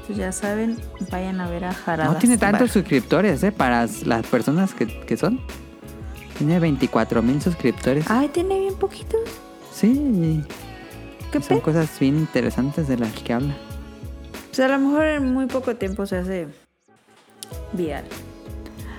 [0.07, 0.77] Pues ya saben,
[1.11, 2.14] vayan a ver a Jaradas.
[2.14, 2.69] No tiene tantos Bar.
[2.69, 3.52] suscriptores, ¿eh?
[3.52, 5.40] Para las personas que, que son.
[6.38, 8.06] Tiene 24 mil suscriptores.
[8.10, 9.22] Ay, tiene bien poquitos.
[9.72, 10.41] Sí,
[11.31, 13.56] ¿Qué son cosas bien interesantes de las que habla.
[14.47, 16.47] Pues a lo mejor en muy poco tiempo se hace
[17.73, 18.03] viral.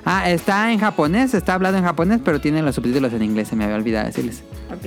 [0.04, 3.56] Ah, está en japonés, está hablado en japonés, pero tiene los subtítulos en inglés, se
[3.56, 4.42] me había olvidado decirles.
[4.72, 4.86] Ok.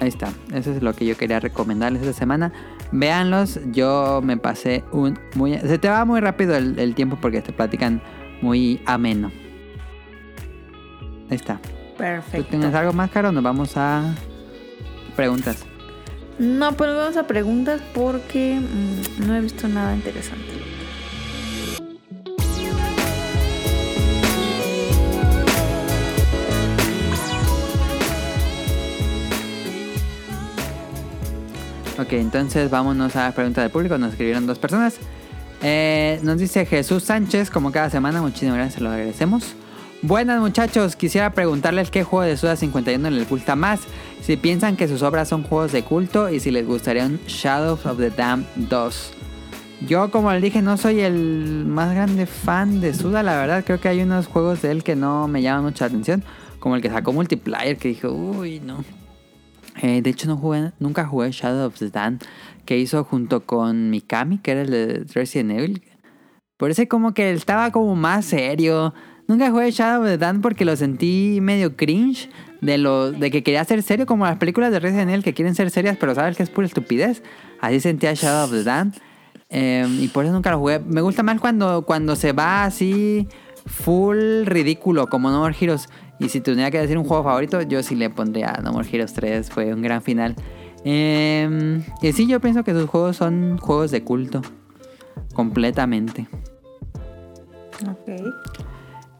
[0.00, 2.52] Ahí está, eso es lo que yo quería recomendarles esta semana.
[2.90, 5.56] Véanlos, yo me pasé un muy...
[5.58, 8.02] Se te va muy rápido el, el tiempo porque te platican
[8.42, 9.30] muy ameno.
[11.30, 11.56] Ahí está.
[11.56, 12.48] ¿Tú Perfecto.
[12.50, 13.30] tienes algo más, Caro?
[13.30, 14.14] Nos vamos a
[15.14, 15.64] preguntas.
[16.38, 20.64] No, pues vamos a preguntas porque mm, no he visto nada interesante.
[31.96, 33.96] Ok, entonces vámonos a la pregunta del público.
[33.98, 34.96] Nos escribieron dos personas.
[35.62, 38.20] Eh, nos dice Jesús Sánchez, como cada semana.
[38.20, 39.54] Muchísimas gracias, se lo agradecemos.
[40.06, 43.80] Buenas muchachos, quisiera preguntarles qué juego de Suda 51 les gusta más.
[44.20, 47.86] Si piensan que sus obras son juegos de culto y si les gustaría un Shadows
[47.86, 49.12] of the Dam 2.
[49.88, 53.64] Yo, como les dije, no soy el más grande fan de Suda, la verdad.
[53.64, 56.22] Creo que hay unos juegos de él que no me llaman mucha atención.
[56.58, 58.84] Como el que sacó multiplayer, que dije, uy, no.
[59.80, 62.18] Eh, de hecho, no jugué, nunca jugué Shadow of the Dam,
[62.66, 65.82] que hizo junto con Mikami, que era el de Resident Evil.
[66.58, 68.92] Por eso como que estaba como más serio.
[69.26, 72.28] Nunca jugué Shadow of the Dam porque lo sentí medio cringe
[72.60, 75.54] de lo de que quería ser serio, como las películas de Resident Evil que quieren
[75.54, 77.22] ser serias, pero sabes que es pura estupidez.
[77.60, 78.92] Así sentía Shadow of the Dam.
[79.50, 80.78] Eh, y por eso nunca lo jugué.
[80.80, 83.28] Me gusta más cuando, cuando se va así
[83.66, 85.88] full ridículo, como No More Heroes.
[86.18, 89.14] Y si tuviera que decir un juego favorito, yo sí le pondría No More Heroes
[89.14, 89.50] 3.
[89.50, 90.36] Fue un gran final.
[90.84, 94.42] Eh, y sí, yo pienso que sus juegos son juegos de culto.
[95.34, 96.28] Completamente.
[97.88, 98.73] Ok.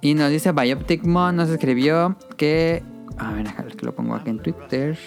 [0.05, 2.83] Y nos dice Bioptic Mon, nos escribió que...
[3.17, 4.99] A ver, que lo pongo aquí en Twitter.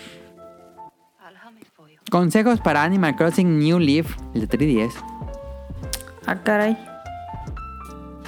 [2.10, 4.94] Consejos para Animal Crossing New Leaf, el de 3DS.
[6.26, 6.76] Ah, caray.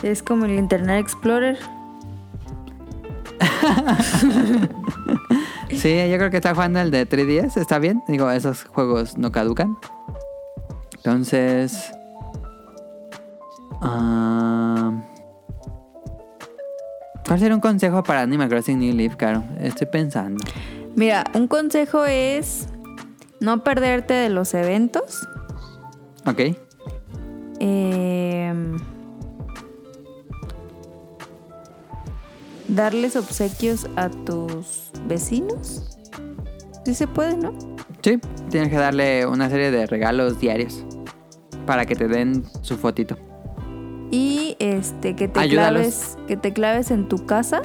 [0.03, 1.57] Es como el Internet Explorer.
[5.71, 8.03] Sí, yo creo que está jugando el de 3DS, está bien.
[8.07, 9.77] Digo, esos juegos no caducan.
[10.97, 11.91] Entonces...
[13.81, 14.91] ah,
[17.25, 19.43] ¿Cuál sería un consejo para Animal Crossing New Leaf, Caro?
[19.59, 20.43] Estoy pensando.
[20.95, 22.67] Mira, un consejo es
[23.39, 25.27] no perderte de los eventos.
[26.25, 26.55] Ok.
[27.59, 28.53] Eh,
[32.67, 35.97] darles obsequios a tus vecinos.
[36.85, 37.53] Sí se puede, ¿no?
[38.01, 38.19] Sí,
[38.49, 40.85] tienes que darle una serie de regalos diarios
[41.65, 43.17] para que te den su fotito.
[44.11, 45.81] Y este que te Ayúdalos.
[45.81, 47.61] claves, que te claves en tu casa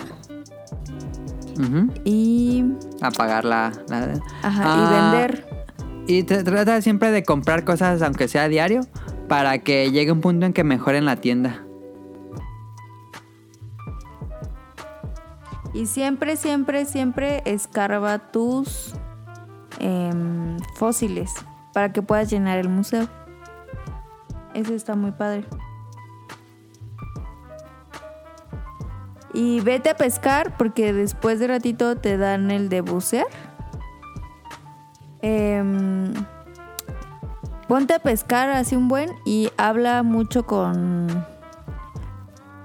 [1.59, 1.91] Ujú.
[2.05, 2.65] y
[3.01, 3.73] A pagar la...
[3.89, 5.47] la- ajá, Ah, y vender.
[6.07, 8.81] Y te trata siempre de comprar cosas, aunque sea diario,
[9.29, 11.63] para que llegue un punto en que mejoren la tienda.
[15.73, 18.95] Y siempre, siempre, siempre escarba tus
[19.81, 21.33] em, fósiles
[21.73, 23.09] para que puedas llenar el museo.
[24.55, 25.45] Eso está muy padre.
[29.35, 33.27] Y vete a pescar porque después de ratito te dan el de bucear.
[35.21, 36.13] Em,
[37.67, 41.25] ponte a pescar así un buen y habla mucho con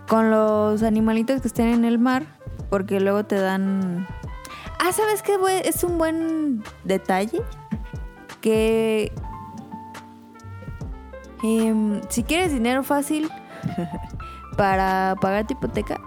[0.09, 2.25] con los animalitos que estén en el mar
[2.69, 4.05] porque luego te dan
[4.79, 7.41] ah sabes qué es un buen detalle
[8.41, 9.13] que
[11.43, 13.29] em, si quieres dinero fácil
[14.57, 16.01] para pagar tu hipoteca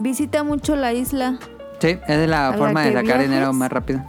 [0.00, 1.38] visita mucho la isla
[1.80, 4.02] Sí, esa es la ¿A la forma de sacar dinero más rápido.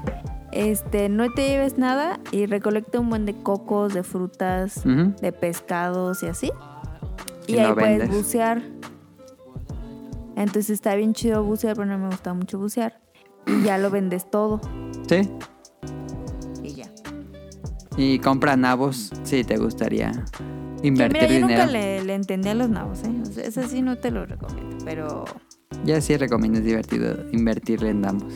[0.52, 6.24] este no te lleves nada y recolecta un buen de cocos de frutas de pescados
[6.24, 6.52] y así.
[7.48, 8.10] Y, Y ahí puedes vendes.
[8.18, 8.62] bucear.
[10.36, 13.00] Entonces está bien chido bucear, pero no me gusta mucho bucear.
[13.48, 14.60] Y ya lo vendes todo.
[15.08, 15.30] Sí.
[16.64, 16.88] Y ya.
[17.98, 20.12] Y compra nabos si te gustaría
[20.84, 21.64] invertir mira, yo dinero.
[21.64, 23.12] nunca le, le entendí a los nabos, ¿eh?
[23.22, 24.78] O sea, eso sí no te lo recomiendo.
[24.84, 25.26] Pero
[25.84, 28.34] Ya sí recomiendo, es divertido invertirle en ambos.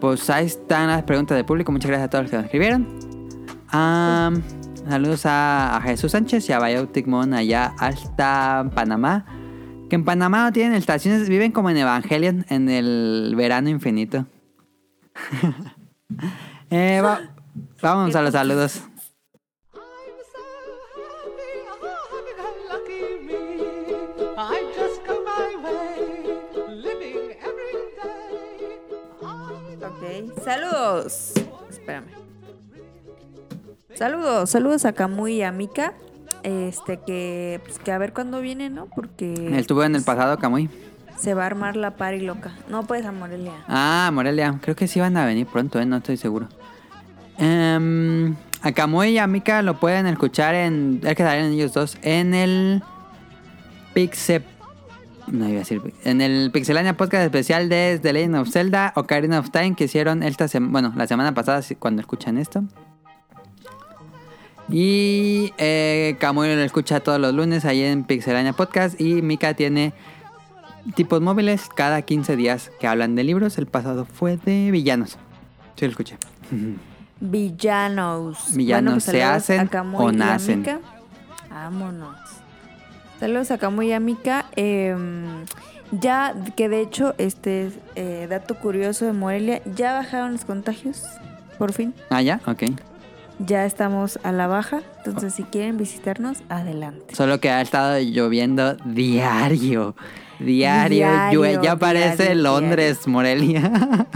[0.00, 1.72] Pues ahí están las preguntas del público.
[1.72, 2.86] Muchas gracias a todos los que nos escribieron.
[4.88, 9.26] Saludos a, Jesús Sánchez y a Biotic Mon allá hasta Panamá.
[9.88, 14.26] Que en Panamá no tienen estaciones, viven como en Evangelion en el verano infinito.
[16.72, 17.20] Eh, va-
[17.82, 18.82] vamos a los saludos.
[30.44, 31.32] Saludos.
[31.70, 32.06] Espérame.
[33.94, 35.94] Saludos, saludos a Camuy y a Mika.
[36.42, 38.86] Este que, pues que a ver cuándo viene, ¿no?
[38.86, 40.70] Porque Estuvo en el pasado, Camuy.
[41.18, 42.52] se va a armar la pari loca.
[42.68, 43.52] No puedes a Morelia.
[43.68, 44.58] Ah, Morelia.
[44.62, 45.84] Creo que sí van a venir pronto, ¿eh?
[45.86, 46.48] No estoy seguro.
[47.36, 51.00] Em, a Camuy y a Mika lo pueden escuchar en...
[51.04, 51.98] Es que salen ellos dos.
[52.02, 52.82] En el...
[53.92, 54.42] Pixe...
[55.30, 55.80] No iba a decir.
[56.04, 60.22] En el Pixelania Podcast especial de The Legend of Zelda Ocarina of Time que hicieron
[60.22, 62.64] esta semana, bueno, la semana pasada cuando escuchan esto.
[64.68, 69.92] Y eh, lo escucha todos los lunes ahí en Pixelania Podcast y Mika tiene
[70.94, 73.58] tipos móviles cada 15 días que hablan de libros.
[73.58, 75.18] El pasado fue de villanos.
[75.76, 76.18] Sí, lo escuché.
[77.20, 78.54] Villanos.
[78.54, 80.64] Villanos, pues, ¿se hacen o nacen?
[81.50, 82.39] Vámonos.
[83.20, 84.46] Saludos a Camuy y a Mika.
[84.56, 84.96] Eh,
[85.92, 91.02] ya que de hecho, este eh, dato curioso de Morelia, ya bajaron los contagios.
[91.58, 91.92] Por fin.
[92.08, 92.62] Ah, ya, ok.
[93.38, 94.80] Ya estamos a la baja.
[95.04, 97.14] Entonces, si quieren visitarnos, adelante.
[97.14, 99.94] Solo que ha estado lloviendo diario.
[100.38, 103.70] Diario, Diario, ya parece diario, Londres, Morelia.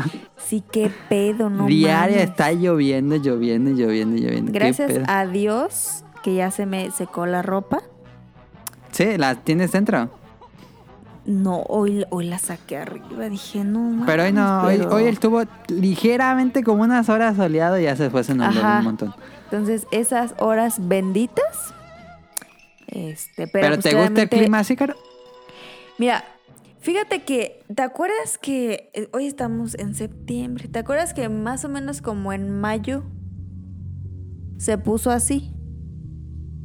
[0.47, 2.31] Sí, qué pedo, no diario mames.
[2.31, 4.53] está lloviendo, lloviendo, lloviendo, lloviendo.
[4.53, 7.83] ¿Qué Gracias a Dios que ya se me secó la ropa.
[8.95, 10.09] Sí, la tienes dentro.
[11.27, 13.29] No, hoy, hoy la saqué arriba.
[13.29, 14.05] Dije, no.
[14.07, 18.09] Pero hoy no, hoy, pero- hoy estuvo ligeramente como unas horas soleado y ya se
[18.11, 18.79] fue Ajá.
[18.79, 19.15] un montón.
[19.45, 21.75] Entonces, esas horas benditas.
[22.87, 24.95] Este, pero, ¿Pero, pues, te gusta el clima así, Caro?
[25.99, 26.23] Mira,
[26.81, 30.69] fíjate que, ¿te acuerdas que eh, hoy estamos en septiembre?
[30.69, 33.03] ¿Te acuerdas que más o menos como en mayo
[34.59, 35.53] se puso así?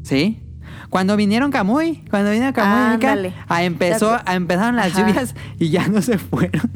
[0.03, 0.43] Sí.
[0.89, 3.33] Cuando vinieron Camuy, cuando vino Camuy Ándale.
[3.61, 5.07] empezó, ¿Te acu- ah, empezaron las Ajá.
[5.07, 6.69] lluvias y ya no se fueron.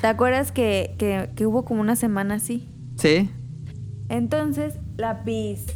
[0.00, 2.68] ¿Te acuerdas que, que, que hubo como una semana así?
[2.96, 3.30] Sí.
[4.08, 5.66] Entonces, lápiz,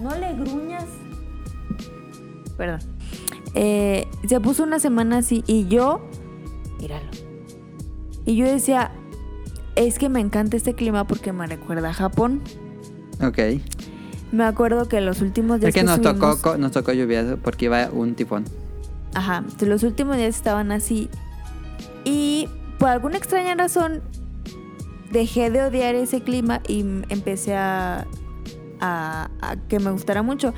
[0.00, 0.84] no le gruñas.
[2.56, 2.80] Perdón.
[3.54, 6.08] Eh, se puso una semana así y yo,
[6.80, 7.06] míralo.
[8.24, 8.92] Y yo decía,
[9.76, 12.40] es que me encanta este clima porque me recuerda a Japón.
[13.22, 13.38] Ok.
[14.32, 17.36] Me acuerdo que los últimos días Es que nos tocó, estuvimos- co- nos tocó lluvia
[17.42, 18.44] porque iba un tifón.
[19.14, 21.08] Ajá, los últimos días estaban así.
[22.04, 22.48] Y
[22.78, 24.00] por alguna extraña razón
[25.10, 26.80] dejé de odiar ese clima y
[27.10, 28.06] empecé a,
[28.80, 30.54] a- a que me gustara mucho.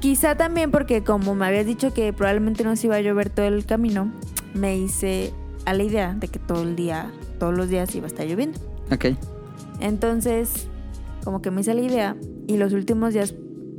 [0.00, 3.46] Quizá también porque como me habías dicho que probablemente no se iba a llover todo
[3.46, 4.12] el camino,
[4.54, 5.32] me hice
[5.64, 7.10] a la idea de que todo el día,
[7.40, 8.58] todos los días iba a estar lloviendo.
[8.92, 9.06] Ok.
[9.80, 10.68] Entonces,
[11.24, 12.16] como que me hice la idea
[12.46, 13.34] y los últimos días,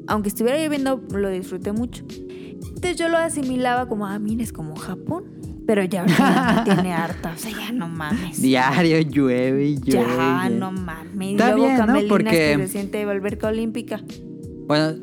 [0.08, 2.04] aunque estuviera lloviendo, lo disfruté mucho.
[2.10, 5.26] Entonces yo lo asimilaba como, ah, mira, es como Japón.
[5.68, 8.42] Pero ya ahorita tiene harta, o sea, ya no mames.
[8.42, 10.16] Diario llueve y llueve.
[10.18, 11.32] Ya, no mames.
[11.34, 12.08] Está luego bien, ¿no?
[12.10, 14.02] Porque- que se siente alberca olímpica.
[14.68, 14.96] Bueno,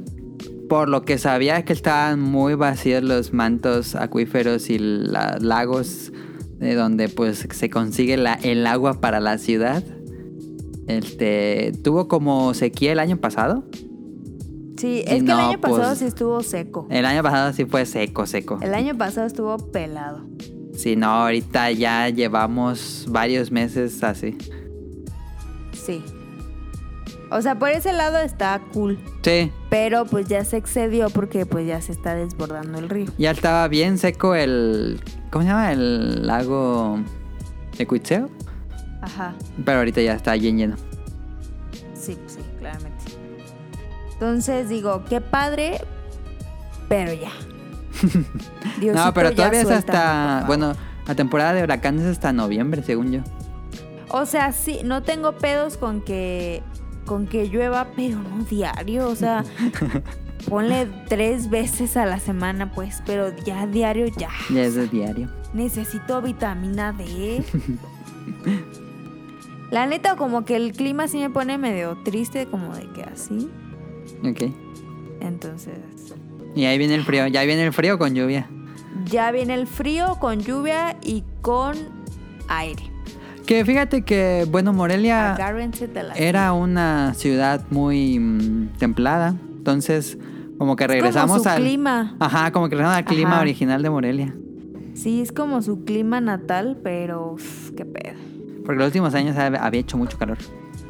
[0.68, 6.12] por lo que sabía es que estaban muy vacíos los mantos acuíferos y la- lagos
[6.58, 9.84] de donde pues se consigue la- el agua para la ciudad.
[10.86, 13.64] Este, tuvo como sequía el año pasado.
[14.78, 16.86] Sí, es que no, el año pasado pues- sí estuvo seco.
[16.90, 18.58] El año pasado sí fue seco, seco.
[18.62, 20.26] El año pasado estuvo pelado.
[20.74, 24.36] Sí, no, ahorita ya llevamos varios meses así.
[25.72, 26.02] Sí.
[27.30, 28.98] O sea, por ese lado está cool.
[29.22, 33.06] Sí, Pero pues ya se excedió porque pues ya se está desbordando el río.
[33.18, 35.00] ya estaba bien seco el...
[35.30, 35.72] ¿Cómo se llama?
[35.72, 36.98] El lago
[37.76, 38.28] de Cuitzeo.
[39.06, 39.34] Ajá.
[39.64, 40.76] Pero ahorita ya está bien lleno.
[41.94, 43.04] Sí, sí, claramente.
[44.12, 45.80] Entonces digo, qué padre,
[46.88, 47.30] pero ya.
[48.80, 50.44] Diosito, no, pero todavía es hasta...
[50.46, 50.74] Bueno,
[51.06, 53.20] la temporada de huracanes es hasta noviembre, según yo.
[54.08, 56.62] O sea, sí, no tengo pedos con que
[57.04, 59.08] con que llueva, pero no diario.
[59.08, 59.44] O sea,
[60.48, 64.30] ponle tres veces a la semana, pues, pero ya diario ya.
[64.50, 65.28] Ya es de diario.
[65.54, 67.44] Necesito vitamina D.
[69.70, 73.50] La neta, como que el clima sí me pone medio triste, como de que así.
[74.24, 74.52] Ok.
[75.20, 75.78] Entonces,
[76.54, 77.26] Y ahí viene el frío.
[77.26, 78.48] Ya viene el frío con lluvia.
[79.10, 81.76] ya viene el frío con lluvia y con
[82.48, 82.82] aire.
[83.46, 85.36] Que fíjate que, bueno, Morelia
[86.16, 89.36] era una ciudad muy mm, templada.
[89.58, 90.18] Entonces,
[90.58, 91.60] como que como regresamos su al...
[91.60, 92.16] clima.
[92.18, 93.40] Ajá, como que regresamos al clima Ajá.
[93.42, 94.34] original de Morelia.
[94.94, 97.36] Sí, es como su clima natal, pero
[97.76, 98.14] qué pedo.
[98.66, 100.36] Porque los últimos años hab- había hecho mucho calor.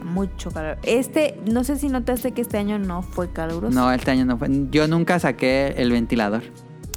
[0.02, 0.78] Mucho calor.
[0.82, 3.74] Este, no sé si notaste que este año no fue caluroso.
[3.78, 4.48] No, este año no fue.
[4.70, 6.42] Yo nunca saqué el ventilador.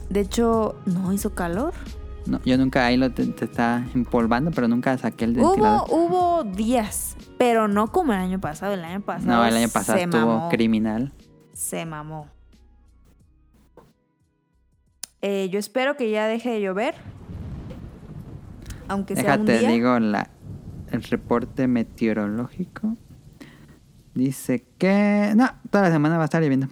[0.09, 1.73] De hecho, no hizo calor.
[2.25, 5.87] No, yo nunca ahí lo te, te está empolvando, pero nunca saqué el ventilador.
[5.89, 5.95] Hubo,
[6.39, 8.73] hubo días, pero no como el año pasado.
[8.73, 9.31] El año pasado.
[9.37, 10.49] no, el año pasado se estuvo mamó.
[10.49, 11.11] criminal.
[11.53, 12.27] Se mamó.
[15.21, 16.95] Eh, yo espero que ya deje de llover.
[18.87, 19.69] Aunque sea un Déjate, día.
[19.71, 20.29] digo la,
[20.91, 22.95] el reporte meteorológico.
[24.13, 25.33] Dice que...
[25.35, 26.67] No, toda la semana va a estar lloviendo.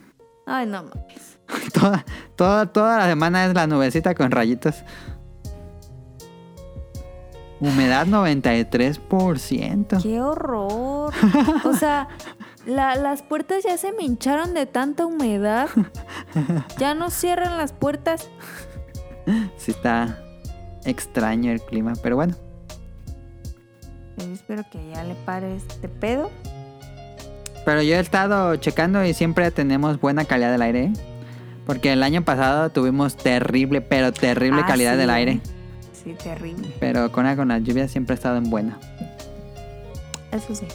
[0.46, 1.40] Ay, no mames.
[1.74, 2.04] toda,
[2.36, 4.84] toda, toda la semana es la nubecita con rayitos.
[7.60, 10.02] Humedad 93%.
[10.04, 11.12] ¡Qué horror!
[11.66, 12.08] O sea,
[12.68, 15.68] la- las puertas ya se me hincharon de tanta humedad.
[16.78, 18.30] Ya no cierran las puertas.
[19.58, 20.20] Sí está
[20.86, 22.36] extraño el clima, pero bueno.
[24.18, 26.32] Yo espero que ya le pare este pedo.
[27.66, 30.92] Pero yo he estado checando y siempre tenemos buena calidad del aire.
[31.66, 34.98] Porque el año pasado tuvimos terrible, pero terrible Ah, calidad sí.
[35.00, 35.40] del aire.
[35.92, 36.74] Sí, terrible.
[36.80, 38.80] Pero con, con las lluvias siempre ha estado en buena.
[40.32, 40.66] Eso sí.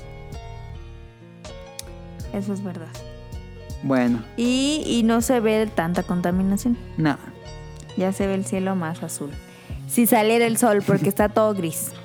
[2.34, 2.88] Eso es verdad.
[3.82, 6.76] Bueno, Y, y no se ve tanta contaminación.
[6.96, 7.16] no.
[7.96, 9.30] Ya se ve el cielo más azul.
[9.86, 11.92] Si saliera el sol, porque está todo gris.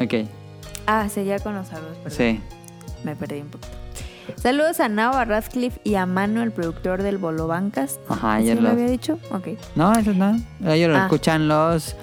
[0.00, 0.26] Ok,
[0.86, 2.16] Ah, seguía con los saludos, perdón.
[2.16, 2.40] sí.
[3.04, 3.72] Me perdí un poquito.
[4.36, 7.98] Saludos a Nao, a Radcliffe y a Manu, el productor del Bolo Bancas.
[8.08, 9.18] Ajá, ¿Sí ayer lo lo- había dicho?
[9.32, 9.48] Ok.
[9.74, 10.36] No, eso no.
[10.66, 11.02] Ellos lo Ah.
[11.04, 11.96] escuchan los,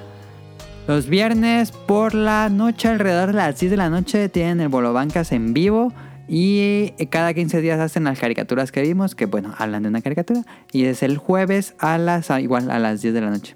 [0.88, 4.30] los viernes por la noche, alrededor de las 10 de la noche.
[4.30, 5.94] Tienen el Bolobancas en vivo.
[6.30, 10.42] Y cada 15 días hacen las caricaturas que vimos, que bueno, hablan de una caricatura.
[10.74, 13.56] Y es el jueves a las, igual a las 10 de la noche.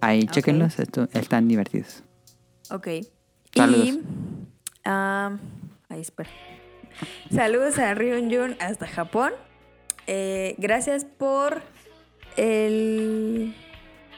[0.00, 0.30] Ahí, Ok.
[0.30, 0.76] chequenlos,
[1.12, 2.04] están divertidos.
[2.70, 2.86] Ok.
[3.54, 3.86] Saludos.
[3.88, 4.02] Y.
[4.84, 5.36] ah,
[5.88, 6.30] ahí espera.
[7.34, 9.32] Saludos a Ryun Jun hasta Japón.
[10.06, 11.62] Eh, gracias por
[12.36, 13.54] el,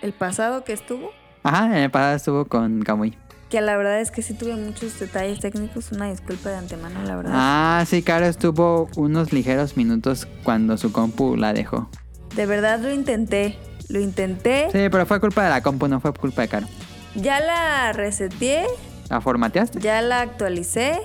[0.02, 1.11] el pasado que estuvo.
[1.43, 3.16] Ajá, en el pasado estuvo con Kamui.
[3.51, 5.93] Que la verdad es que sí tuve muchos detalles técnicos.
[5.93, 7.32] Una disculpa de antemano, la verdad.
[7.35, 11.89] Ah, sí, Caro estuvo unos ligeros minutos cuando su compu la dejó.
[12.35, 13.59] De verdad lo intenté.
[13.89, 14.69] Lo intenté.
[14.73, 16.66] Sí, pero fue culpa de la compu, no fue culpa de Caro.
[17.15, 18.66] Ya la reseteé.
[19.15, 19.78] ¿La formateaste?
[19.78, 20.99] Ya la actualicé.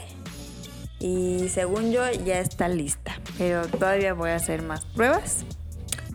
[1.00, 3.12] Y según yo ya está lista.
[3.38, 5.46] Pero todavía voy a hacer más pruebas.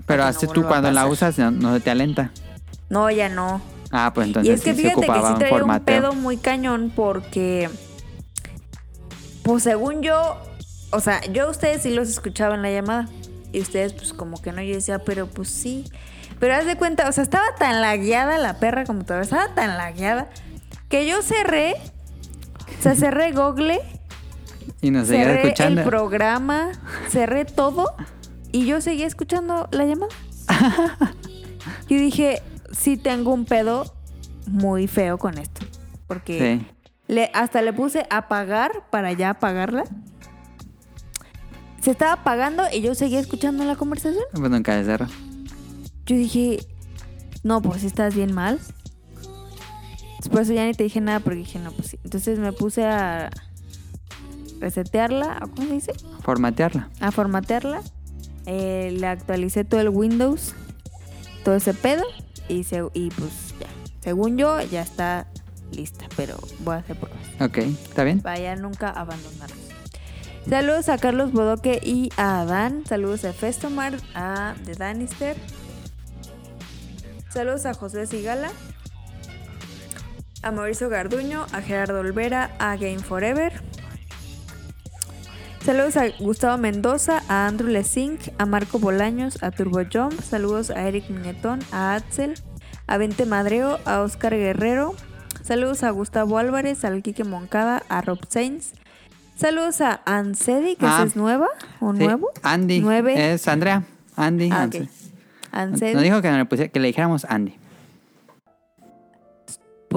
[0.05, 2.33] Pero no así tú cuando la usas no, no te alenta.
[2.89, 3.63] No, ya no.
[3.93, 6.37] Ah, pues entonces y es que sí se fíjate que sí traía un pedo muy
[6.37, 7.71] cañón porque,
[9.45, 10.43] pues según yo,
[10.91, 13.09] o sea, yo a ustedes sí los escuchaba en la llamada
[13.53, 15.85] y ustedes pues como que no, yo decía, pero pues sí.
[16.41, 20.29] Pero haz de cuenta, o sea, estaba tan lagueada la perra computadora, estaba tan lagueada
[20.89, 21.75] que yo cerré,
[22.79, 23.81] o sea, cerré Google,
[24.81, 25.81] Y nos cerré escuchando.
[25.83, 26.73] el programa,
[27.09, 27.95] cerré todo
[28.53, 30.13] y yo seguía escuchando la llamada.
[31.89, 32.43] Yo dije,
[32.73, 33.95] sí tengo un pedo
[34.47, 35.65] muy feo con esto.
[36.07, 36.67] Porque Sí.
[37.09, 39.85] le, hasta le puse apagar para ya apagarla.
[41.81, 44.25] Se estaba apagando y yo seguía escuchando la conversación.
[44.35, 45.07] Pues nunca cerro.
[46.07, 46.59] Yo dije,
[47.43, 48.59] no, pues estás bien mal.
[50.25, 51.99] Después ya ni te dije nada porque dije, no, pues sí.
[52.03, 53.29] Entonces me puse a
[54.59, 55.93] resetearla, ¿o ¿cómo se dice?
[56.23, 56.89] Formatearla.
[57.01, 57.83] A formatearla.
[58.47, 60.55] Eh, le actualicé todo el Windows,
[61.45, 62.05] todo ese pedo.
[62.49, 63.67] Y, se, y pues ya,
[64.01, 65.27] según yo, ya está
[65.73, 66.07] lista.
[66.17, 67.21] Pero voy a hacer pruebas.
[67.43, 68.23] Ok, ¿está bien?
[68.23, 69.59] Vaya nunca abandonarnos.
[70.49, 72.85] Saludos a Carlos Bodoque y a Adán.
[72.87, 75.37] Saludos a Festomar, a The Danister.
[77.29, 78.51] Saludos a José Sigala.
[80.45, 83.53] A Mauricio Garduño, a Gerardo Olvera, a Game Forever.
[85.65, 90.21] Saludos a Gustavo Mendoza, a Andrew Lesink, a Marco Bolaños, a Turbo Jump.
[90.21, 92.35] Saludos a Eric Muñetón, a Axel,
[92.87, 94.95] a Vente Madreo, a Oscar Guerrero.
[95.43, 98.73] Saludos a Gustavo Álvarez, al Quique Moncada, a Rob Sainz.
[99.37, 100.97] Saludos a Ansedi, que Ah.
[100.97, 101.49] esa es nueva
[101.81, 102.29] o Sí, nuevo.
[102.43, 102.81] Andy.
[102.81, 103.33] Nueve.
[103.33, 103.85] Es Andrea.
[104.17, 104.51] Andy.
[104.53, 104.79] Ah, Ansi.
[104.81, 104.89] ok.
[105.53, 105.95] Ansedi.
[105.95, 107.57] Nos dijo que, no le, pusiera- que le dijéramos Andy.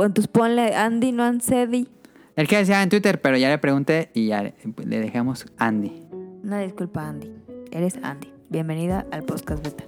[0.05, 1.87] Entonces ponle Andy, no Ansedi.
[2.35, 4.53] Él que decía en Twitter, pero ya le pregunté y ya le,
[4.85, 6.03] le dejamos Andy.
[6.43, 7.31] Una disculpa, Andy.
[7.71, 8.31] Eres Andy.
[8.49, 9.83] Bienvenida al podcast beta.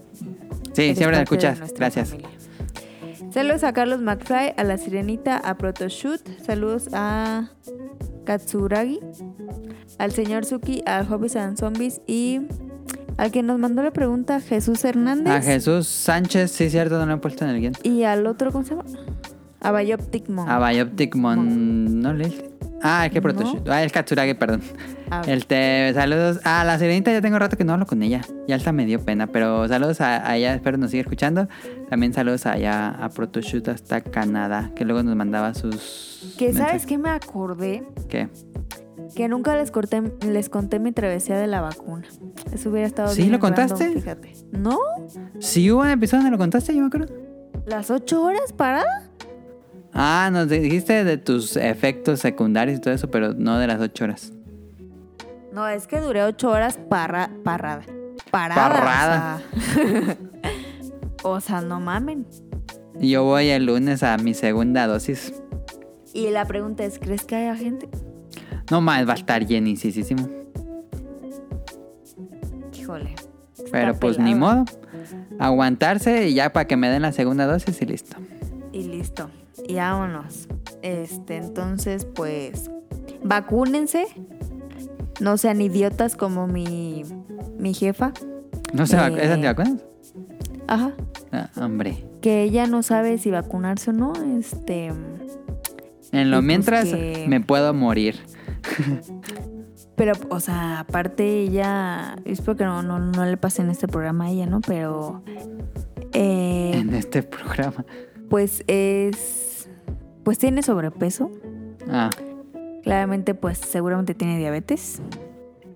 [0.74, 1.74] Sí, Eres siempre de escuchas.
[1.74, 2.10] Gracias.
[2.10, 2.30] familia.
[3.32, 6.22] Saludos a Carlos McFly, a La Sirenita, a Protoshoot.
[6.44, 7.52] Saludos a
[8.26, 9.00] Katsuragi,
[10.00, 12.42] al señor Suki, a Hobbies and Zombies y
[13.18, 15.32] al que nos mandó la pregunta, Jesús Hernández.
[15.32, 17.74] A Jesús Sánchez, sí, cierto, no lo he puesto en el guion.
[17.84, 18.86] Y al otro, ¿cómo se llama?
[19.62, 20.26] A Bioptic.
[20.48, 22.02] A Bioptic Mon...
[22.02, 22.32] ¿No le
[22.82, 23.24] Ah, es que No.
[23.24, 23.68] Protoshoot.
[23.68, 24.62] Ah, el Katsuragi, perdón.
[25.28, 25.94] El te...
[25.94, 26.40] Saludos.
[26.46, 28.22] Ah, la sirenita ya tengo rato que no hablo con ella.
[28.48, 29.28] Ya hasta me dio pena.
[29.28, 31.50] Pero saludos a, a ella, espero nos siga escuchando.
[31.90, 36.36] También saludos allá a Protoshoot hasta Canadá, que luego nos mandaba sus.
[36.38, 38.30] Que sabes que me acordé ¿Qué?
[39.16, 42.08] que nunca les corté, les conté mi travesía de la vacuna.
[42.54, 43.84] Eso hubiera estado ¿Sí bien lo contaste?
[43.84, 44.34] random, fíjate.
[44.52, 44.78] ¿No?
[45.40, 47.14] Si hubo un episodio donde lo contaste, yo me acuerdo.
[47.66, 49.10] ¿Las ocho horas parada?
[49.94, 54.06] Ah, nos dijiste de tus efectos secundarios y todo eso, pero no de las ocho
[54.06, 54.34] horas.
[55.52, 57.84] No, es que duré ocho horas parra, parrada.
[58.32, 58.70] Parada.
[58.70, 59.42] Parrada.
[59.56, 60.18] O sea,
[61.24, 62.28] o sea, no mamen.
[63.00, 65.34] Yo voy el lunes a mi segunda dosis.
[66.14, 67.90] Y la pregunta es, ¿crees que haya gente?
[68.70, 70.30] No más, va a estar llenísimo.
[72.78, 73.16] Híjole.
[73.72, 74.66] Pero pues ni modo.
[75.40, 78.18] Aguantarse y ya para que me den la segunda dosis y listo.
[78.72, 79.30] Y listo.
[79.68, 80.48] Y vámonos.
[80.82, 82.70] Este, entonces, pues,
[83.24, 84.06] vacúnense.
[85.20, 87.04] No sean idiotas como mi,
[87.58, 88.14] mi jefa.
[88.74, 89.18] No sé, Eh.
[89.26, 89.84] ¿es antivacunas?
[90.68, 90.94] Ajá.
[91.32, 92.06] Ah, hombre.
[92.22, 94.14] Que ella no sabe si vacunarse o no.
[94.38, 94.88] Este.
[96.12, 98.16] En lo pues mientras que- me puedo morir.
[99.96, 102.16] Pero, o sea, aparte ella.
[102.24, 104.62] Espero que no, no, no le pase en este programa a ella, ¿no?
[104.62, 105.24] Pero.
[106.14, 107.86] eh, En este programa.
[108.30, 109.49] pues es.
[110.30, 111.32] Pues tiene sobrepeso.
[111.90, 112.12] Ah,
[112.84, 115.02] Claramente, pues seguramente tiene diabetes.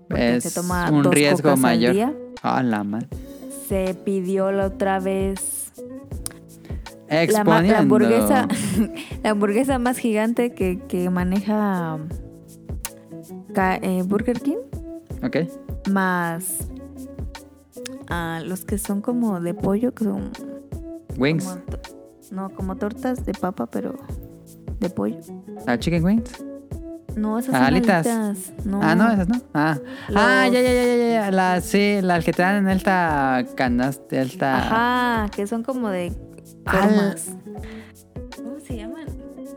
[0.08, 1.92] porque es se toma un dos riesgo cocas al mayor.
[1.92, 2.14] día.
[2.40, 3.08] Ah, la madre.
[3.68, 5.72] Se pidió la otra vez
[7.08, 8.46] la, la hamburguesa.
[9.24, 11.98] la hamburguesa más gigante que, que maneja
[13.82, 14.58] eh, Burger King.
[15.24, 15.38] Ok.
[15.90, 16.68] Más
[18.08, 20.30] ah, los que son como de pollo, que son
[21.18, 21.44] Wings.
[21.44, 21.60] como
[22.30, 23.96] no, como tortas de papa, pero
[24.80, 25.18] de pollo.
[25.66, 26.44] ¿Ah, chicken wings?
[27.16, 28.06] No, esas son alitas.
[28.06, 28.52] alitas.
[28.64, 28.80] No.
[28.82, 29.40] Ah, no, esas no.
[29.54, 29.78] Ah,
[30.14, 31.30] ah Los- ya, ya, ya, ya, ya, ya.
[31.30, 34.56] Las, sí, las que te dan en esta canasta, esta...
[34.58, 36.12] Ajá, que son como de
[36.66, 37.16] Al-.
[38.36, 39.06] ¿Cómo se llaman?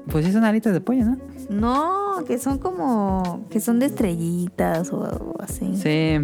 [0.08, 1.18] Pues sí son alitas de pollo, ¿no?
[1.50, 5.76] No, que son como que son de estrellitas o algo así.
[5.78, 6.20] Sí.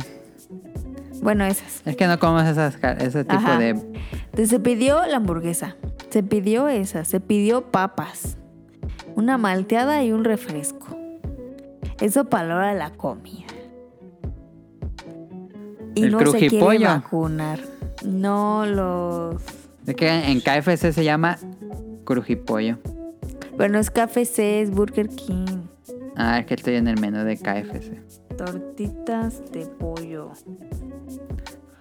[1.21, 1.81] Bueno, esas.
[1.85, 3.57] Es que no comemos esas, ese tipo Ajá.
[3.57, 3.69] de...
[3.69, 5.75] Entonces se pidió la hamburguesa,
[6.09, 8.37] se pidió esa, se pidió papas,
[9.15, 10.97] una malteada y un refresco.
[11.99, 13.47] Eso para la comida.
[15.95, 17.59] Y El no se quiere vacunar.
[18.05, 19.41] No los...
[19.85, 21.37] Es que en KFC se llama
[22.05, 22.77] crujipollo.
[23.57, 25.67] Bueno, es KFC, es Burger King.
[26.15, 28.01] Ah, es que estoy en el menú de KFC.
[28.37, 30.31] Tortitas de pollo.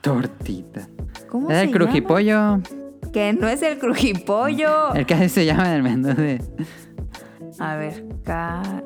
[0.01, 0.89] Tortita.
[1.29, 1.79] ¿Cómo Es se el llama?
[1.85, 2.61] crujipollo.
[3.13, 4.95] Que no es el crujipollo.
[4.95, 6.41] El que se llama en el menú de...
[7.65, 8.83] A ver, ca-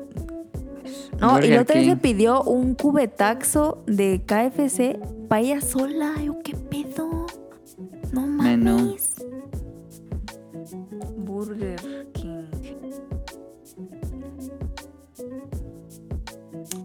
[1.19, 1.89] No, y la otra vez King.
[1.91, 6.13] se pidió un cubetaxo de KFC para ella sola.
[6.23, 7.25] Yo, ¿qué pedo?
[8.11, 8.77] No Menú.
[8.77, 9.15] mames.
[11.17, 12.43] Burger King.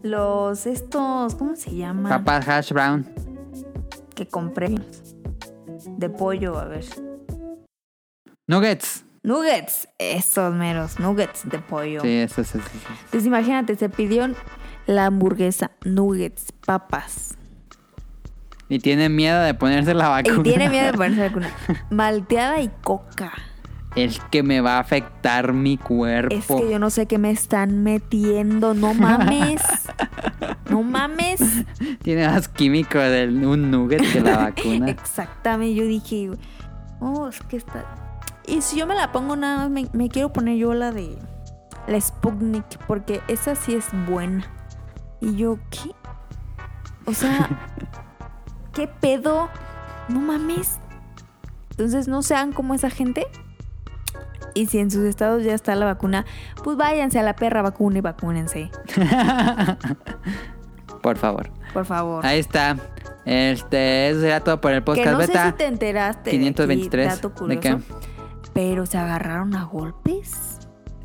[0.02, 2.10] Los estos, ¿cómo se llaman?
[2.24, 3.06] Papas hash brown.
[4.14, 4.74] Que compré.
[5.96, 6.84] De pollo, a ver.
[8.48, 9.04] Nuggets.
[9.24, 12.00] Nuggets, estos meros, nuggets de pollo.
[12.00, 12.88] Sí, eso, eso, eso, eso.
[13.04, 14.28] Entonces imagínate, se pidió
[14.86, 17.36] la hamburguesa, nuggets, papas.
[18.68, 20.40] Y tiene miedo de ponerse la vacuna.
[20.40, 21.50] Y tiene miedo de ponerse la vacuna.
[21.90, 23.32] Malteada y coca.
[23.94, 26.34] Es que me va a afectar mi cuerpo.
[26.34, 28.74] Es que yo no sé qué me están metiendo.
[28.74, 29.62] No mames.
[30.70, 31.42] No mames.
[32.02, 34.88] Tiene más químico de un nugget que la vacuna.
[34.88, 35.74] Exactamente.
[35.74, 36.30] Yo dije,
[36.98, 37.84] oh, es que está.
[38.46, 41.16] Y si yo me la pongo nada más, me, me quiero poner yo la de
[41.86, 44.44] la Sputnik, porque esa sí es buena.
[45.20, 45.94] Y yo, ¿qué?
[47.06, 47.48] O sea,
[48.72, 49.48] ¿qué pedo?
[50.08, 50.78] No mames.
[51.70, 53.26] Entonces no sean como esa gente.
[54.54, 56.26] Y si en sus estados ya está la vacuna,
[56.62, 58.70] pues váyanse a la perra vacuna y vacúnense.
[61.02, 61.50] Por favor.
[61.72, 62.26] Por favor.
[62.26, 62.76] Ahí está.
[63.24, 66.30] Este, eso será todo por el que podcast no sé si te enteraste.
[66.30, 67.06] de 523.
[67.06, 67.78] aquí, dato ¿De qué?
[68.54, 70.58] Pero se agarraron a golpes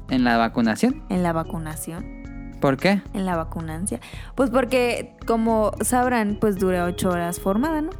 [0.10, 1.04] En la vacunación.
[1.10, 2.56] en la vacunación.
[2.62, 3.02] ¿Por qué?
[3.14, 4.00] En la vacunancia.
[4.36, 7.92] Pues porque, como sabrán, pues dura ocho horas formada, ¿no?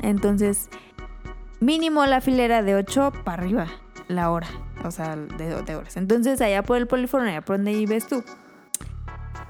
[0.00, 0.68] Entonces,
[1.60, 3.66] mínimo la filera de 8 para arriba,
[4.08, 4.48] la hora.
[4.84, 5.96] O sea, de, de horas.
[5.96, 8.24] Entonces, allá por el polifono, allá por donde vives tú,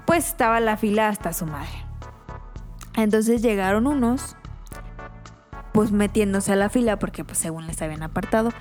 [0.05, 1.83] pues estaba la fila hasta su madre.
[2.95, 4.35] Entonces llegaron unos,
[5.73, 8.51] pues metiéndose a la fila, porque pues según les habían apartado,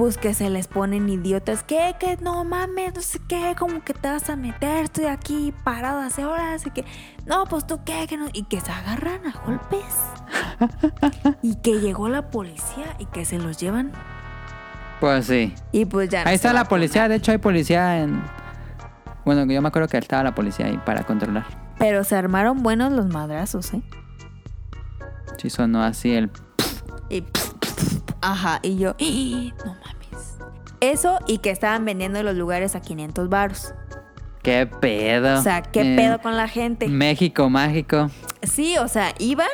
[0.00, 3.92] pues que se les ponen idiotas, que, que no mames, no sé qué, como que
[3.92, 6.86] te vas a meter, estoy aquí parado hace horas, y que,
[7.26, 9.84] no, pues tú qué, que no, y que se agarran a golpes.
[11.42, 13.92] y que llegó la policía y que se los llevan.
[15.00, 15.54] Pues sí.
[15.70, 16.24] Y pues ya.
[16.24, 17.06] no Ahí está la policía.
[17.06, 18.22] De hecho, hay policía en.
[19.26, 21.44] Bueno, yo me acuerdo que estaba la policía ahí para controlar.
[21.78, 23.82] Pero se armaron buenos los madrazos, ¿eh?
[25.36, 26.30] Sí, sonó así el.
[27.10, 27.22] Y
[28.20, 29.54] ajá, y yo, ¡Ah!
[29.64, 30.36] no mames.
[30.80, 33.74] Eso y que estaban vendiendo los lugares a 500 baros.
[34.42, 35.38] ¿Qué pedo?
[35.38, 36.88] O sea, ¿qué Eh, pedo con la gente?
[36.88, 38.10] México mágico.
[38.42, 39.48] Sí, o sea, iban,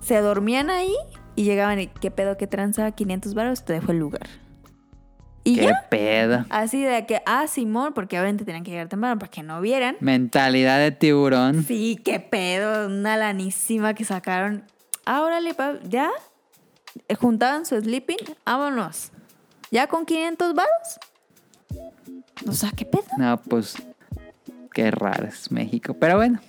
[0.00, 0.94] se dormían ahí
[1.34, 2.90] y llegaban y ¿qué pedo, qué tranza?
[2.92, 4.28] 500 baros, te dejo el lugar.
[5.42, 6.44] Y ¿Qué ya, pedo?
[6.50, 9.96] así de que, ah, Simón, porque obviamente tenían que llegar temprano para que no vieran.
[10.00, 11.62] Mentalidad de tiburón.
[11.62, 14.64] Sí, qué pedo, una lanísima que sacaron.
[15.06, 15.54] Ah, órale,
[15.88, 16.10] ya.
[17.18, 19.10] Juntaban su sleeping, vámonos.
[19.70, 21.00] ¿Ya con 500 varos?
[22.48, 23.04] O sea, qué pedo.
[23.18, 23.76] No, pues
[24.72, 25.94] qué raro es México.
[25.98, 26.40] Pero bueno,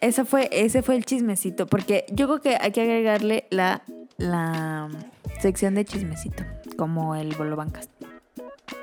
[0.00, 3.82] Ese fue, ese fue el chismecito, porque yo creo que hay que agregarle la,
[4.16, 4.88] la
[5.40, 6.44] sección de chismecito,
[6.76, 7.88] como el bolo bancas.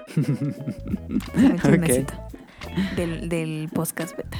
[0.15, 2.13] el chismecito
[2.95, 4.37] del, del podcast beta.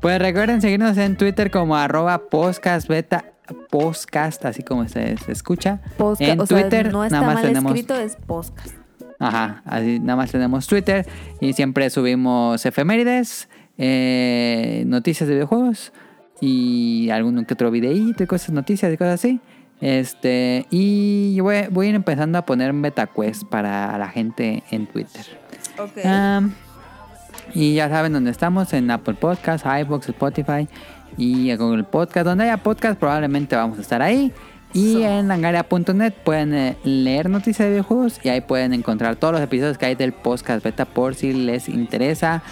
[0.00, 3.24] pues recuerden seguirnos en Twitter como arroba podcastbeta,
[3.70, 5.80] podcast, así como se, se escucha.
[6.18, 7.72] En o sea, Twitter no está nada más mal tenemos...
[7.72, 8.74] escrito, es podcast.
[9.18, 11.06] Ajá, así nada más tenemos Twitter
[11.40, 13.48] y siempre subimos efemérides,
[13.78, 15.92] eh, noticias de videojuegos
[16.40, 19.40] y algún que otro videíto y cosas, noticias y cosas así.
[19.80, 25.24] Este, y voy, voy a ir empezando a poner MetaQuest para la gente en Twitter.
[25.78, 26.04] Ok.
[26.04, 26.54] Am,
[27.54, 30.68] y ya saben dónde estamos, en Apple Podcasts, iVoox, Spotify
[31.16, 32.26] y en Google Podcast.
[32.26, 34.32] Donde haya podcast probablemente vamos a estar ahí.
[34.72, 39.40] Y en langaria.net pueden eh, leer noticias de videojuegos y ahí pueden encontrar todos los
[39.40, 42.42] episodios que hay del podcast beta por si les interesa.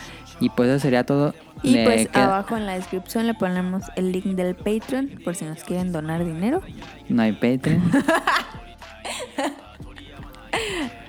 [0.40, 1.34] Y pues eso sería todo.
[1.62, 5.34] Y Le pues queda- abajo en la descripción le ponemos el link del Patreon por
[5.34, 6.62] si nos quieren donar dinero.
[7.08, 7.82] No hay Patreon.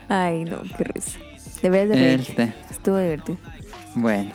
[0.10, 1.20] Ay, no, qué risa.
[1.62, 2.20] Deberías de reír.
[2.20, 2.54] Este.
[2.70, 3.38] Estuvo divertido.
[3.96, 4.32] Bueno.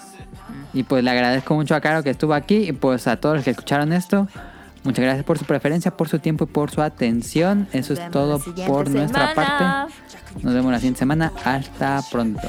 [0.73, 2.69] Y pues le agradezco mucho a Caro que estuvo aquí.
[2.69, 4.29] Y pues a todos los que escucharon esto.
[4.83, 7.69] Muchas gracias por su preferencia, por su tiempo y por su atención.
[7.73, 9.95] Eso es todo por nuestra parte.
[10.43, 11.33] Nos vemos la siguiente semana.
[11.45, 12.41] Hasta pronto.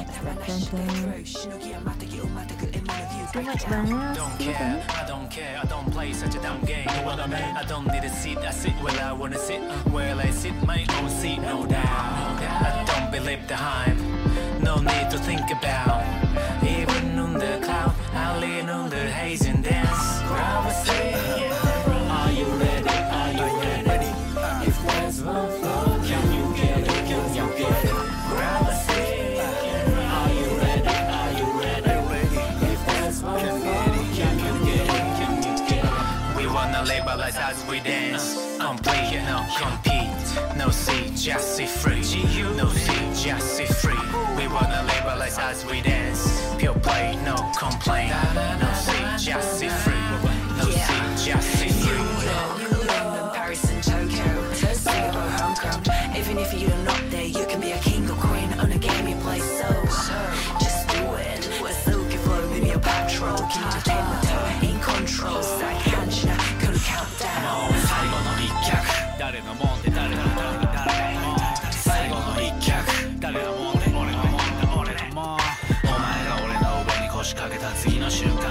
[14.64, 16.04] no need to think about.
[16.64, 17.71] Even on the
[18.42, 20.02] lean on the haze and dance.
[20.84, 21.14] Seat.
[22.18, 22.98] Are you ready?
[23.20, 24.12] Are you ready?
[24.68, 27.02] If there's one floor, can you get it?
[27.10, 27.96] Can you get it?
[28.86, 29.38] Seat.
[30.18, 30.96] Are you ready?
[31.20, 31.96] Are you ready?
[32.74, 33.86] If there's one floor,
[34.18, 35.08] can you get it?
[35.20, 36.38] Can you get it?
[36.38, 38.26] We wanna lives as we dance.
[38.58, 40.58] Complete, no compete.
[40.58, 42.02] No see, just see free.
[42.58, 44.02] No see, just see free.
[44.38, 45.18] We wanna our
[45.50, 46.11] as we dance
[46.86, 48.71] way, no complaint.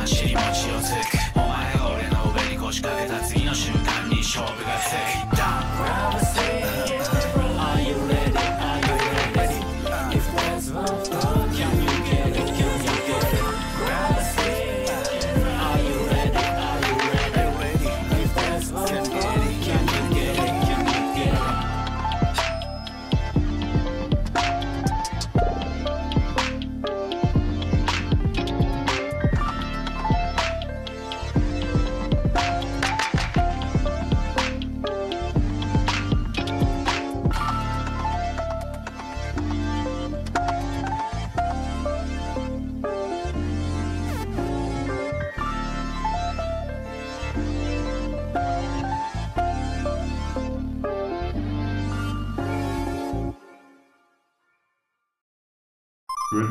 [0.00, 1.18] の瞬間尻餅をつく。
[1.34, 5.09] お前が俺の上に腰掛けた次の瞬間に勝負がつく。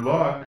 [0.09, 0.48] book